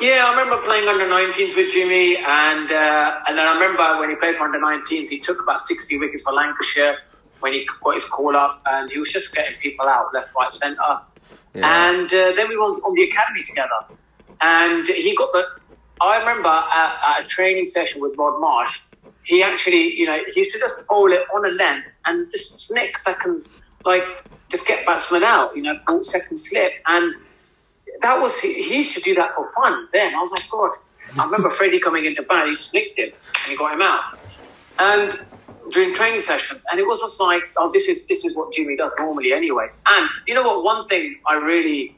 Yeah, 0.00 0.24
I 0.26 0.30
remember 0.30 0.62
playing 0.62 0.88
under 0.88 1.06
19s 1.06 1.56
with 1.56 1.72
Jimmy, 1.72 2.16
and 2.16 2.70
uh, 2.70 3.20
and 3.26 3.36
then 3.36 3.46
I 3.46 3.54
remember 3.54 3.98
when 3.98 4.10
he 4.10 4.16
played 4.16 4.36
for 4.36 4.44
under 4.44 4.58
19s, 4.58 5.08
he 5.08 5.18
took 5.18 5.42
about 5.42 5.58
60 5.58 5.98
wickets 5.98 6.22
for 6.22 6.32
Lancashire 6.32 6.98
when 7.40 7.52
he 7.52 7.66
got 7.82 7.94
his 7.94 8.04
call 8.04 8.36
up, 8.36 8.62
and 8.66 8.90
he 8.92 8.98
was 8.98 9.12
just 9.12 9.34
getting 9.34 9.58
people 9.58 9.86
out 9.86 10.12
left, 10.14 10.34
right, 10.38 10.52
centre. 10.52 10.82
Yeah. 11.54 11.90
And 11.90 12.06
uh, 12.06 12.32
then 12.32 12.48
we 12.48 12.58
went 12.58 12.76
on 12.84 12.94
the 12.94 13.04
academy 13.04 13.42
together, 13.42 13.96
and 14.40 14.86
he 14.86 15.16
got 15.16 15.32
the. 15.32 15.44
I 16.00 16.20
remember 16.20 16.48
at, 16.48 17.18
at 17.18 17.24
a 17.24 17.28
training 17.28 17.66
session 17.66 18.02
with 18.02 18.16
Rod 18.18 18.38
Marsh, 18.38 18.80
he 19.26 19.42
actually, 19.42 19.98
you 19.98 20.06
know, 20.06 20.18
he 20.32 20.40
used 20.40 20.52
to 20.52 20.58
just 20.60 20.86
bowl 20.86 21.10
it 21.10 21.20
on 21.34 21.44
a 21.44 21.48
length 21.48 21.88
and 22.06 22.30
just 22.30 22.68
snick 22.68 22.96
second, 22.96 23.44
like 23.84 24.04
just 24.50 24.68
get 24.68 24.86
batsmen 24.86 25.24
out, 25.24 25.56
you 25.56 25.62
know, 25.62 25.76
call 25.84 26.00
second 26.02 26.38
slip, 26.38 26.72
and 26.86 27.14
that 28.02 28.20
was 28.20 28.40
he, 28.40 28.62
he 28.62 28.78
used 28.78 28.94
to 28.94 29.00
do 29.00 29.14
that 29.16 29.34
for 29.34 29.50
fun. 29.52 29.88
Then 29.92 30.14
I 30.14 30.18
was 30.18 30.30
like, 30.30 30.48
God, 30.48 30.70
I 31.20 31.24
remember 31.24 31.50
Freddie 31.50 31.80
coming 31.80 32.04
into 32.04 32.22
bat, 32.22 32.46
he 32.46 32.54
snicked 32.54 32.98
him 32.98 33.10
and 33.10 33.50
he 33.50 33.56
got 33.56 33.74
him 33.74 33.82
out, 33.82 34.18
and 34.78 35.26
during 35.72 35.92
training 35.92 36.20
sessions, 36.20 36.64
and 36.70 36.78
it 36.78 36.86
was 36.86 37.00
just 37.00 37.20
like, 37.20 37.42
oh, 37.56 37.68
this 37.72 37.88
is 37.88 38.06
this 38.06 38.24
is 38.24 38.36
what 38.36 38.52
Jimmy 38.52 38.76
does 38.76 38.94
normally 38.96 39.32
anyway. 39.32 39.68
And 39.88 40.08
you 40.28 40.34
know 40.34 40.44
what? 40.44 40.62
One 40.62 40.86
thing 40.86 41.18
I 41.26 41.34
really 41.34 41.96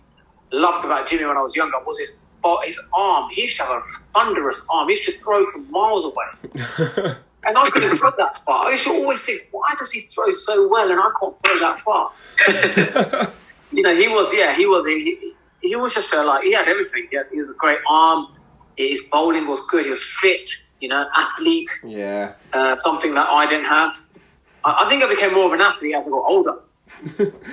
loved 0.51 0.87
about 0.87 1.07
Jimmy 1.07 1.27
when 1.27 1.37
I 1.37 1.43
was 1.43 1.55
younger 1.55 1.77
was 1.85 1.99
his 1.99 2.25
his 2.65 2.81
arm. 2.97 3.31
He 3.31 3.43
used 3.43 3.59
to 3.59 3.65
have 3.65 3.83
a 3.83 3.83
thunderous 3.83 4.67
arm. 4.71 4.89
He 4.89 4.95
used 4.95 5.05
to 5.07 5.13
throw 5.13 5.47
from 5.51 5.71
miles 5.71 6.05
away. 6.05 7.15
And 7.45 7.57
I 7.57 7.65
couldn't 7.71 7.97
throw 7.97 8.11
that 8.11 8.45
far. 8.45 8.67
I 8.67 8.73
used 8.73 8.85
to 8.85 8.91
always 8.91 9.25
think, 9.25 9.49
why 9.53 9.75
does 9.79 9.93
he 9.93 10.01
throw 10.01 10.31
so 10.33 10.69
well 10.69 10.91
and 10.91 11.01
I 11.01 11.09
can't 11.19 11.39
throw 11.39 11.59
that 11.61 11.81
far? 11.81 12.11
you 13.73 13.83
know, 13.83 13.95
he 13.95 14.09
was, 14.09 14.35
yeah, 14.35 14.55
he 14.55 14.67
was, 14.67 14.85
he, 14.87 15.35
he 15.63 15.77
was 15.77 15.95
just 15.95 16.13
uh, 16.13 16.27
like, 16.27 16.45
he 16.45 16.53
had 16.53 16.69
everything. 16.69 17.07
He, 17.11 17.17
had, 17.17 17.27
he 17.33 17.39
was 17.39 17.51
a 17.51 17.55
great 17.55 17.79
arm. 17.89 18.27
His 18.77 19.09
bowling 19.11 19.47
was 19.47 19.67
good. 19.69 19.85
He 19.85 19.91
was 19.91 20.05
fit, 20.05 20.51
you 20.81 20.89
know, 20.89 21.09
athlete, 21.17 21.71
yeah. 21.87 22.33
uh, 22.53 22.77
something 22.77 23.15
that 23.15 23.29
I 23.29 23.47
didn't 23.47 23.67
have. 23.67 23.95
I, 24.65 24.85
I 24.85 24.89
think 24.89 25.03
I 25.03 25.09
became 25.09 25.33
more 25.33 25.47
of 25.47 25.53
an 25.53 25.61
athlete 25.61 25.95
as 25.95 26.07
I 26.07 26.11
got 26.11 26.25
older. 26.29 26.59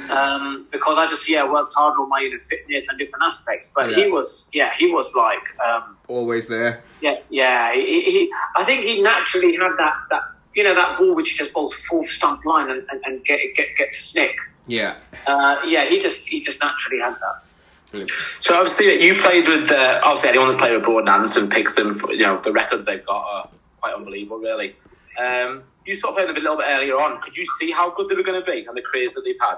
Um, 0.10 0.68
because 0.72 0.98
I 0.98 1.08
just, 1.08 1.30
yeah, 1.30 1.50
worked 1.50 1.74
hard 1.76 1.96
on 2.00 2.10
my 2.10 2.20
you 2.22 2.32
know, 2.32 2.40
fitness 2.40 2.90
and 2.90 2.98
different 2.98 3.24
aspects. 3.24 3.72
But 3.74 3.92
Yeah. 3.92 4.06
he 4.06 4.12
was, 4.12 4.50
yeah, 4.54 4.74
he 4.78 4.92
was 4.92 5.16
like, 5.16 5.44
um, 5.66 5.98
Always 6.08 6.48
there. 6.48 6.84
yeah, 7.02 7.20
yeah. 7.30 7.74
He, 7.74 8.02
he, 8.02 8.34
I 8.56 8.64
think 8.64 8.84
he 8.84 9.02
naturally 9.02 9.56
had 9.56 9.72
that, 9.78 9.96
that 10.10 10.22
you 10.54 10.64
know, 10.64 10.74
that 10.76 10.98
ball 10.98 11.16
which 11.16 11.32
he 11.32 11.38
just 11.38 11.54
bowls 11.54 11.74
full 11.74 12.06
stump 12.06 12.46
line 12.46 12.70
and, 12.70 12.86
and, 12.90 13.02
and 13.06 13.26
get, 13.26 13.40
get 13.56 13.76
get 13.76 13.92
to 13.94 14.00
snick. 14.00 14.38
Yeah. 14.68 14.96
Uh, 15.28 15.58
yeah, 15.66 15.86
he 15.86 16.00
just 16.00 16.28
he 16.28 16.40
just 16.42 16.62
naturally 16.64 17.02
had 17.02 17.14
that. 17.16 18.08
So 18.42 18.56
obviously 18.56 19.04
you 19.04 19.20
played 19.22 19.48
with 19.48 19.72
uh, 19.72 20.02
obviously 20.04 20.30
anyone 20.30 20.48
that's 20.48 20.58
played 20.60 20.74
with 20.74 20.84
Broad 20.84 21.00
and 21.00 21.10
Anderson 21.10 21.50
picks 21.50 21.76
them. 21.76 21.94
For, 21.94 22.12
you 22.14 22.20
know 22.24 22.40
the 22.40 22.52
records 22.52 22.86
they've 22.86 23.06
got 23.06 23.26
are 23.28 23.50
quite 23.82 23.96
unbelievable, 23.96 24.38
really. 24.38 24.76
Um, 25.22 25.64
you 25.86 25.96
sort 25.96 26.20
of 26.20 26.28
them 26.28 26.36
a 26.36 26.40
little 26.40 26.58
bit 26.58 26.68
earlier 26.70 26.96
on. 26.96 27.22
Could 27.22 27.38
you 27.38 27.46
see 27.60 27.72
how 27.72 27.92
good 27.92 28.10
they 28.10 28.16
were 28.16 28.24
going 28.24 28.44
to 28.44 28.52
be 28.52 28.66
and 28.66 28.76
the 28.76 28.82
careers 28.82 29.14
that 29.14 29.24
they've 29.24 29.36
had? 29.40 29.58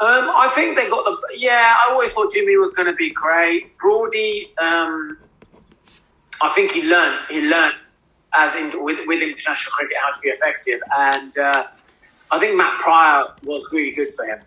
Um, 0.00 0.30
I 0.30 0.48
think 0.54 0.78
they 0.78 0.88
got 0.88 1.04
the. 1.04 1.36
Yeah, 1.36 1.76
I 1.76 1.90
always 1.90 2.12
thought 2.12 2.32
Jimmy 2.32 2.56
was 2.56 2.72
going 2.72 2.86
to 2.86 2.94
be 2.94 3.10
great. 3.10 3.76
Brody, 3.78 4.52
um, 4.62 5.18
I 6.40 6.48
think 6.50 6.70
he 6.70 6.88
learned. 6.88 7.26
He 7.28 7.40
learned 7.40 7.74
as 8.36 8.54
in 8.54 8.84
with 8.84 9.00
with 9.06 9.22
international 9.22 9.72
cricket 9.72 9.96
how 10.00 10.12
to 10.12 10.20
be 10.20 10.28
effective, 10.28 10.80
and 10.96 11.36
uh, 11.38 11.66
I 12.30 12.38
think 12.38 12.56
Matt 12.56 12.78
Prior 12.78 13.24
was 13.42 13.72
really 13.72 13.92
good 13.92 14.08
for 14.14 14.24
him. 14.24 14.40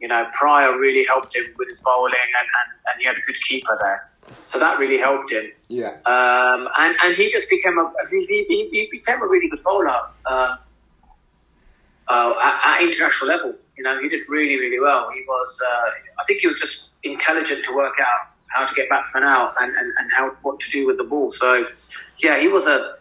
You 0.00 0.08
know, 0.08 0.28
Prior 0.34 0.78
really 0.78 1.04
helped 1.06 1.34
him 1.34 1.44
with 1.56 1.68
his 1.68 1.82
bowling, 1.82 2.12
and, 2.12 2.48
and, 2.60 2.78
and 2.88 3.00
he 3.00 3.06
had 3.06 3.16
a 3.16 3.20
good 3.20 3.40
keeper 3.48 3.78
there, 3.80 4.07
so 4.44 4.58
that 4.58 4.78
really 4.78 4.98
helped 4.98 5.32
him. 5.32 5.50
Yeah. 5.68 5.96
Um, 6.06 6.68
and, 6.78 6.96
and 7.04 7.14
he 7.14 7.30
just 7.30 7.50
became 7.50 7.78
a 7.78 7.92
he, 8.10 8.26
he, 8.48 8.68
he 8.70 8.88
became 8.90 9.22
a 9.22 9.26
really 9.26 9.48
good 9.48 9.62
bowler 9.62 10.00
um, 10.26 10.58
uh, 12.08 12.34
at, 12.42 12.60
at 12.64 12.82
international 12.82 13.28
level. 13.28 13.54
You 13.76 13.84
know, 13.84 14.00
he 14.00 14.08
did 14.08 14.28
really 14.28 14.58
really 14.58 14.80
well. 14.80 15.10
He 15.10 15.22
was 15.26 15.62
uh, 15.66 15.90
I 16.18 16.24
think 16.24 16.40
he 16.40 16.46
was 16.46 16.58
just 16.58 16.96
intelligent 17.02 17.64
to 17.64 17.76
work 17.76 17.94
out 18.00 18.30
how 18.48 18.66
to 18.66 18.74
get 18.74 18.88
batsmen 18.88 19.24
out 19.24 19.54
and, 19.60 19.74
and, 19.76 19.92
and 19.98 20.10
how 20.10 20.30
what 20.42 20.58
to 20.60 20.70
do 20.70 20.86
with 20.86 20.96
the 20.96 21.04
ball. 21.04 21.30
So 21.30 21.66
yeah, 22.18 22.38
he 22.38 22.48
was 22.48 22.66
a 22.66 22.96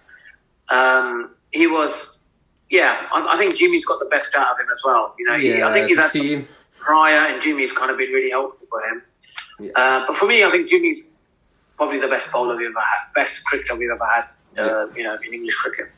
um, 0.69 1.32
he 1.51 1.67
was 1.67 2.25
yeah. 2.69 3.07
I, 3.13 3.36
I 3.36 3.38
think 3.38 3.55
Jimmy's 3.55 3.86
got 3.86 3.99
the 3.99 4.05
best 4.07 4.36
out 4.36 4.51
of 4.51 4.59
him 4.59 4.67
as 4.71 4.82
well. 4.84 5.15
You 5.17 5.25
know, 5.25 5.38
he, 5.38 5.63
I 5.63 5.71
think 5.71 5.88
he's 5.88 5.97
had 5.97 6.07
a 6.07 6.09
some 6.09 6.21
team. 6.21 6.47
Prior 6.80 7.34
and 7.34 7.41
Jimmy's 7.41 7.73
kind 7.73 7.91
of 7.91 7.97
been 7.97 8.11
really 8.11 8.30
helpful 8.30 8.65
for 8.69 8.82
him. 8.88 9.03
Yeah. 9.59 9.71
Uh, 9.75 10.07
but 10.07 10.15
for 10.15 10.25
me, 10.25 10.43
I 10.43 10.49
think 10.49 10.69
Jimmy's 10.69 11.11
probably 11.78 11.99
the 11.99 12.07
best 12.07 12.32
bowler 12.34 12.57
we've 12.57 12.67
ever 12.67 12.80
had, 12.80 13.13
best 13.13 13.45
cricketer 13.45 13.75
we've 13.75 13.91
ever 13.91 14.05
had. 14.05 14.25
Uh, 14.57 14.88
you 14.95 15.03
know, 15.03 15.15
in 15.23 15.34
English 15.36 15.55
cricket. 15.55 15.91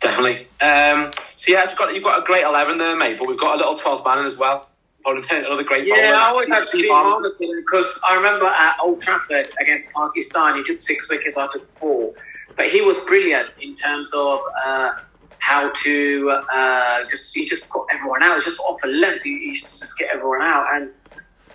Definitely. 0.00 0.46
Um, 0.62 1.10
so 1.36 1.52
yeah, 1.52 1.62
it's 1.62 1.74
got, 1.74 1.94
you've 1.94 2.02
got 2.02 2.22
a 2.22 2.24
great 2.24 2.44
eleven 2.44 2.78
there, 2.78 2.96
mate. 2.96 3.18
But 3.18 3.28
we've 3.28 3.38
got 3.38 3.54
a 3.54 3.58
little 3.58 3.74
twelfth 3.74 4.04
man 4.04 4.24
as 4.24 4.38
well. 4.38 4.68
Probably 5.02 5.22
another 5.30 5.62
great 5.62 5.86
bowler. 5.86 6.02
Yeah, 6.02 6.18
I 6.18 6.28
always 6.28 6.48
had 6.48 6.64
Steve 6.64 6.86
Harmison. 6.88 7.54
Because 7.56 8.00
I 8.08 8.14
remember 8.16 8.46
at 8.46 8.76
Old 8.82 9.00
Trafford 9.00 9.50
against 9.60 9.92
Pakistan, 9.94 10.56
he 10.56 10.62
took 10.62 10.80
six 10.80 11.10
wickets, 11.10 11.36
I 11.36 11.48
took 11.52 11.68
four. 11.68 12.14
But 12.56 12.68
he 12.68 12.80
was 12.80 12.98
brilliant 13.04 13.50
in 13.60 13.74
terms 13.74 14.12
of 14.14 14.40
uh, 14.64 14.92
how 15.38 15.70
to 15.70 16.40
uh, 16.52 17.04
just 17.08 17.34
he 17.34 17.46
just 17.46 17.70
got 17.72 17.86
everyone 17.92 18.22
out. 18.22 18.32
It 18.32 18.34
was 18.34 18.44
just 18.44 18.60
off 18.60 18.82
a 18.84 18.88
length. 18.88 19.22
He, 19.24 19.38
he 19.38 19.52
just 19.52 19.98
get 19.98 20.10
everyone 20.10 20.42
out, 20.42 20.66
and 20.72 20.90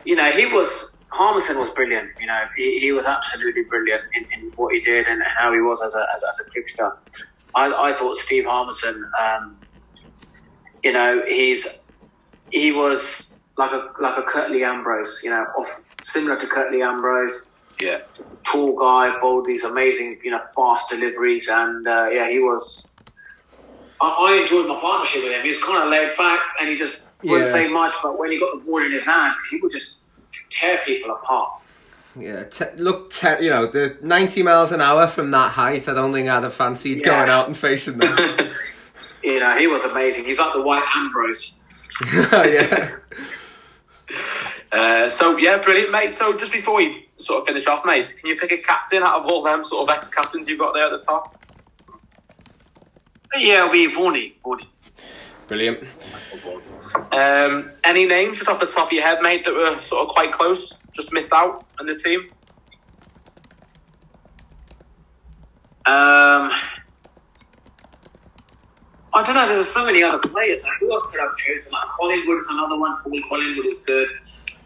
you 0.03 0.15
know 0.15 0.29
he 0.29 0.45
was 0.45 0.94
Harmison 1.15 1.57
was 1.59 1.69
brilliant. 1.75 2.09
You 2.19 2.27
know 2.27 2.41
he, 2.57 2.79
he 2.79 2.91
was 2.91 3.05
absolutely 3.05 3.63
brilliant 3.69 4.01
in, 4.15 4.23
in 4.23 4.51
what 4.55 4.73
he 4.73 4.81
did 4.81 5.07
and 5.07 5.21
how 5.37 5.53
he 5.53 5.59
was 5.61 5.81
as 5.83 5.95
a 5.95 6.05
as, 6.13 6.23
a- 6.23 6.29
as 6.29 6.39
a 6.39 6.49
cricketer. 6.51 6.91
I, 7.55 7.89
I 7.89 7.93
thought 7.93 8.17
Steve 8.17 8.45
Harmison, 8.45 8.97
um, 9.19 9.61
you 10.83 10.91
know, 10.91 11.23
he's 11.27 11.87
he 12.49 12.71
was 12.71 13.39
like 13.57 13.71
a 13.71 13.87
like 14.01 14.17
a 14.17 14.23
Curtly 14.23 14.63
Ambrose, 14.63 15.21
you 15.23 15.29
know, 15.29 15.45
off 15.57 15.73
similar 16.03 16.37
to 16.37 16.47
Curtly 16.47 16.81
Ambrose, 16.81 17.53
Yeah. 17.79 17.99
just 18.15 18.33
a 18.33 18.37
tall 18.51 18.77
guy, 18.77 19.17
bowled 19.21 19.45
these 19.45 19.63
amazing, 19.63 20.19
you 20.23 20.31
know, 20.31 20.41
fast 20.55 20.89
deliveries, 20.89 21.47
and 21.49 21.87
uh, 21.87 22.09
yeah, 22.11 22.29
he 22.29 22.39
was. 22.39 22.91
I, 24.01 24.07
I 24.09 24.41
enjoyed 24.41 24.67
my 24.67 24.79
partnership 24.81 25.23
with 25.23 25.31
him. 25.31 25.41
He 25.43 25.49
was 25.49 25.63
kind 25.63 25.81
of 25.83 25.89
laid 25.89 26.17
back, 26.17 26.39
and 26.59 26.69
he 26.69 26.75
just 26.75 27.15
wouldn't 27.23 27.47
Yeah. 27.47 27.53
say 27.53 27.67
much, 27.69 27.93
but 28.03 28.19
when 28.19 28.31
he 28.31 28.39
got 28.39 28.51
the 28.53 28.61
ball 28.65 28.83
in 28.83 28.91
his 28.91 29.05
hand, 29.05 29.33
he 29.49 29.59
would 29.61 29.71
just 29.71 30.04
tear 30.49 30.77
people 30.85 31.11
apart. 31.11 31.61
Yeah, 32.17 32.43
te- 32.45 32.75
look, 32.77 33.11
te- 33.11 33.41
you 33.43 33.49
know, 33.49 33.65
the 33.67 33.97
90 34.01 34.41
miles 34.43 34.71
an 34.71 34.79
hour 34.81 35.05
from 35.07 35.31
that 35.31 35.51
height, 35.51 35.89
I 35.89 35.93
don't 35.93 36.13
think 36.13 36.29
I'd 36.29 36.43
have 36.43 36.53
fancied 36.53 36.99
Yeah. 36.99 37.03
going 37.03 37.29
out 37.29 37.47
and 37.47 37.55
facing 37.57 37.97
them. 37.97 38.15
You 39.23 39.39
know, 39.39 39.57
he 39.57 39.65
was 39.65 39.83
amazing. 39.83 40.25
He's 40.25 40.37
like 40.37 40.53
the 40.53 40.61
white 40.61 40.83
Ambrose. 40.95 41.59
yeah. 42.13 42.95
Uh, 44.71 45.07
so 45.07 45.37
yeah, 45.37 45.57
brilliant, 45.57 45.89
mate. 45.91 46.13
So 46.13 46.37
just 46.37 46.51
before 46.51 46.75
we 46.75 47.07
sort 47.17 47.39
of 47.41 47.47
finish 47.47 47.65
off, 47.65 47.85
mate, 47.85 48.13
can 48.19 48.29
you 48.29 48.35
pick 48.35 48.51
a 48.51 48.57
captain 48.57 49.03
out 49.03 49.21
of 49.21 49.25
all 49.25 49.41
them 49.41 49.63
sort 49.63 49.87
of 49.89 49.95
ex-captains 49.95 50.49
you've 50.49 50.59
got 50.59 50.73
there 50.73 50.85
at 50.85 50.91
the 50.91 50.99
top? 50.99 51.41
Yeah, 53.37 53.61
it'll 53.65 53.71
be 53.71 53.87
Vaughany. 53.89 54.33
Vaughany. 55.47 55.47
Brilliant. 55.47 55.83
Um, 57.11 57.71
any 57.83 58.05
names 58.05 58.37
just 58.37 58.49
off 58.49 58.59
the 58.59 58.65
top 58.65 58.87
of 58.87 58.93
your 58.93 59.03
head, 59.03 59.21
mate, 59.21 59.45
that 59.45 59.53
were 59.53 59.81
sort 59.81 60.07
of 60.07 60.09
quite 60.09 60.31
close, 60.31 60.73
just 60.93 61.13
missed 61.13 61.33
out 61.33 61.65
on 61.79 61.85
the 61.85 61.95
team? 61.95 62.27
Um, 65.87 66.51
I 69.13 69.23
don't 69.23 69.35
know. 69.35 69.47
There's 69.47 69.69
so 69.69 69.85
many 69.85 70.01
other 70.01 70.17
players. 70.17 70.63
Like, 70.63 70.73
who 70.79 70.91
else 70.91 71.11
could 71.11 71.21
I 71.21 71.25
have 71.25 71.37
chosen? 71.37 71.71
Like 71.71 71.89
Collingwood 71.89 72.37
is 72.39 72.49
another 72.49 72.77
one. 72.79 72.97
Paul 73.01 73.13
Collingwood 73.29 73.65
is 73.67 73.81
good. 73.83 74.09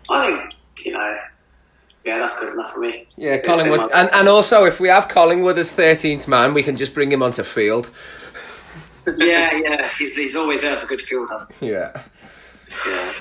I 0.09 0.27
think 0.27 0.86
you 0.86 0.93
know. 0.93 1.17
Yeah, 2.05 2.19
that's 2.19 2.39
good 2.39 2.53
enough 2.53 2.71
for 2.71 2.80
me. 2.80 3.05
Yeah, 3.17 3.39
Collingwood. 3.39 3.91
And, 3.93 4.09
and 4.13 4.30
also, 4.30 4.63
if 4.63 4.80
we 4.80 4.88
have 4.88 5.09
Collingwood 5.09 5.57
as 5.57 5.73
13th 5.73 6.30
man, 6.30 6.53
we 6.53 6.63
can 6.63 6.77
just 6.77 6.93
bring 6.93 7.11
him 7.11 7.21
onto 7.21 7.43
field. 7.43 7.89
Yeah, 9.18 9.60
yeah. 9.64 9.89
He's, 9.97 10.16
he's 10.16 10.36
always 10.36 10.62
there 10.62 10.74
as 10.74 10.84
a 10.84 10.88
good 10.88 11.01
fielder. 11.01 11.47
Yeah. 11.62 11.91
Yeah. 12.88 13.14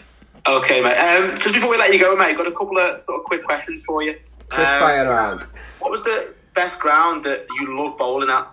Okay, 0.46 0.80
mate. 0.82 0.96
Um, 0.96 1.36
just 1.36 1.54
before 1.54 1.70
we 1.70 1.76
let 1.78 1.92
you 1.92 1.98
go, 1.98 2.16
mate, 2.16 2.36
got 2.36 2.46
a 2.46 2.52
couple 2.52 2.78
of 2.78 3.00
sort 3.02 3.20
of 3.20 3.24
quick 3.26 3.44
questions 3.44 3.84
for 3.84 4.02
you. 4.02 4.14
Quick 4.48 4.60
Um, 4.66 4.80
fire 4.80 5.08
round. 5.08 5.42
What 5.80 5.90
was 5.90 6.02
the 6.04 6.32
best 6.54 6.80
ground 6.80 7.24
that 7.24 7.46
you 7.58 7.76
love 7.76 7.98
bowling 7.98 8.30
at? 8.30 8.48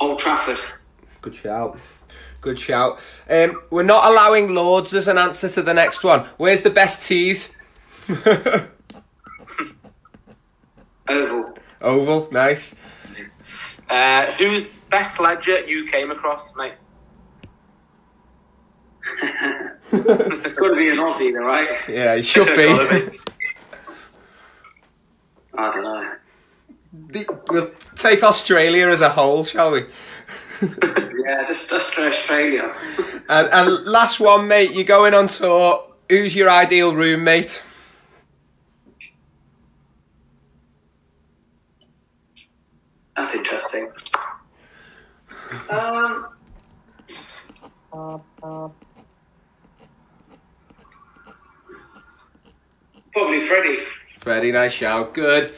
Old 0.00 0.18
Trafford. 0.18 0.58
Good 1.20 1.34
shout. 1.36 1.78
Good 2.40 2.58
shout. 2.58 2.98
Um, 3.30 3.62
we're 3.70 3.84
not 3.84 4.10
allowing 4.10 4.52
Lords 4.54 4.92
as 4.94 5.06
an 5.06 5.16
answer 5.18 5.48
to 5.50 5.62
the 5.62 5.72
next 5.74 6.02
one. 6.02 6.26
Where's 6.38 6.62
the 6.62 6.70
best 6.70 7.06
tees? 7.06 7.54
Oval. 11.08 11.54
Oval, 11.80 12.28
nice. 12.32 12.74
Uh, 13.92 14.24
who's 14.32 14.64
best 14.88 15.16
sledger 15.16 15.60
you 15.66 15.86
came 15.86 16.10
across, 16.10 16.56
mate? 16.56 16.72
It's 19.92 20.54
got 20.54 20.68
to 20.68 20.76
be 20.76 20.88
an 20.90 20.96
Aussie, 20.96 21.32
though, 21.34 21.44
right? 21.44 21.78
Yeah, 21.88 22.14
it 22.14 22.24
should 22.24 22.46
be. 22.56 23.18
I 25.54 25.70
don't 25.70 25.82
know. 25.82 26.14
The- 27.08 27.38
we'll 27.50 27.70
take 27.94 28.22
Australia 28.22 28.88
as 28.88 29.02
a 29.02 29.10
whole, 29.10 29.44
shall 29.44 29.72
we? 29.72 29.84
Yeah, 31.24 31.44
just 31.46 31.70
just 31.70 31.96
Australia. 31.98 32.72
And, 33.28 33.48
and 33.52 33.84
last 33.84 34.18
one, 34.20 34.48
mate. 34.48 34.72
You're 34.72 34.84
going 34.84 35.14
on 35.14 35.28
tour. 35.28 35.84
Who's 36.08 36.34
your 36.34 36.50
ideal 36.50 36.94
roommate? 36.96 37.62
That's 43.16 43.34
interesting. 43.34 43.90
Um, 45.70 46.26
probably 53.12 53.40
Freddie. 53.40 53.76
Freddie, 54.18 54.52
nice 54.52 54.72
shout. 54.72 55.14
Good. 55.14 55.52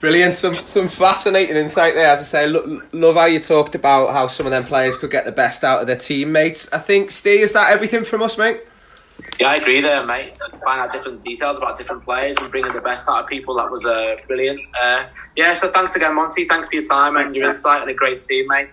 Brilliant. 0.00 0.34
Some 0.36 0.54
some 0.54 0.88
fascinating 0.88 1.56
insight 1.56 1.94
there. 1.94 2.08
As 2.08 2.20
I 2.20 2.24
say, 2.24 2.46
lo- 2.48 2.82
love 2.92 3.14
how 3.14 3.26
you 3.26 3.38
talked 3.38 3.74
about 3.74 4.12
how 4.12 4.26
some 4.26 4.46
of 4.46 4.50
them 4.50 4.64
players 4.64 4.98
could 4.98 5.10
get 5.10 5.24
the 5.24 5.32
best 5.32 5.62
out 5.62 5.80
of 5.80 5.86
their 5.86 5.96
teammates. 5.96 6.70
I 6.72 6.78
think, 6.78 7.12
Steve, 7.12 7.40
is 7.40 7.52
that 7.52 7.72
everything 7.72 8.02
from 8.04 8.20
us, 8.22 8.36
mate? 8.36 8.60
Yeah, 9.40 9.50
I 9.50 9.54
agree 9.54 9.80
there, 9.80 10.04
mate. 10.04 10.34
Find 10.64 10.80
out 10.80 10.92
different 10.92 11.22
details 11.22 11.56
about 11.56 11.76
different 11.76 12.04
players 12.04 12.36
and 12.36 12.50
bringing 12.50 12.72
the 12.72 12.80
best 12.80 13.08
out 13.08 13.24
of 13.24 13.28
people. 13.28 13.56
That 13.56 13.70
was 13.70 13.84
uh, 13.84 14.16
brilliant. 14.26 14.60
Uh, 14.80 15.06
yeah, 15.36 15.52
so 15.54 15.68
thanks 15.68 15.96
again, 15.96 16.14
Monty. 16.14 16.44
Thanks 16.44 16.68
for 16.68 16.76
your 16.76 16.84
time 16.84 17.16
and 17.16 17.34
your 17.34 17.48
insight 17.48 17.80
and 17.82 17.90
a 17.90 17.94
great 17.94 18.20
team, 18.22 18.46
mate. 18.48 18.70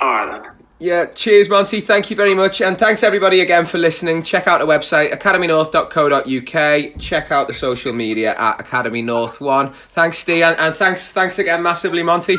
All 0.00 0.08
right 0.08 0.42
then. 0.42 0.50
Yeah, 0.82 1.04
cheers, 1.06 1.48
Monty. 1.48 1.80
Thank 1.80 2.10
you 2.10 2.16
very 2.16 2.34
much. 2.34 2.60
And 2.60 2.76
thanks, 2.76 3.04
everybody, 3.04 3.40
again 3.40 3.66
for 3.66 3.78
listening. 3.78 4.24
Check 4.24 4.48
out 4.48 4.58
the 4.58 4.66
website, 4.66 5.12
academynorth.co.uk. 5.12 7.00
Check 7.00 7.30
out 7.30 7.46
the 7.46 7.54
social 7.54 7.92
media 7.92 8.34
at 8.36 8.60
Academy 8.60 9.00
North 9.00 9.40
One. 9.40 9.72
Thanks, 9.90 10.18
Steve. 10.18 10.42
And, 10.42 10.58
and 10.58 10.74
thanks 10.74 11.12
thanks 11.12 11.38
again 11.38 11.62
massively, 11.62 12.02
Monty. 12.02 12.36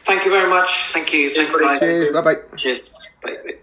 Thank 0.00 0.26
you 0.26 0.30
very 0.30 0.50
much. 0.50 0.92
Thank 0.92 1.14
you. 1.14 1.30
Thanks, 1.30 1.56
guys. 1.56 1.80
Cheers. 1.80 2.10
Bye 2.10 2.20
bye. 2.20 2.34
Cheers. 2.54 3.18
Bye. 3.22 3.53